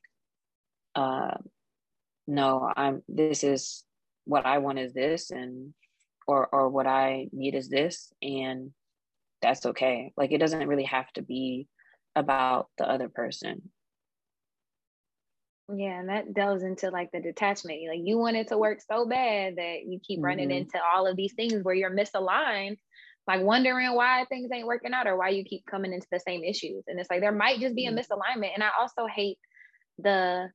uh, 0.95 1.37
no, 2.27 2.71
I'm, 2.75 3.03
this 3.07 3.43
is 3.43 3.83
what 4.25 4.45
I 4.45 4.57
want 4.57 4.79
is 4.79 4.93
this, 4.93 5.31
and, 5.31 5.73
or, 6.27 6.47
or 6.47 6.69
what 6.69 6.87
I 6.87 7.27
need 7.31 7.55
is 7.55 7.69
this, 7.69 8.11
and 8.21 8.71
that's 9.41 9.65
okay. 9.65 10.11
Like, 10.17 10.31
it 10.31 10.39
doesn't 10.39 10.67
really 10.67 10.85
have 10.85 11.11
to 11.13 11.21
be 11.21 11.67
about 12.15 12.67
the 12.77 12.89
other 12.89 13.09
person. 13.09 13.69
Yeah, 15.73 15.99
and 15.99 16.09
that 16.09 16.33
delves 16.33 16.63
into 16.63 16.91
like 16.91 17.11
the 17.11 17.19
detachment. 17.19 17.79
Like 17.89 18.01
you 18.03 18.17
want 18.17 18.35
it 18.35 18.49
to 18.49 18.57
work 18.57 18.79
so 18.81 19.07
bad 19.07 19.55
that 19.55 19.79
you 19.87 19.99
keep 20.05 20.19
mm-hmm. 20.19 20.25
running 20.25 20.51
into 20.51 20.79
all 20.95 21.07
of 21.07 21.15
these 21.15 21.33
things 21.33 21.63
where 21.63 21.73
you're 21.73 21.95
misaligned, 21.95 22.77
like 23.27 23.41
wondering 23.41 23.93
why 23.95 24.25
things 24.29 24.51
ain't 24.53 24.67
working 24.67 24.93
out 24.93 25.07
or 25.07 25.17
why 25.17 25.29
you 25.29 25.43
keep 25.43 25.65
coming 25.65 25.91
into 25.91 26.07
the 26.11 26.19
same 26.19 26.43
issues. 26.43 26.83
And 26.87 26.99
it's 26.99 27.09
like 27.09 27.21
there 27.21 27.31
might 27.31 27.59
just 27.59 27.75
be 27.75 27.87
a 27.87 27.91
mm-hmm. 27.91 27.99
misalignment. 27.99 28.53
And 28.53 28.63
I 28.63 28.69
also 28.79 29.07
hate 29.07 29.39
the 29.97 30.49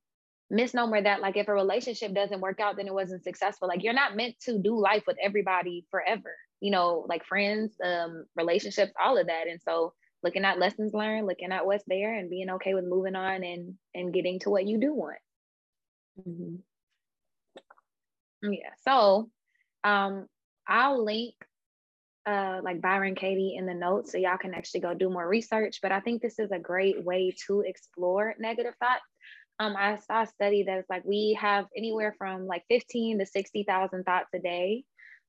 misnomer 0.49 1.03
that 1.03 1.21
like 1.21 1.37
if 1.37 1.49
a 1.49 1.53
relationship 1.53 2.15
doesn't 2.15 2.41
work 2.41 2.61
out, 2.61 2.77
then 2.77 2.87
it 2.87 2.95
wasn't 2.95 3.25
successful. 3.25 3.67
Like 3.67 3.83
you're 3.83 3.93
not 3.93 4.17
meant 4.17 4.37
to 4.43 4.59
do 4.59 4.79
life 4.81 5.05
with 5.09 5.17
everybody 5.21 5.87
forever. 5.91 6.37
You 6.61 6.71
know, 6.71 7.05
like 7.09 7.25
friends, 7.25 7.73
um, 7.85 8.27
relationships, 8.37 8.93
all 9.03 9.19
of 9.19 9.27
that. 9.27 9.49
And 9.49 9.61
so 9.61 9.93
looking 10.23 10.45
at 10.45 10.59
lessons 10.59 10.93
learned, 10.93 11.27
looking 11.27 11.53
at 11.53 11.67
what's 11.67 11.85
there, 11.87 12.15
and 12.15 12.31
being 12.31 12.51
okay 12.51 12.75
with 12.75 12.85
moving 12.85 13.17
on 13.17 13.43
and 13.43 13.75
and 13.95 14.13
getting 14.13 14.39
to 14.41 14.51
what 14.51 14.67
you 14.67 14.79
do 14.79 14.95
want. 14.95 15.19
Mm-hmm. 16.27 16.57
Yeah. 18.53 18.71
So, 18.85 19.31
um, 19.85 20.27
I'll 20.67 21.05
link 21.05 21.35
uh 22.27 22.61
like 22.63 22.83
Byron 22.83 23.15
Katie 23.15 23.57
in 23.57 23.65
the 23.65 23.73
notes 23.73 24.13
so 24.13 24.19
y'all 24.19 24.37
can 24.37 24.53
actually 24.53 24.81
go 24.81 24.95
do 24.95 25.09
more 25.09 25.27
research. 25.27 25.79
But 25.83 25.93
I 25.93 26.01
think 26.01 26.21
this 26.21 26.39
is 26.39 26.51
a 26.51 26.59
great 26.59 27.03
way 27.05 27.35
to 27.47 27.61
explore 27.61 28.35
negative 28.39 28.75
thoughts. 28.79 29.05
Um, 29.59 29.77
I 29.77 29.99
saw 29.99 30.23
a 30.23 30.27
study 30.27 30.63
that's 30.63 30.89
like 30.89 31.05
we 31.05 31.37
have 31.41 31.67
anywhere 31.77 32.15
from 32.17 32.47
like 32.47 32.65
15 32.69 33.19
to 33.19 33.27
60,000 33.27 34.05
thoughts 34.05 34.29
a 34.35 34.39
day. 34.39 34.85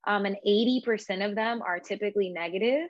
Um, 0.07 0.25
and 0.25 0.37
80% 0.47 1.29
of 1.29 1.35
them 1.35 1.61
are 1.61 1.79
typically 1.79 2.29
negative. 2.29 2.87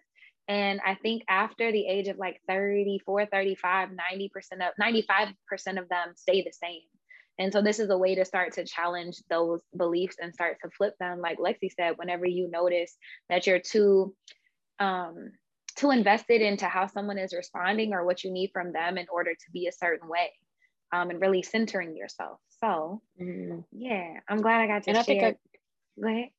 And 0.47 0.81
I 0.85 0.95
think 0.95 1.23
after 1.29 1.71
the 1.71 1.87
age 1.87 2.07
of 2.07 2.17
like 2.17 2.41
34, 2.47 3.27
35, 3.27 3.89
90% 3.89 4.29
of 4.53 4.73
95% 4.81 5.79
of 5.79 5.89
them 5.89 6.13
stay 6.15 6.41
the 6.41 6.51
same. 6.51 6.81
And 7.39 7.51
so 7.53 7.61
this 7.61 7.79
is 7.79 7.89
a 7.89 7.97
way 7.97 8.15
to 8.15 8.25
start 8.25 8.53
to 8.53 8.65
challenge 8.65 9.17
those 9.29 9.61
beliefs 9.75 10.17
and 10.21 10.33
start 10.33 10.57
to 10.63 10.69
flip 10.69 10.95
them. 10.99 11.21
Like 11.21 11.39
Lexi 11.39 11.71
said, 11.75 11.93
whenever 11.95 12.25
you 12.25 12.49
notice 12.51 12.95
that 13.29 13.47
you're 13.47 13.59
too 13.59 14.13
um, 14.79 15.31
too 15.75 15.91
invested 15.91 16.41
into 16.41 16.65
how 16.65 16.87
someone 16.87 17.17
is 17.17 17.33
responding 17.33 17.93
or 17.93 18.05
what 18.05 18.23
you 18.23 18.31
need 18.31 18.51
from 18.53 18.73
them 18.73 18.97
in 18.97 19.05
order 19.11 19.31
to 19.31 19.51
be 19.53 19.67
a 19.67 19.71
certain 19.71 20.09
way, 20.09 20.31
um, 20.91 21.09
and 21.09 21.21
really 21.21 21.41
centering 21.41 21.95
yourself. 21.95 22.39
So 22.59 23.01
mm-hmm. 23.19 23.59
yeah, 23.71 24.19
I'm 24.27 24.41
glad 24.41 24.61
I 24.61 24.67
got 24.67 24.83
to 24.83 24.89
and 24.89 24.97
share. 24.97 25.01
I 25.01 25.03
think 25.03 25.23
I, 25.23 25.35
Go 26.01 26.07
ahead. 26.07 26.29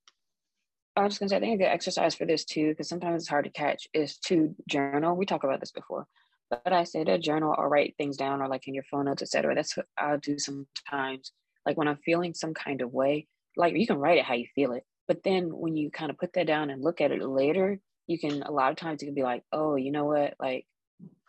I 0.97 1.05
was 1.05 1.19
gonna 1.19 1.31
say, 1.31 1.37
I 1.37 1.41
think 1.41 1.55
a 1.55 1.65
good 1.65 1.71
exercise 1.71 2.15
for 2.15 2.27
this 2.27 2.45
too, 2.45 2.69
because 2.69 2.89
sometimes 2.89 3.23
it's 3.23 3.31
hard 3.31 3.45
to 3.45 3.51
catch, 3.51 3.89
is 3.95 4.19
to 4.27 4.55
journal. 4.69 5.17
We 5.17 5.27
talked 5.27 5.45
about 5.45 5.61
this 5.61 5.73
before, 5.73 6.07
but 6.51 6.73
I 6.73 6.85
say 6.85 7.05
to 7.05 7.19
journal 7.19 7.55
or 7.57 7.69
write 7.69 7.95
things 7.97 8.17
down 8.17 8.43
or 8.43 8.49
like 8.49 8.69
in 8.69 8.75
your 8.75 8.85
phone 8.85 9.07
notes, 9.07 9.23
etc. 9.23 9.55
That's 9.55 9.77
what 9.77 9.87
I'll 9.99 10.19
do 10.19 10.39
sometimes. 10.39 11.33
Like 11.65 11.77
when 11.77 11.89
I'm 11.89 11.99
feeling 12.05 12.35
some 12.35 12.53
kind 12.53 12.83
of 12.83 12.93
way, 12.93 13.27
like 13.57 13.75
you 13.75 13.87
can 13.87 13.99
write 13.99 14.19
it 14.19 14.25
how 14.25 14.35
you 14.35 14.47
feel 14.55 14.73
it, 14.73 14.85
but 15.09 15.23
then 15.25 15.47
when 15.47 15.77
you 15.77 15.91
kind 15.91 16.11
of 16.11 16.19
put 16.19 16.35
that 16.35 16.47
down 16.47 16.71
and 16.71 16.83
look 16.83 17.01
at 17.01 17.11
it 17.11 17.23
later, 17.23 17.81
you 18.07 18.19
can 18.19 18.43
a 18.43 18.51
lot 18.51 18.71
of 18.71 18.77
times 18.77 19.01
you 19.01 19.09
can 19.09 19.15
be 19.15 19.23
like, 19.23 19.45
oh, 19.53 19.77
you 19.77 19.93
know 19.93 20.05
what, 20.05 20.35
like 20.39 20.67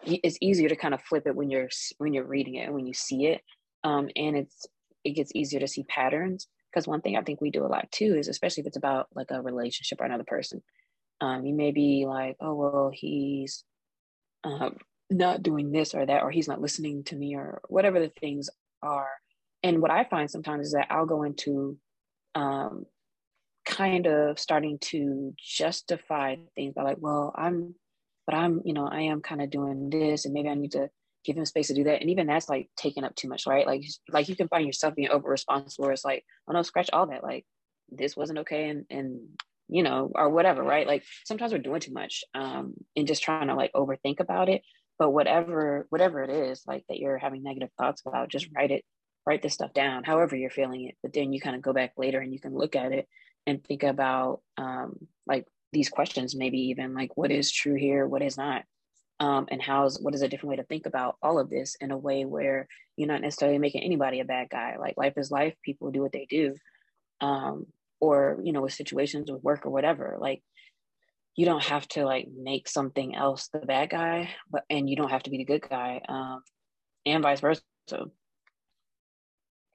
it's 0.06 0.38
easier 0.42 0.68
to 0.68 0.76
kind 0.76 0.94
of 0.94 1.02
flip 1.02 1.26
it 1.26 1.36
when 1.36 1.50
you're 1.50 1.70
when 2.00 2.14
you're 2.14 2.26
reading 2.26 2.56
it 2.56 2.66
and 2.66 2.74
when 2.74 2.86
you 2.86 2.94
see 2.94 3.28
it, 3.28 3.42
um, 3.86 4.10
and 4.16 4.36
it's 4.36 4.66
it 5.06 5.12
gets 5.12 5.32
easier 5.34 5.60
to 5.60 5.68
see 5.68 5.84
patterns 5.84 6.48
because 6.74 6.88
one 6.88 7.02
thing 7.02 7.16
I 7.16 7.22
think 7.22 7.40
we 7.40 7.52
do 7.52 7.66
a 7.66 7.68
lot 7.68 7.92
too 7.92 8.16
is 8.16 8.28
especially 8.28 8.62
if 8.62 8.68
it's 8.68 8.78
about 8.78 9.08
like 9.14 9.32
a 9.32 9.42
relationship 9.42 10.02
or 10.02 10.06
another 10.06 10.24
person. 10.24 10.64
Um, 11.22 11.46
you 11.46 11.54
may 11.54 11.72
be 11.72 12.06
like, 12.08 12.36
oh 12.40 12.56
well, 12.56 12.92
he's 12.94 13.64
um, 14.44 14.78
not 15.10 15.44
doing 15.44 15.72
this 15.72 15.94
or 15.94 16.06
that, 16.06 16.24
or 16.24 16.32
he's 16.32 16.48
not 16.48 16.62
listening 16.62 17.04
to 17.06 17.16
me, 17.16 17.36
or 17.36 17.62
whatever 17.70 18.00
the 18.00 18.12
things 18.20 18.50
are. 18.82 19.10
And 19.62 19.82
what 19.82 19.92
I 19.92 20.04
find 20.04 20.30
sometimes 20.30 20.68
is 20.68 20.74
that 20.74 20.88
I'll 20.90 21.06
go 21.06 21.24
into 21.24 21.78
um, 22.36 22.86
kind 23.66 24.08
of 24.08 24.40
starting 24.40 24.80
to 24.80 25.34
justify 25.38 26.36
things 26.56 26.74
by 26.74 26.84
like, 26.84 26.98
well, 27.00 27.34
I'm, 27.38 27.76
but 28.26 28.36
I'm, 28.36 28.62
you 28.66 28.74
know, 28.74 28.88
I 28.88 29.02
am 29.02 29.22
kind 29.22 29.42
of 29.42 29.50
doing 29.50 29.90
this, 29.90 30.26
and 30.26 30.34
maybe 30.34 30.50
I 30.50 30.56
need 30.56 30.72
to 30.74 30.90
give 31.24 31.38
him 31.38 31.46
space 31.46 31.68
to 31.68 31.74
do 31.74 31.86
that. 31.86 32.02
And 32.02 32.10
even 32.10 32.28
that's 32.28 32.50
like 32.50 32.70
taking 32.76 33.04
up 33.04 33.16
too 33.16 33.28
much, 33.28 33.46
right? 33.48 33.66
Like 33.66 33.84
like 34.10 34.30
you 34.30 34.36
can 34.36 34.48
find 34.48 34.66
yourself 34.66 34.96
being 34.96 35.10
over 35.10 35.30
responsible 35.30 35.84
where 35.84 35.94
it's 35.94 36.06
like, 36.06 36.26
oh 36.48 36.54
no, 36.54 36.62
scratch 36.62 36.90
all 36.94 37.08
that. 37.08 37.24
Like 37.24 37.46
this 37.90 38.18
wasn't 38.18 38.40
okay 38.40 38.70
and 38.70 38.86
and 38.90 39.22
you 39.70 39.82
know, 39.82 40.12
or 40.14 40.30
whatever, 40.30 40.62
right? 40.64 40.86
Like 40.86 41.04
sometimes 41.26 41.52
we're 41.52 41.60
doing 41.60 41.80
too 41.80 41.94
much 41.94 42.24
um 42.34 42.74
and 42.96 43.08
just 43.08 43.24
trying 43.24 43.48
to 43.48 43.56
like 43.56 43.74
overthink 43.74 44.20
about 44.20 44.50
it. 44.50 44.62
But 45.00 45.12
whatever 45.12 45.88
whatever 45.90 46.24
it 46.24 46.30
is, 46.30 46.64
like 46.68 46.84
that 46.90 47.00
you're 47.00 47.18
having 47.18 47.44
negative 47.44 47.70
thoughts 47.78 48.04
about, 48.06 48.30
just 48.30 48.48
write 48.56 48.72
it, 48.72 48.84
write 49.26 49.42
this 49.42 49.54
stuff 49.54 49.74
down, 49.74 50.04
however 50.04 50.36
you're 50.36 50.50
feeling 50.50 50.86
it. 50.86 50.96
But 51.02 51.14
then 51.14 51.34
you 51.34 51.42
kind 51.42 51.56
of 51.56 51.62
go 51.62 51.74
back 51.74 51.94
later 51.98 52.20
and 52.20 52.34
you 52.34 52.40
can 52.40 52.56
look 52.56 52.76
at 52.76 52.92
it 52.92 53.08
and 53.48 53.64
think 53.64 53.84
about 53.84 54.42
um 54.58 54.98
like 55.26 55.48
these 55.72 55.90
questions, 55.90 56.36
maybe 56.36 56.60
even 56.70 56.94
like 56.94 57.18
what 57.18 57.32
is 57.32 57.52
true 57.52 57.76
here, 57.76 58.08
what 58.08 58.22
is 58.22 58.38
not 58.38 58.64
um, 59.24 59.48
and 59.50 59.62
how's 59.62 60.02
what 60.02 60.14
is 60.14 60.22
a 60.22 60.28
different 60.28 60.50
way 60.50 60.56
to 60.58 60.66
think 60.66 60.86
about 60.86 61.16
all 61.24 61.40
of 61.40 61.50
this 61.50 61.78
in 61.80 61.92
a 61.92 61.98
way 61.98 62.26
where 62.26 62.68
you're 62.98 63.08
not 63.08 63.22
necessarily 63.22 63.58
making 63.58 63.82
anybody 63.82 64.20
a 64.20 64.26
bad 64.26 64.50
guy. 64.50 64.76
Like 64.78 64.96
life 64.98 65.14
is 65.16 65.32
life. 65.32 65.54
People 65.64 65.92
do 65.92 66.02
what 66.02 66.12
they 66.12 66.28
do 66.30 66.56
um, 67.22 67.66
or 68.02 68.42
you 68.44 68.52
know 68.52 68.62
with 68.62 68.74
situations 68.74 69.32
with 69.32 69.42
work 69.42 69.66
or 69.66 69.70
whatever. 69.70 70.18
Like 70.20 70.44
you 71.38 71.46
don't 71.46 71.64
have 71.64 71.88
to 71.90 72.04
like 72.04 72.28
make 72.38 72.68
something 72.68 73.16
else 73.16 73.48
the 73.48 73.60
bad 73.60 73.92
guy 73.92 74.30
but 74.52 74.64
and 74.70 74.90
you 74.90 74.98
don't 74.98 75.10
have 75.10 75.24
to 75.24 75.30
be 75.30 75.38
the 75.38 75.46
good 75.46 75.62
guy 75.68 76.02
um, 76.10 76.44
and 77.06 77.24
vice 77.24 77.40
versa. 77.40 77.62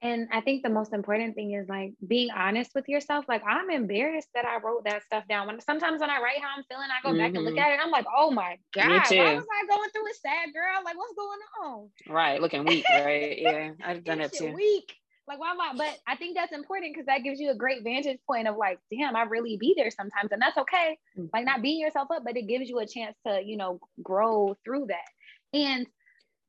And 0.01 0.29
I 0.31 0.39
think 0.39 0.63
the 0.63 0.69
most 0.69 0.93
important 0.93 1.35
thing 1.35 1.53
is 1.53 1.67
like 1.67 1.91
being 2.07 2.29
honest 2.31 2.71
with 2.73 2.87
yourself. 2.87 3.25
Like 3.27 3.43
I'm 3.45 3.69
embarrassed 3.69 4.29
that 4.33 4.45
I 4.45 4.57
wrote 4.59 4.85
that 4.85 5.03
stuff 5.03 5.27
down. 5.27 5.47
When 5.47 5.59
sometimes 5.59 5.99
when 5.99 6.09
I 6.09 6.21
write 6.21 6.41
how 6.41 6.49
I'm 6.55 6.63
feeling, 6.63 6.87
I 6.89 7.01
go 7.03 7.09
mm-hmm. 7.09 7.17
back 7.17 7.35
and 7.35 7.43
look 7.43 7.55
mm-hmm. 7.55 7.63
at 7.63 7.71
it. 7.73 7.79
I'm 7.83 7.91
like, 7.91 8.05
oh 8.15 8.31
my 8.31 8.57
god, 8.73 8.87
why 8.87 9.35
was 9.35 9.45
I 9.45 9.67
going 9.67 9.89
through 9.89 10.09
a 10.09 10.15
sad 10.21 10.53
girl? 10.53 10.81
Like 10.85 10.97
what's 10.97 11.13
going 11.15 11.39
on? 11.63 11.89
Right, 12.07 12.41
looking 12.41 12.63
weak. 12.63 12.85
Right, 12.89 13.39
yeah, 13.39 13.71
I've 13.83 14.03
done 14.05 14.21
it 14.21 14.31
too. 14.31 14.53
Weak. 14.53 14.93
Like 15.27 15.39
why 15.39 15.51
am 15.51 15.59
I? 15.59 15.73
But 15.75 15.97
I 16.07 16.15
think 16.15 16.37
that's 16.37 16.53
important 16.53 16.93
because 16.93 17.07
that 17.07 17.23
gives 17.23 17.39
you 17.39 17.51
a 17.51 17.55
great 17.55 17.83
vantage 17.83 18.19
point 18.25 18.47
of 18.47 18.55
like, 18.55 18.79
damn, 18.91 19.17
I 19.17 19.23
really 19.23 19.57
be 19.57 19.73
there 19.75 19.91
sometimes, 19.91 20.31
and 20.31 20.41
that's 20.41 20.57
okay. 20.57 20.97
Mm-hmm. 21.17 21.27
Like 21.33 21.45
not 21.45 21.61
beating 21.61 21.81
yourself 21.81 22.07
up, 22.09 22.23
but 22.23 22.37
it 22.37 22.47
gives 22.47 22.69
you 22.69 22.79
a 22.79 22.87
chance 22.87 23.17
to 23.27 23.41
you 23.43 23.57
know 23.57 23.81
grow 24.01 24.55
through 24.63 24.87
that. 24.87 25.57
And 25.57 25.87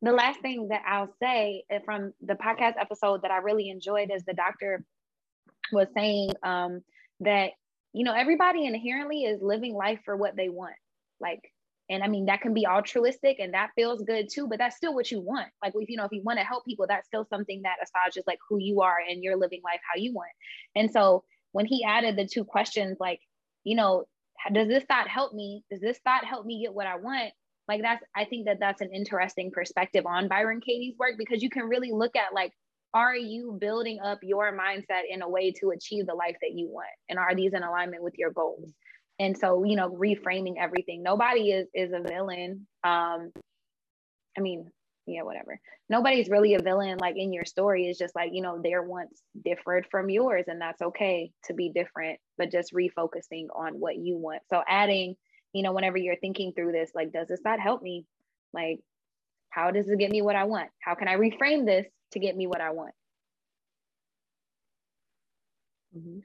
the 0.02 0.12
last 0.12 0.40
thing 0.40 0.68
that 0.68 0.82
I'll 0.86 1.12
say 1.22 1.64
uh, 1.72 1.78
from 1.84 2.12
the 2.22 2.34
podcast 2.34 2.74
episode 2.80 3.22
that 3.22 3.30
I 3.30 3.38
really 3.38 3.68
enjoyed 3.68 4.10
is 4.14 4.24
the 4.24 4.34
doctor 4.34 4.84
was 5.72 5.88
saying 5.94 6.30
um, 6.42 6.80
that 7.20 7.50
you 7.92 8.04
know 8.04 8.14
everybody 8.14 8.66
inherently 8.66 9.24
is 9.24 9.42
living 9.42 9.74
life 9.74 10.00
for 10.04 10.16
what 10.16 10.36
they 10.36 10.48
want, 10.48 10.76
like, 11.20 11.40
and 11.90 12.02
I 12.02 12.08
mean 12.08 12.26
that 12.26 12.40
can 12.40 12.54
be 12.54 12.66
altruistic 12.66 13.38
and 13.40 13.54
that 13.54 13.70
feels 13.74 14.02
good 14.02 14.28
too, 14.32 14.48
but 14.48 14.58
that's 14.58 14.76
still 14.76 14.94
what 14.94 15.10
you 15.10 15.20
want. 15.20 15.48
Like, 15.62 15.74
if 15.76 15.88
you 15.88 15.96
know 15.96 16.04
if 16.04 16.12
you 16.12 16.22
want 16.24 16.38
to 16.38 16.44
help 16.44 16.64
people, 16.64 16.86
that's 16.88 17.06
still 17.06 17.26
something 17.28 17.62
that 17.62 17.76
assages 17.82 18.24
like 18.26 18.38
who 18.48 18.58
you 18.58 18.80
are 18.80 18.96
and 19.08 19.22
you're 19.22 19.36
living 19.36 19.60
life 19.64 19.80
how 19.92 20.00
you 20.00 20.14
want. 20.14 20.30
And 20.74 20.90
so 20.90 21.24
when 21.52 21.66
he 21.66 21.84
added 21.84 22.16
the 22.16 22.26
two 22.26 22.44
questions, 22.44 22.96
like, 23.00 23.20
you 23.64 23.76
know, 23.76 24.06
does 24.52 24.68
this 24.68 24.84
thought 24.84 25.08
help 25.08 25.34
me? 25.34 25.64
Does 25.70 25.80
this 25.80 25.98
thought 26.04 26.24
help 26.24 26.46
me 26.46 26.62
get 26.62 26.72
what 26.72 26.86
I 26.86 26.96
want? 26.96 27.32
Like 27.70 27.82
that's 27.82 28.04
i 28.14 28.24
think 28.26 28.46
that 28.46 28.58
that's 28.60 28.82
an 28.82 28.90
interesting 28.92 29.50
perspective 29.50 30.04
on 30.04 30.28
byron 30.28 30.60
katie's 30.60 30.94
work 30.98 31.12
because 31.16 31.42
you 31.42 31.48
can 31.48 31.64
really 31.64 31.92
look 31.92 32.16
at 32.16 32.34
like 32.34 32.52
are 32.92 33.16
you 33.16 33.56
building 33.60 34.00
up 34.00 34.18
your 34.22 34.56
mindset 34.56 35.02
in 35.08 35.22
a 35.22 35.28
way 35.28 35.52
to 35.52 35.70
achieve 35.70 36.06
the 36.06 36.14
life 36.14 36.36
that 36.42 36.52
you 36.54 36.68
want? 36.68 36.88
And 37.08 37.18
are 37.18 37.34
these 37.34 37.52
in 37.54 37.62
alignment 37.62 38.02
with 38.02 38.14
your 38.18 38.32
goals? 38.32 38.72
And 39.18 39.36
so 39.36 39.64
you 39.64 39.76
know 39.76 39.90
reframing 39.90 40.54
everything. 40.58 41.02
Nobody 41.02 41.52
is 41.52 41.68
is 41.74 41.92
a 41.92 42.00
villain. 42.00 42.66
Um 42.82 43.30
i 44.36 44.40
mean 44.40 44.70
yeah 45.06 45.22
whatever. 45.22 45.60
Nobody's 45.88 46.28
really 46.28 46.54
a 46.54 46.62
villain 46.62 46.98
like 46.98 47.16
in 47.16 47.32
your 47.32 47.44
story. 47.44 47.86
It's 47.86 47.98
just 47.98 48.16
like 48.16 48.30
you 48.32 48.42
know 48.42 48.60
their 48.60 48.82
wants 48.82 49.22
differed 49.44 49.86
from 49.90 50.10
yours 50.10 50.44
and 50.48 50.60
that's 50.60 50.82
okay 50.82 51.30
to 51.44 51.54
be 51.54 51.70
different 51.70 52.18
but 52.38 52.50
just 52.50 52.72
refocusing 52.74 53.46
on 53.54 53.74
what 53.74 53.96
you 53.96 54.16
want. 54.16 54.42
So 54.50 54.62
adding 54.66 55.16
you 55.52 55.62
know, 55.62 55.72
whenever 55.72 55.96
you're 55.96 56.16
thinking 56.16 56.52
through 56.52 56.72
this, 56.72 56.90
like, 56.94 57.12
does 57.12 57.28
this 57.28 57.40
not 57.44 57.60
help 57.60 57.82
me? 57.82 58.06
Like, 58.52 58.80
how 59.50 59.70
does 59.70 59.88
it 59.88 59.98
get 59.98 60.10
me 60.10 60.22
what 60.22 60.36
I 60.36 60.44
want? 60.44 60.70
How 60.80 60.94
can 60.94 61.08
I 61.08 61.16
reframe 61.16 61.66
this 61.66 61.86
to 62.12 62.18
get 62.18 62.36
me 62.36 62.46
what 62.46 62.60
I 62.60 62.70
want? 62.70 62.94
Mm-hmm. 65.96 66.20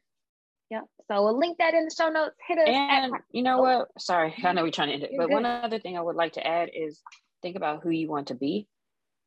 Yeah. 0.70 0.82
So 1.08 1.24
we'll 1.24 1.38
link 1.40 1.58
that 1.60 1.74
in 1.74 1.86
the 1.86 1.96
show 1.96 2.10
notes. 2.10 2.36
Hit 2.48 2.60
us. 2.60 2.66
And 2.68 3.14
at- 3.16 3.22
you 3.32 3.44
know 3.44 3.60
what? 3.60 3.88
Sorry, 4.00 4.34
I 4.44 4.54
know 4.54 4.64
we're 4.64 4.72
trying 4.72 4.90
to 4.90 4.94
end 4.96 5.04
it, 5.04 5.12
You're 5.12 5.24
but 5.24 5.28
good. 5.28 5.34
one 5.34 5.46
other 5.46 5.80
thing 5.80 5.98
I 5.98 6.02
would 6.02 6.16
like 6.16 6.34
to 6.34 6.46
add 6.46 6.70
is 6.74 7.02
think 7.42 7.56
about 7.56 7.84
who 7.84 7.90
you 7.90 8.08
want 8.08 8.28
to 8.28 8.36
be. 8.36 8.68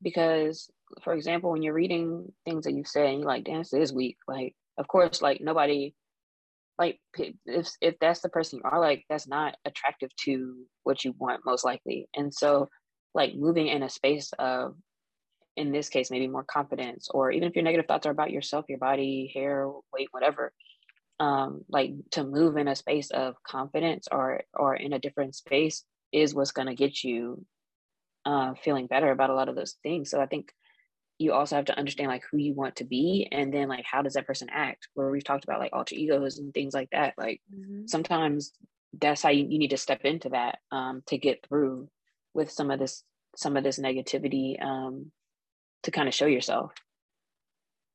Because, 0.00 0.70
for 1.02 1.12
example, 1.12 1.50
when 1.50 1.62
you're 1.62 1.74
reading 1.74 2.32
things 2.44 2.64
that 2.64 2.74
you 2.74 2.84
say 2.84 3.10
and 3.10 3.18
you're 3.20 3.28
like, 3.28 3.44
dance 3.44 3.72
is 3.72 3.92
weak, 3.92 4.16
like, 4.28 4.54
of 4.76 4.86
course, 4.86 5.20
like 5.20 5.40
nobody 5.40 5.92
like 6.78 7.00
if 7.46 7.68
if 7.80 7.98
that's 8.00 8.20
the 8.20 8.28
person 8.28 8.58
you 8.58 8.70
are 8.70 8.80
like 8.80 9.04
that's 9.08 9.26
not 9.26 9.56
attractive 9.64 10.14
to 10.24 10.64
what 10.84 11.04
you 11.04 11.14
want 11.18 11.44
most 11.44 11.64
likely. 11.64 12.08
And 12.14 12.32
so 12.32 12.68
like 13.14 13.34
moving 13.34 13.66
in 13.66 13.82
a 13.82 13.88
space 13.88 14.32
of 14.38 14.76
in 15.56 15.72
this 15.72 15.88
case 15.88 16.10
maybe 16.10 16.28
more 16.28 16.44
confidence 16.44 17.08
or 17.12 17.32
even 17.32 17.48
if 17.48 17.56
your 17.56 17.64
negative 17.64 17.86
thoughts 17.86 18.06
are 18.06 18.12
about 18.12 18.30
yourself 18.30 18.66
your 18.68 18.78
body 18.78 19.30
hair 19.34 19.68
weight 19.92 20.06
whatever 20.12 20.52
um 21.18 21.64
like 21.68 21.92
to 22.12 22.22
move 22.22 22.56
in 22.56 22.68
a 22.68 22.76
space 22.76 23.10
of 23.10 23.34
confidence 23.42 24.06
or 24.12 24.42
or 24.54 24.76
in 24.76 24.92
a 24.92 25.00
different 25.00 25.34
space 25.34 25.82
is 26.12 26.32
what's 26.32 26.52
going 26.52 26.68
to 26.68 26.74
get 26.74 27.02
you 27.02 27.44
uh 28.24 28.54
feeling 28.62 28.86
better 28.86 29.10
about 29.10 29.30
a 29.30 29.34
lot 29.34 29.48
of 29.48 29.56
those 29.56 29.74
things. 29.82 30.10
So 30.10 30.20
i 30.20 30.26
think 30.26 30.52
you 31.18 31.32
also 31.32 31.56
have 31.56 31.64
to 31.64 31.76
understand 31.76 32.08
like 32.08 32.22
who 32.30 32.38
you 32.38 32.54
want 32.54 32.76
to 32.76 32.84
be 32.84 33.28
and 33.32 33.52
then 33.52 33.68
like 33.68 33.84
how 33.84 34.02
does 34.02 34.14
that 34.14 34.26
person 34.26 34.48
act 34.50 34.88
where 34.94 35.10
we've 35.10 35.24
talked 35.24 35.44
about 35.44 35.60
like 35.60 35.72
alter 35.72 35.94
egos 35.94 36.38
and 36.38 36.54
things 36.54 36.72
like 36.72 36.88
that 36.90 37.14
like 37.18 37.40
mm-hmm. 37.54 37.86
sometimes 37.86 38.52
that's 39.00 39.22
how 39.22 39.28
you, 39.28 39.46
you 39.48 39.58
need 39.58 39.70
to 39.70 39.76
step 39.76 40.00
into 40.04 40.30
that 40.30 40.58
um, 40.72 41.02
to 41.06 41.18
get 41.18 41.44
through 41.46 41.88
with 42.34 42.50
some 42.50 42.70
of 42.70 42.78
this 42.78 43.02
some 43.36 43.56
of 43.56 43.64
this 43.64 43.78
negativity 43.78 44.62
um, 44.62 45.10
to 45.82 45.90
kind 45.90 46.08
of 46.08 46.14
show 46.14 46.26
yourself 46.26 46.72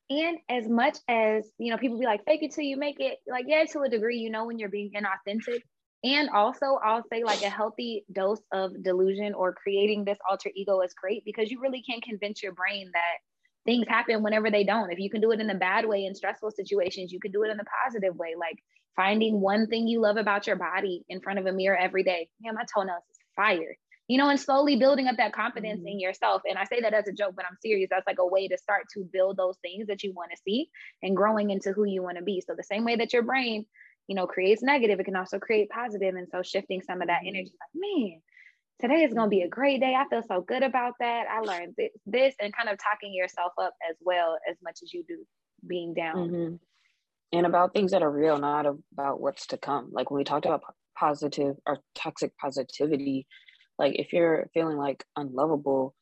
and 0.09 0.37
as 0.49 0.67
much 0.67 0.97
as 1.07 1.49
you 1.57 1.71
know 1.71 1.77
people 1.77 1.97
be 1.97 2.05
like 2.05 2.23
fake 2.25 2.43
it 2.43 2.53
till 2.53 2.63
you 2.63 2.77
make 2.77 2.99
it 2.99 3.17
like 3.27 3.45
yeah 3.47 3.63
to 3.63 3.79
a 3.79 3.89
degree 3.89 4.17
you 4.17 4.29
know 4.29 4.45
when 4.45 4.59
you're 4.59 4.69
being 4.69 4.91
inauthentic 4.95 5.61
and 6.03 6.29
also, 6.29 6.79
I'll 6.83 7.05
say 7.11 7.23
like 7.23 7.43
a 7.43 7.49
healthy 7.49 8.03
dose 8.11 8.41
of 8.51 8.83
delusion 8.83 9.33
or 9.33 9.53
creating 9.53 10.03
this 10.03 10.17
alter 10.29 10.49
ego 10.53 10.81
is 10.81 10.93
great 10.93 11.23
because 11.23 11.49
you 11.49 11.61
really 11.61 11.81
can 11.81 12.01
convince 12.01 12.43
your 12.43 12.51
brain 12.51 12.89
that 12.93 13.17
things 13.65 13.87
happen 13.87 14.21
whenever 14.21 14.51
they 14.51 14.65
don't. 14.65 14.91
If 14.91 14.99
you 14.99 15.09
can 15.09 15.21
do 15.21 15.31
it 15.31 15.39
in 15.39 15.49
a 15.49 15.55
bad 15.55 15.85
way 15.85 16.05
in 16.05 16.13
stressful 16.13 16.51
situations, 16.51 17.13
you 17.13 17.21
can 17.21 17.31
do 17.31 17.43
it 17.43 17.51
in 17.51 17.59
a 17.59 17.63
positive 17.85 18.15
way. 18.17 18.35
Like 18.37 18.57
finding 18.97 19.39
one 19.39 19.67
thing 19.67 19.87
you 19.87 20.01
love 20.01 20.17
about 20.17 20.45
your 20.45 20.57
body 20.57 21.05
in 21.07 21.21
front 21.21 21.39
of 21.39 21.45
a 21.45 21.53
mirror 21.53 21.77
every 21.77 22.03
day. 22.03 22.27
Yeah, 22.41 22.51
my 22.51 22.65
toenails 22.75 23.03
is 23.09 23.17
fire. 23.37 23.77
You 24.09 24.17
know, 24.17 24.27
and 24.27 24.37
slowly 24.37 24.75
building 24.75 25.07
up 25.07 25.15
that 25.15 25.31
confidence 25.31 25.79
mm-hmm. 25.79 25.87
in 25.87 25.99
yourself. 26.01 26.41
And 26.45 26.57
I 26.57 26.65
say 26.65 26.81
that 26.81 26.93
as 26.93 27.07
a 27.07 27.13
joke, 27.13 27.35
but 27.37 27.45
I'm 27.49 27.57
serious. 27.61 27.87
That's 27.89 28.05
like 28.05 28.19
a 28.19 28.27
way 28.27 28.49
to 28.49 28.57
start 28.57 28.87
to 28.93 29.07
build 29.13 29.37
those 29.37 29.57
things 29.61 29.87
that 29.87 30.03
you 30.03 30.11
want 30.11 30.31
to 30.31 30.41
see 30.43 30.67
and 31.01 31.15
growing 31.15 31.51
into 31.51 31.71
who 31.71 31.85
you 31.85 32.03
want 32.03 32.17
to 32.17 32.23
be. 32.23 32.43
So 32.45 32.53
the 32.53 32.63
same 32.63 32.83
way 32.83 32.97
that 32.97 33.13
your 33.13 33.21
brain 33.21 33.65
you 34.07 34.15
know, 34.15 34.27
creates 34.27 34.61
negative, 34.61 34.99
it 34.99 35.05
can 35.05 35.15
also 35.15 35.39
create 35.39 35.69
positive. 35.69 36.15
And 36.15 36.27
so 36.29 36.43
shifting 36.43 36.81
some 36.81 37.01
of 37.01 37.07
that 37.07 37.21
mm-hmm. 37.21 37.35
energy, 37.35 37.51
like, 37.51 37.81
man, 38.09 38.21
today 38.81 39.03
is 39.03 39.13
going 39.13 39.27
to 39.27 39.35
be 39.35 39.43
a 39.43 39.49
great 39.49 39.79
day. 39.79 39.95
I 39.95 40.07
feel 40.09 40.23
so 40.27 40.41
good 40.41 40.63
about 40.63 40.93
that. 40.99 41.25
I 41.31 41.39
learned 41.39 41.75
this, 41.77 41.91
this, 42.05 42.35
and 42.39 42.55
kind 42.55 42.69
of 42.69 42.77
talking 42.77 43.13
yourself 43.13 43.53
up 43.59 43.73
as 43.89 43.95
well 44.01 44.37
as 44.49 44.57
much 44.63 44.79
as 44.83 44.93
you 44.93 45.03
do 45.07 45.25
being 45.65 45.93
down. 45.93 46.15
Mm-hmm. 46.15 46.55
And 47.31 47.45
about 47.45 47.73
things 47.73 47.91
that 47.91 48.03
are 48.03 48.11
real, 48.11 48.37
not 48.37 48.65
about 48.65 49.19
what's 49.19 49.47
to 49.47 49.57
come. 49.57 49.89
Like 49.91 50.11
when 50.11 50.19
we 50.19 50.23
talked 50.23 50.45
about 50.45 50.61
positive 50.97 51.55
or 51.65 51.79
toxic 51.95 52.37
positivity, 52.37 53.25
like 53.79 53.95
if 53.95 54.13
you're 54.13 54.49
feeling 54.53 54.77
like 54.77 55.03
unlovable, 55.15 55.95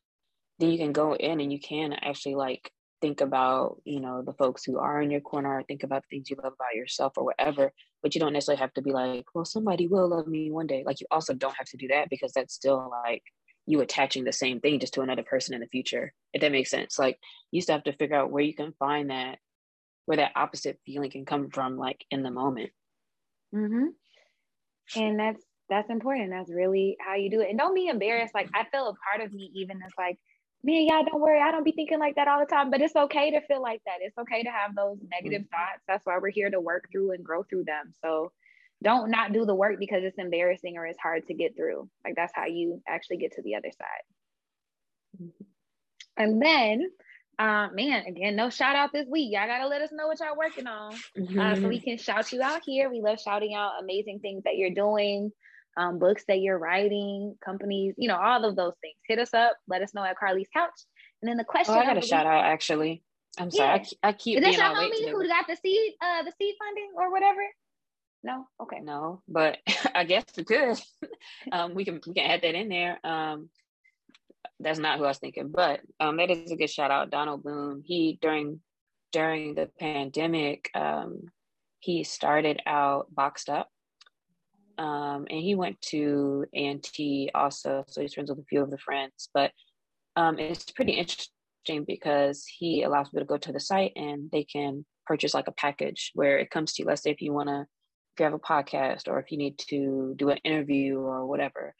then 0.58 0.70
you 0.70 0.78
can 0.78 0.92
go 0.92 1.14
in 1.14 1.40
and 1.40 1.50
you 1.50 1.58
can 1.58 1.92
actually 1.94 2.34
like 2.34 2.70
think 3.00 3.20
about 3.20 3.80
you 3.84 4.00
know 4.00 4.22
the 4.22 4.32
folks 4.34 4.64
who 4.64 4.78
are 4.78 5.02
in 5.02 5.10
your 5.10 5.20
corner 5.20 5.62
think 5.66 5.82
about 5.82 6.04
things 6.08 6.30
you 6.30 6.36
love 6.36 6.52
about 6.52 6.74
yourself 6.74 7.12
or 7.16 7.24
whatever 7.24 7.72
but 8.02 8.14
you 8.14 8.20
don't 8.20 8.32
necessarily 8.32 8.60
have 8.60 8.72
to 8.74 8.82
be 8.82 8.92
like 8.92 9.24
well 9.34 9.44
somebody 9.44 9.86
will 9.86 10.08
love 10.08 10.26
me 10.26 10.50
one 10.50 10.66
day. 10.66 10.82
Like 10.84 11.00
you 11.00 11.06
also 11.10 11.34
don't 11.34 11.56
have 11.56 11.68
to 11.68 11.76
do 11.76 11.88
that 11.88 12.10
because 12.10 12.32
that's 12.32 12.54
still 12.54 12.90
like 13.04 13.22
you 13.66 13.80
attaching 13.80 14.24
the 14.24 14.32
same 14.32 14.60
thing 14.60 14.80
just 14.80 14.94
to 14.94 15.02
another 15.02 15.22
person 15.22 15.54
in 15.54 15.60
the 15.60 15.68
future 15.68 16.12
if 16.32 16.40
that 16.40 16.52
makes 16.52 16.70
sense. 16.70 16.98
Like 16.98 17.18
you 17.50 17.60
still 17.60 17.76
have 17.76 17.84
to 17.84 17.92
figure 17.92 18.16
out 18.16 18.30
where 18.30 18.42
you 18.42 18.54
can 18.54 18.72
find 18.78 19.10
that 19.10 19.38
where 20.06 20.16
that 20.16 20.32
opposite 20.34 20.80
feeling 20.84 21.10
can 21.10 21.24
come 21.24 21.50
from 21.50 21.76
like 21.76 22.04
in 22.10 22.22
the 22.22 22.30
moment. 22.30 22.70
Mm-hmm. 23.54 25.00
and 25.00 25.18
that's 25.18 25.42
that's 25.68 25.90
important. 25.90 26.30
That's 26.30 26.50
really 26.50 26.96
how 27.00 27.14
you 27.14 27.30
do 27.30 27.40
it. 27.40 27.50
And 27.50 27.58
don't 27.58 27.74
be 27.74 27.86
embarrassed. 27.86 28.34
Like 28.34 28.48
i 28.54 28.64
feel 28.64 28.88
a 28.88 28.94
part 28.94 29.26
of 29.26 29.32
me 29.32 29.50
even 29.54 29.76
is 29.78 29.92
like 29.96 30.18
man, 30.64 30.86
y'all 30.86 31.04
don't 31.04 31.20
worry. 31.20 31.40
I 31.40 31.50
don't 31.50 31.64
be 31.64 31.72
thinking 31.72 31.98
like 31.98 32.16
that 32.16 32.28
all 32.28 32.40
the 32.40 32.46
time, 32.46 32.70
but 32.70 32.80
it's 32.80 32.94
okay 32.94 33.32
to 33.32 33.40
feel 33.42 33.60
like 33.60 33.82
that. 33.86 33.96
It's 34.00 34.16
okay 34.18 34.42
to 34.42 34.50
have 34.50 34.74
those 34.74 34.98
negative 35.10 35.42
mm-hmm. 35.42 35.50
thoughts. 35.50 35.82
That's 35.88 36.06
why 36.06 36.18
we're 36.18 36.30
here 36.30 36.50
to 36.50 36.60
work 36.60 36.88
through 36.92 37.12
and 37.12 37.24
grow 37.24 37.42
through 37.42 37.64
them. 37.64 37.92
So 38.00 38.32
don't 38.82 39.10
not 39.10 39.32
do 39.32 39.44
the 39.44 39.54
work 39.54 39.78
because 39.78 40.02
it's 40.04 40.18
embarrassing 40.18 40.76
or 40.76 40.86
it's 40.86 40.98
hard 41.00 41.26
to 41.28 41.34
get 41.34 41.56
through. 41.56 41.88
Like 42.04 42.14
that's 42.16 42.32
how 42.34 42.46
you 42.46 42.82
actually 42.88 43.18
get 43.18 43.32
to 43.32 43.42
the 43.42 43.56
other 43.56 43.70
side. 43.70 45.22
Mm-hmm. 45.22 45.44
And 46.16 46.42
then, 46.42 46.90
uh, 47.38 47.68
man, 47.72 48.04
again, 48.06 48.36
no 48.36 48.50
shout 48.50 48.76
out 48.76 48.92
this 48.92 49.06
week. 49.08 49.32
Y'all 49.32 49.46
gotta 49.46 49.66
let 49.66 49.82
us 49.82 49.90
know 49.92 50.06
what 50.06 50.20
y'all 50.20 50.36
working 50.36 50.66
on, 50.66 50.92
mm-hmm. 51.18 51.40
uh, 51.40 51.56
so 51.56 51.68
we 51.68 51.80
can 51.80 51.96
shout 51.96 52.32
you 52.32 52.42
out 52.42 52.60
here. 52.64 52.90
We 52.90 53.00
love 53.00 53.20
shouting 53.20 53.54
out 53.54 53.82
amazing 53.82 54.20
things 54.20 54.44
that 54.44 54.56
you're 54.56 54.74
doing 54.74 55.32
um, 55.76 55.98
books 55.98 56.24
that 56.28 56.40
you're 56.40 56.58
writing, 56.58 57.36
companies, 57.44 57.94
you 57.96 58.08
know, 58.08 58.16
all 58.16 58.44
of 58.44 58.56
those 58.56 58.74
things. 58.80 58.96
Hit 59.06 59.18
us 59.18 59.34
up. 59.34 59.56
Let 59.68 59.82
us 59.82 59.94
know 59.94 60.04
at 60.04 60.18
Carly's 60.18 60.48
Couch. 60.54 60.70
And 61.20 61.28
then 61.28 61.36
the 61.36 61.44
question. 61.44 61.74
Oh, 61.74 61.78
I 61.78 61.86
got 61.86 61.96
a 61.96 62.06
shout 62.06 62.26
out 62.26 62.44
actually. 62.44 63.02
I'm 63.38 63.50
sorry. 63.50 63.80
Yeah. 63.80 63.98
I, 64.02 64.08
I 64.08 64.12
keep. 64.12 64.38
Is 64.38 64.44
this 64.44 64.56
your 64.56 64.66
homie 64.66 65.10
who 65.10 65.26
got 65.26 65.46
the 65.46 65.56
seed, 65.56 65.92
uh, 66.02 66.22
the 66.22 66.32
seed 66.38 66.54
funding 66.58 66.90
or 66.96 67.10
whatever? 67.10 67.40
No. 68.22 68.46
Okay. 68.60 68.80
No, 68.80 69.22
but 69.28 69.58
I 69.94 70.04
guess 70.04 70.24
we 70.36 70.44
could. 70.44 70.78
um, 71.52 71.74
we 71.74 71.84
can 71.84 72.00
we 72.06 72.14
can 72.14 72.30
add 72.30 72.42
that 72.42 72.54
in 72.54 72.68
there. 72.68 72.98
Um, 73.04 73.48
that's 74.60 74.78
not 74.78 74.98
who 74.98 75.04
I 75.04 75.08
was 75.08 75.18
thinking, 75.18 75.50
but 75.50 75.80
um, 75.98 76.18
that 76.18 76.30
is 76.30 76.50
a 76.50 76.56
good 76.56 76.70
shout 76.70 76.90
out. 76.90 77.10
Donald 77.10 77.42
Boone. 77.42 77.82
He 77.84 78.18
during 78.20 78.60
during 79.12 79.54
the 79.54 79.70
pandemic, 79.78 80.70
um, 80.74 81.22
he 81.80 82.04
started 82.04 82.60
out 82.66 83.12
boxed 83.14 83.48
up 83.48 83.68
um, 84.78 85.26
and 85.30 85.40
he 85.40 85.54
went 85.54 85.80
to 85.82 86.44
A&T 86.54 87.30
also, 87.34 87.84
so 87.88 88.00
he's 88.00 88.14
friends 88.14 88.30
with 88.30 88.38
a 88.38 88.44
few 88.44 88.62
of 88.62 88.70
the 88.70 88.78
friends. 88.78 89.28
But 89.32 89.52
um, 90.16 90.38
it's 90.38 90.70
pretty 90.70 90.92
interesting 90.92 91.84
because 91.86 92.44
he 92.46 92.82
allows 92.82 93.08
people 93.08 93.20
to 93.20 93.26
go 93.26 93.38
to 93.38 93.52
the 93.52 93.60
site 93.60 93.92
and 93.96 94.30
they 94.30 94.44
can 94.44 94.84
purchase 95.06 95.34
like 95.34 95.48
a 95.48 95.52
package 95.52 96.12
where 96.14 96.38
it 96.38 96.50
comes 96.50 96.72
to 96.74 96.82
you. 96.82 96.88
Let's 96.88 97.02
say 97.02 97.10
if 97.10 97.20
you 97.20 97.32
want 97.32 97.48
to, 97.48 97.62
if 97.62 98.20
you 98.20 98.24
have 98.24 98.34
a 98.34 98.38
podcast 98.38 99.08
or 99.08 99.18
if 99.18 99.30
you 99.30 99.38
need 99.38 99.58
to 99.70 100.14
do 100.16 100.30
an 100.30 100.38
interview 100.44 100.98
or 100.98 101.26
whatever, 101.26 101.74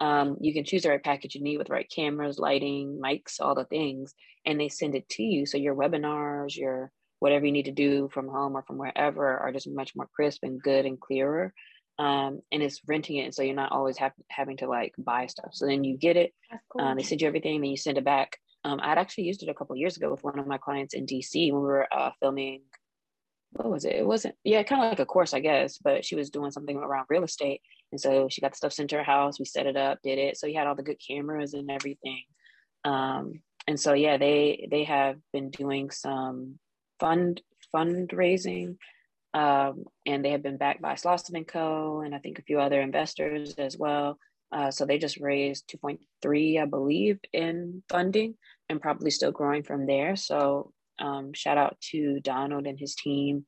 um, 0.00 0.36
you 0.40 0.52
can 0.52 0.64
choose 0.64 0.82
the 0.82 0.90
right 0.90 1.02
package 1.02 1.34
you 1.34 1.42
need 1.42 1.58
with 1.58 1.70
right 1.70 1.90
cameras, 1.94 2.38
lighting, 2.38 3.00
mics, 3.02 3.40
all 3.40 3.54
the 3.54 3.64
things, 3.64 4.14
and 4.46 4.60
they 4.60 4.68
send 4.68 4.94
it 4.94 5.08
to 5.10 5.22
you. 5.22 5.44
So 5.44 5.58
your 5.58 5.74
webinars, 5.74 6.56
your 6.56 6.92
whatever 7.20 7.46
you 7.46 7.52
need 7.52 7.64
to 7.64 7.72
do 7.72 8.08
from 8.12 8.28
home 8.28 8.56
or 8.56 8.62
from 8.62 8.78
wherever 8.78 9.38
are 9.38 9.52
just 9.52 9.68
much 9.68 9.96
more 9.96 10.08
crisp 10.14 10.44
and 10.44 10.62
good 10.62 10.86
and 10.86 11.00
clearer. 11.00 11.52
Um, 11.98 12.40
and 12.52 12.62
it's 12.62 12.80
renting 12.86 13.16
it, 13.16 13.34
so 13.34 13.42
you're 13.42 13.56
not 13.56 13.72
always 13.72 13.96
have, 13.98 14.12
having 14.28 14.56
to 14.58 14.68
like 14.68 14.94
buy 14.98 15.26
stuff. 15.26 15.50
So 15.52 15.66
then 15.66 15.82
you 15.82 15.96
get 15.96 16.16
it, 16.16 16.32
cool. 16.70 16.82
um, 16.82 16.96
they 16.96 17.02
send 17.02 17.20
you 17.20 17.26
everything, 17.26 17.60
then 17.60 17.70
you 17.70 17.76
send 17.76 17.98
it 17.98 18.04
back. 18.04 18.38
Um, 18.64 18.78
I'd 18.82 18.98
actually 18.98 19.24
used 19.24 19.42
it 19.42 19.48
a 19.48 19.54
couple 19.54 19.74
years 19.76 19.96
ago 19.96 20.10
with 20.10 20.22
one 20.22 20.38
of 20.38 20.46
my 20.46 20.58
clients 20.58 20.94
in 20.94 21.06
DC 21.06 21.52
when 21.52 21.60
we 21.60 21.66
were 21.66 21.88
uh, 21.92 22.10
filming. 22.20 22.62
What 23.52 23.70
was 23.70 23.84
it? 23.84 23.96
It 23.96 24.06
wasn't, 24.06 24.36
yeah, 24.44 24.62
kind 24.62 24.82
of 24.82 24.90
like 24.90 25.00
a 25.00 25.06
course, 25.06 25.34
I 25.34 25.40
guess, 25.40 25.78
but 25.78 26.04
she 26.04 26.14
was 26.14 26.30
doing 26.30 26.50
something 26.50 26.76
around 26.76 27.06
real 27.08 27.24
estate. 27.24 27.62
And 27.90 28.00
so 28.00 28.28
she 28.30 28.40
got 28.40 28.52
the 28.52 28.56
stuff 28.56 28.72
sent 28.72 28.90
to 28.90 28.96
her 28.96 29.02
house. 29.02 29.38
We 29.38 29.46
set 29.46 29.66
it 29.66 29.76
up, 29.76 29.98
did 30.02 30.18
it. 30.18 30.36
So 30.36 30.46
he 30.46 30.54
had 30.54 30.66
all 30.66 30.76
the 30.76 30.82
good 30.82 31.00
cameras 31.04 31.54
and 31.54 31.70
everything. 31.70 32.22
Um, 32.84 33.40
and 33.66 33.78
so 33.78 33.92
yeah, 33.92 34.16
they 34.16 34.66
they 34.70 34.84
have 34.84 35.16
been 35.32 35.50
doing 35.50 35.90
some 35.90 36.58
fund 36.98 37.42
fundraising, 37.74 38.76
um, 39.34 39.84
and 40.06 40.24
they 40.24 40.30
have 40.30 40.42
been 40.42 40.56
backed 40.56 40.82
by 40.82 40.94
Slauson 40.94 41.34
and 41.36 41.46
Co. 41.46 42.00
and 42.04 42.14
I 42.14 42.18
think 42.18 42.38
a 42.38 42.42
few 42.42 42.60
other 42.60 42.80
investors 42.80 43.54
as 43.58 43.76
well. 43.76 44.18
Uh, 44.50 44.70
so 44.70 44.86
they 44.86 44.98
just 44.98 45.18
raised 45.18 45.68
2.3, 45.68 46.62
I 46.62 46.64
believe, 46.64 47.18
in 47.32 47.82
funding, 47.88 48.34
and 48.68 48.80
probably 48.80 49.10
still 49.10 49.32
growing 49.32 49.62
from 49.62 49.86
there. 49.86 50.16
So 50.16 50.72
um, 50.98 51.32
shout 51.34 51.58
out 51.58 51.78
to 51.90 52.20
Donald 52.20 52.66
and 52.66 52.78
his 52.78 52.94
team 52.94 53.44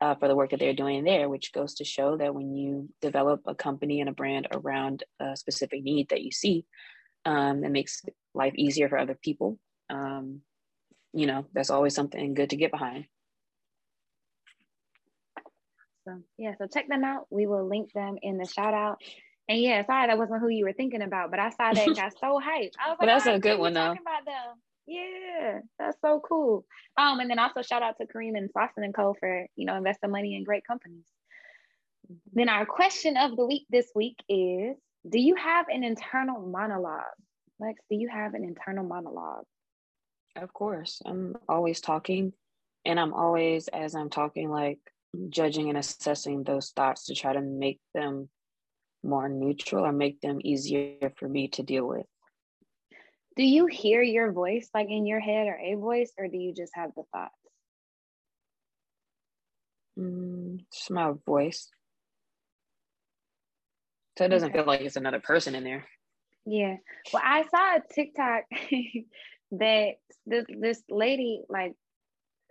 uh, 0.00 0.14
for 0.14 0.28
the 0.28 0.36
work 0.36 0.50
that 0.50 0.60
they're 0.60 0.72
doing 0.72 1.04
there, 1.04 1.28
which 1.28 1.52
goes 1.52 1.74
to 1.74 1.84
show 1.84 2.16
that 2.16 2.34
when 2.34 2.54
you 2.54 2.88
develop 3.00 3.40
a 3.46 3.54
company 3.54 4.00
and 4.00 4.08
a 4.08 4.12
brand 4.12 4.46
around 4.52 5.02
a 5.20 5.36
specific 5.36 5.82
need 5.82 6.08
that 6.10 6.22
you 6.22 6.30
see, 6.30 6.64
um, 7.24 7.64
it 7.64 7.70
makes 7.70 8.02
life 8.34 8.54
easier 8.56 8.88
for 8.88 8.98
other 8.98 9.18
people. 9.20 9.58
Um, 9.90 10.42
you 11.12 11.26
know, 11.26 11.46
that's 11.52 11.70
always 11.70 11.94
something 11.94 12.34
good 12.34 12.50
to 12.50 12.56
get 12.56 12.70
behind. 12.70 13.06
Yeah, 16.38 16.54
so 16.58 16.66
check 16.66 16.88
them 16.88 17.04
out. 17.04 17.26
We 17.30 17.46
will 17.46 17.68
link 17.68 17.92
them 17.92 18.16
in 18.22 18.38
the 18.38 18.46
shout 18.46 18.74
out. 18.74 19.00
And 19.48 19.60
yeah, 19.60 19.84
sorry 19.86 20.08
that 20.08 20.18
wasn't 20.18 20.40
who 20.40 20.48
you 20.48 20.64
were 20.64 20.72
thinking 20.72 21.02
about, 21.02 21.30
but 21.30 21.38
I 21.38 21.50
saw 21.50 21.72
that 21.72 21.86
and 21.86 21.96
got 21.96 22.12
so 22.18 22.40
hyped. 22.44 22.72
I 22.84 22.90
was 22.90 22.96
like, 22.98 23.08
that's 23.08 23.26
a 23.26 23.38
good 23.38 23.58
one 23.58 23.74
though. 23.74 23.92
About 23.92 24.24
them. 24.24 24.56
Yeah, 24.86 25.60
that's 25.78 26.00
so 26.00 26.20
cool. 26.26 26.64
Um, 26.96 27.20
and 27.20 27.28
then 27.28 27.38
also 27.38 27.62
shout 27.62 27.82
out 27.82 27.96
to 28.00 28.06
Kareem 28.06 28.36
and 28.36 28.52
Slauson 28.52 28.84
and 28.84 28.94
Co 28.94 29.14
for 29.18 29.46
you 29.56 29.66
know 29.66 29.76
investing 29.76 30.10
money 30.10 30.36
in 30.36 30.44
great 30.44 30.66
companies. 30.66 31.04
Mm-hmm. 32.10 32.38
Then 32.38 32.48
our 32.48 32.66
question 32.66 33.16
of 33.16 33.36
the 33.36 33.46
week 33.46 33.66
this 33.70 33.90
week 33.94 34.16
is: 34.28 34.76
Do 35.08 35.20
you 35.20 35.36
have 35.36 35.66
an 35.68 35.84
internal 35.84 36.40
monologue? 36.40 37.02
Lex, 37.58 37.80
do 37.90 37.96
you 37.96 38.08
have 38.08 38.34
an 38.34 38.44
internal 38.44 38.84
monologue? 38.84 39.44
Of 40.36 40.52
course, 40.52 41.00
I'm 41.04 41.36
always 41.48 41.80
talking, 41.80 42.32
and 42.84 43.00
I'm 43.00 43.14
always 43.14 43.68
as 43.68 43.94
I'm 43.94 44.10
talking, 44.10 44.50
like 44.50 44.78
judging 45.28 45.68
and 45.68 45.78
assessing 45.78 46.42
those 46.42 46.70
thoughts 46.70 47.06
to 47.06 47.14
try 47.14 47.32
to 47.32 47.40
make 47.40 47.80
them 47.94 48.28
more 49.02 49.28
neutral 49.28 49.84
or 49.84 49.92
make 49.92 50.20
them 50.20 50.38
easier 50.42 51.12
for 51.16 51.28
me 51.28 51.48
to 51.48 51.62
deal 51.62 51.86
with. 51.86 52.06
Do 53.36 53.42
you 53.42 53.66
hear 53.66 54.02
your 54.02 54.32
voice 54.32 54.68
like 54.74 54.88
in 54.88 55.06
your 55.06 55.20
head 55.20 55.46
or 55.46 55.58
a 55.58 55.74
voice 55.74 56.12
or 56.18 56.28
do 56.28 56.38
you 56.38 56.54
just 56.54 56.72
have 56.74 56.90
the 56.96 57.02
thoughts? 57.12 57.34
Mm, 59.98 60.64
just 60.72 60.90
my 60.90 61.12
voice. 61.26 61.68
So 64.18 64.24
it 64.24 64.28
doesn't 64.28 64.50
okay. 64.50 64.58
feel 64.58 64.66
like 64.66 64.80
it's 64.80 64.96
another 64.96 65.20
person 65.20 65.54
in 65.54 65.64
there. 65.64 65.86
Yeah. 66.46 66.76
Well 67.12 67.22
i 67.24 67.44
saw 67.50 67.76
a 67.76 67.82
tiktok 67.92 68.44
that 69.52 69.94
this 70.26 70.46
this 70.48 70.82
lady 70.88 71.42
like 71.48 71.74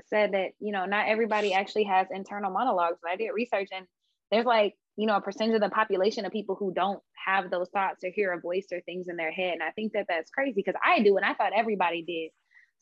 said 0.08 0.34
that 0.34 0.50
you 0.60 0.72
know 0.72 0.86
not 0.86 1.08
everybody 1.08 1.54
actually 1.54 1.84
has 1.84 2.08
internal 2.12 2.52
monologues 2.52 3.00
and 3.04 3.12
i 3.12 3.16
did 3.16 3.30
research 3.30 3.70
and 3.72 3.86
there's 4.32 4.46
like 4.46 4.76
you 4.98 5.08
know 5.08 5.16
a 5.16 5.22
percentage 5.22 5.56
of 5.56 5.62
the 5.62 5.70
population 5.70 6.26
of 6.26 6.32
people 6.32 6.56
who 6.56 6.74
don't 6.74 7.02
have 7.26 7.50
those 7.50 7.70
thoughts 7.70 8.04
or 8.04 8.12
hear 8.14 8.34
a 8.34 8.40
voice 8.40 8.68
or 8.72 8.82
things 8.82 9.08
in 9.08 9.16
their 9.16 9.32
head. 9.32 9.54
And 9.54 9.64
i 9.64 9.72
think 9.72 9.94
that 9.94 10.06
that's 10.08 10.32
crazy 10.32 10.54
because 10.56 10.80
i 10.84 11.02
do 11.02 11.18
and 11.18 11.26
i 11.26 11.34
thought 11.34 11.54
everybody 11.56 12.04
did. 12.04 12.32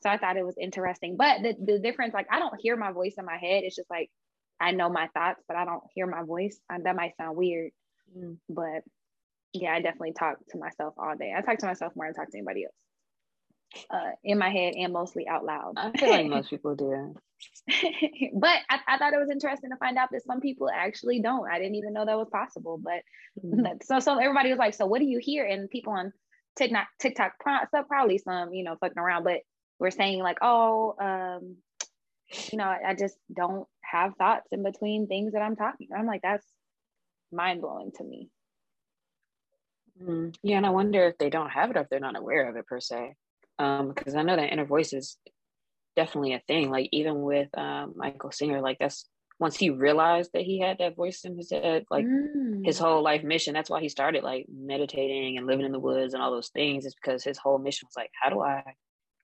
So 0.02 0.10
i 0.10 0.18
thought 0.18 0.38
it 0.38 0.46
was 0.46 0.58
interesting. 0.60 1.16
But 1.18 1.42
the, 1.42 1.56
the 1.60 1.80
difference 1.80 2.14
like 2.14 2.28
i 2.32 2.40
don't 2.40 2.60
hear 2.60 2.76
my 2.76 2.92
voice 2.92 3.16
in 3.18 3.26
my 3.26 3.38
head. 3.38 3.64
It's 3.64 3.76
just 3.76 3.90
like 3.90 4.10
i 4.60 4.72
know 4.72 4.90
my 4.90 5.08
thoughts 5.14 5.42
but 5.48 5.58
i 5.58 5.66
don't 5.66 5.84
hear 5.94 6.08
my 6.08 6.24
voice. 6.24 6.60
And 6.70 6.86
that 6.86 6.96
might 6.96 7.18
sound 7.18 7.38
weird 7.38 7.72
mm. 8.18 8.38
but 8.50 8.84
yeah 9.54 9.74
i 9.74 9.82
definitely 9.82 10.14
talk 10.14 10.38
to 10.50 10.58
myself 10.58 10.94
all 10.98 11.16
day. 11.18 11.34
I 11.36 11.42
talk 11.42 11.60
to 11.60 11.68
myself 11.68 11.94
more 11.96 12.08
than 12.08 12.16
talk 12.16 12.32
to 12.32 12.38
anybody 12.38 12.66
else 12.66 12.76
uh, 13.90 14.12
in 14.24 14.38
my 14.38 14.50
head 14.50 14.74
and 14.76 14.94
mostly 14.94 15.28
out 15.28 15.46
loud. 15.46 15.74
I 15.78 15.92
feel 15.92 16.10
like 16.10 16.28
most 16.28 16.50
people 16.50 16.76
do. 16.76 17.16
but 18.34 18.58
I, 18.70 18.80
I, 18.88 18.98
thought 18.98 19.14
it 19.14 19.20
was 19.20 19.30
interesting 19.32 19.72
to 19.72 19.78
find 19.78 19.98
out 19.98 20.10
that 20.12 20.26
some 20.26 20.42
people 20.42 20.70
actually 20.74 21.20
don't. 21.20 21.50
I 21.50 21.58
didn't 21.58 21.76
even 21.76 21.94
know 21.94 22.06
that 22.06 22.18
was 22.18 22.30
possible. 22.32 22.78
But 22.78 23.02
mm-hmm. 23.44 23.66
so 23.84 24.00
so 24.00 24.18
everybody 24.18 24.50
was 24.50 24.60
like, 24.60 24.74
so 24.74 24.86
what 24.86 25.00
do 25.00 25.06
you 25.06 25.20
hear? 25.20 25.46
And 25.46 25.70
people 25.70 25.94
on 25.94 26.14
TikTok, 26.56 26.88
TikTok, 27.00 27.34
probably 27.88 28.18
some, 28.18 28.54
you 28.54 28.64
know, 28.64 28.76
fucking 28.80 29.00
around, 29.00 29.24
but 29.24 29.40
we're 29.80 29.92
saying 29.92 30.20
like, 30.20 30.38
oh, 30.42 30.96
um, 31.00 31.58
you 32.52 32.58
know, 32.58 32.66
I 32.66 32.96
just 32.96 33.16
don't 33.36 33.68
have 33.82 34.16
thoughts 34.16 34.48
in 34.52 34.64
between 34.64 35.08
things 35.08 35.34
that 35.34 35.42
I'm 35.42 35.56
talking. 35.56 35.90
I'm 35.96 36.06
like, 36.06 36.22
that's 36.22 36.46
mind 37.32 37.62
blowing 37.62 37.92
to 37.98 38.04
me. 38.04 38.30
Mm, 40.02 40.36
yeah, 40.42 40.58
and 40.58 40.66
I 40.66 40.72
wonder 40.72 41.06
if 41.08 41.18
they 41.18 41.30
don't 41.30 41.52
have 41.52 41.70
it 41.70 41.78
or 41.78 41.82
if 41.82 41.90
they're 41.90 42.00
not 42.00 42.18
aware 42.18 42.50
of 42.50 42.56
it 42.56 42.66
per 42.66 42.80
se 42.80 43.14
um 43.60 43.94
because 43.94 44.16
i 44.16 44.24
know 44.24 44.36
that 44.36 44.52
inner 44.52 44.66
voice 44.66 44.94
is 44.94 45.18
definitely 45.96 46.34
a 46.34 46.42
thing 46.48 46.70
like 46.70 46.90
even 46.92 47.22
with 47.22 47.50
um, 47.58 47.94
michael 47.96 48.32
singer 48.32 48.62
like 48.62 48.78
that's 48.80 49.08
once 49.40 49.58
he 49.58 49.70
realized 49.70 50.32
that 50.34 50.44
he 50.44 50.60
had 50.60 50.78
that 50.78 50.96
voice 50.96 51.26
in 51.26 51.36
his 51.36 51.52
head 51.52 51.84
like 51.92 52.06
mm. 52.06 52.66
his 52.66 52.80
whole 52.80 53.04
life 53.04 53.24
mission 53.24 53.54
that's 53.54 53.70
why 53.70 53.82
he 53.82 53.90
started 53.90 54.24
like 54.24 54.46
meditating 54.50 55.38
and 55.38 55.48
living 55.48 55.66
in 55.66 55.72
the 55.72 55.80
woods 55.80 56.14
and 56.14 56.24
all 56.24 56.32
those 56.32 56.50
things 56.50 56.86
is 56.86 56.96
because 56.96 57.24
his 57.24 57.38
whole 57.38 57.58
mission 57.58 57.88
was 57.88 57.96
like 57.96 58.12
how 58.20 58.30
do 58.30 58.42
i 58.42 58.64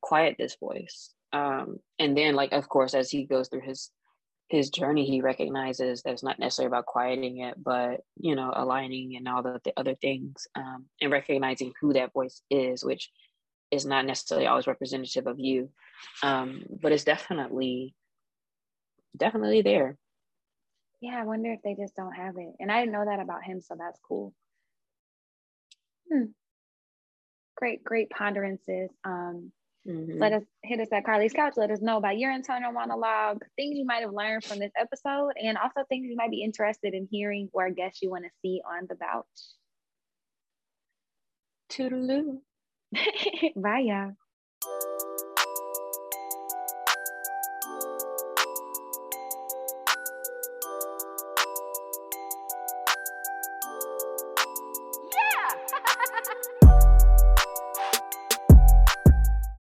quiet 0.02 0.36
this 0.38 0.58
voice 0.60 1.14
um 1.34 1.78
and 2.00 2.18
then 2.18 2.36
like 2.36 2.52
of 2.52 2.68
course 2.68 2.94
as 2.94 3.10
he 3.10 3.26
goes 3.26 3.48
through 3.48 3.62
his 3.62 3.92
his 4.50 4.70
journey 4.70 5.06
he 5.06 5.22
recognizes 5.22 6.02
that 6.02 6.12
it's 6.12 6.24
not 6.24 6.40
necessarily 6.40 6.68
about 6.68 6.86
quieting 6.86 7.40
it 7.40 7.56
but 7.62 8.02
you 8.20 8.36
know 8.36 8.52
aligning 8.56 9.16
and 9.16 9.28
all 9.28 9.44
the, 9.44 9.60
the 9.64 9.74
other 9.78 9.96
things 9.96 10.48
um, 10.56 10.86
and 11.02 11.12
recognizing 11.12 11.72
who 11.80 11.94
that 11.94 12.14
voice 12.14 12.42
is 12.50 12.84
which 12.84 13.10
is 13.72 13.86
not 13.86 14.06
necessarily 14.06 14.48
always 14.48 14.68
representative 14.68 15.28
of 15.28 15.40
you 15.40 15.70
um, 16.24 16.64
but 16.82 16.92
it's 16.92 17.04
definitely 17.04 17.94
definitely 19.18 19.62
there. 19.62 19.98
Yeah 21.02 21.20
i 21.20 21.26
wonder 21.26 21.52
if 21.52 21.62
they 21.64 21.76
just 21.76 21.96
don't 21.96 22.14
have 22.14 22.36
it. 22.38 22.54
And 22.60 22.72
i 22.72 22.80
didn't 22.80 22.94
know 22.94 23.06
that 23.06 23.20
about 23.20 23.44
him 23.44 23.62
so 23.62 23.76
that's 23.78 24.00
cool. 24.08 24.34
Hmm. 26.12 26.32
great 27.56 27.84
great 27.84 28.10
ponderances. 28.10 28.90
Um, 29.04 29.52
mm-hmm. 29.88 30.20
let 30.20 30.34
us 30.34 30.44
hit 30.64 30.80
us 30.80 30.90
at 30.92 31.06
carly's 31.06 31.34
couch 31.34 31.54
let 31.56 31.72
us 31.72 31.82
know 31.82 31.98
about 31.98 32.18
your 32.18 32.32
internal 32.32 32.72
monologue 32.72 33.44
things 33.56 33.78
you 33.78 33.86
might 33.86 34.02
have 34.02 34.14
learned 34.14 34.44
from 34.44 34.60
this 34.60 34.72
episode 34.80 35.32
and 35.42 35.58
also 35.58 35.86
things 35.88 36.08
you 36.10 36.16
might 36.16 36.32
be 36.32 36.44
interested 36.44 36.94
in 36.94 37.08
hearing 37.10 37.50
or 37.54 37.70
guests 37.70 38.02
you 38.02 38.10
want 38.10 38.24
to 38.24 38.32
see 38.42 38.62
on 38.70 38.88
the 38.90 38.96
couch 38.96 39.26
toodaloo 41.72 42.40
Vaya. 43.56 44.16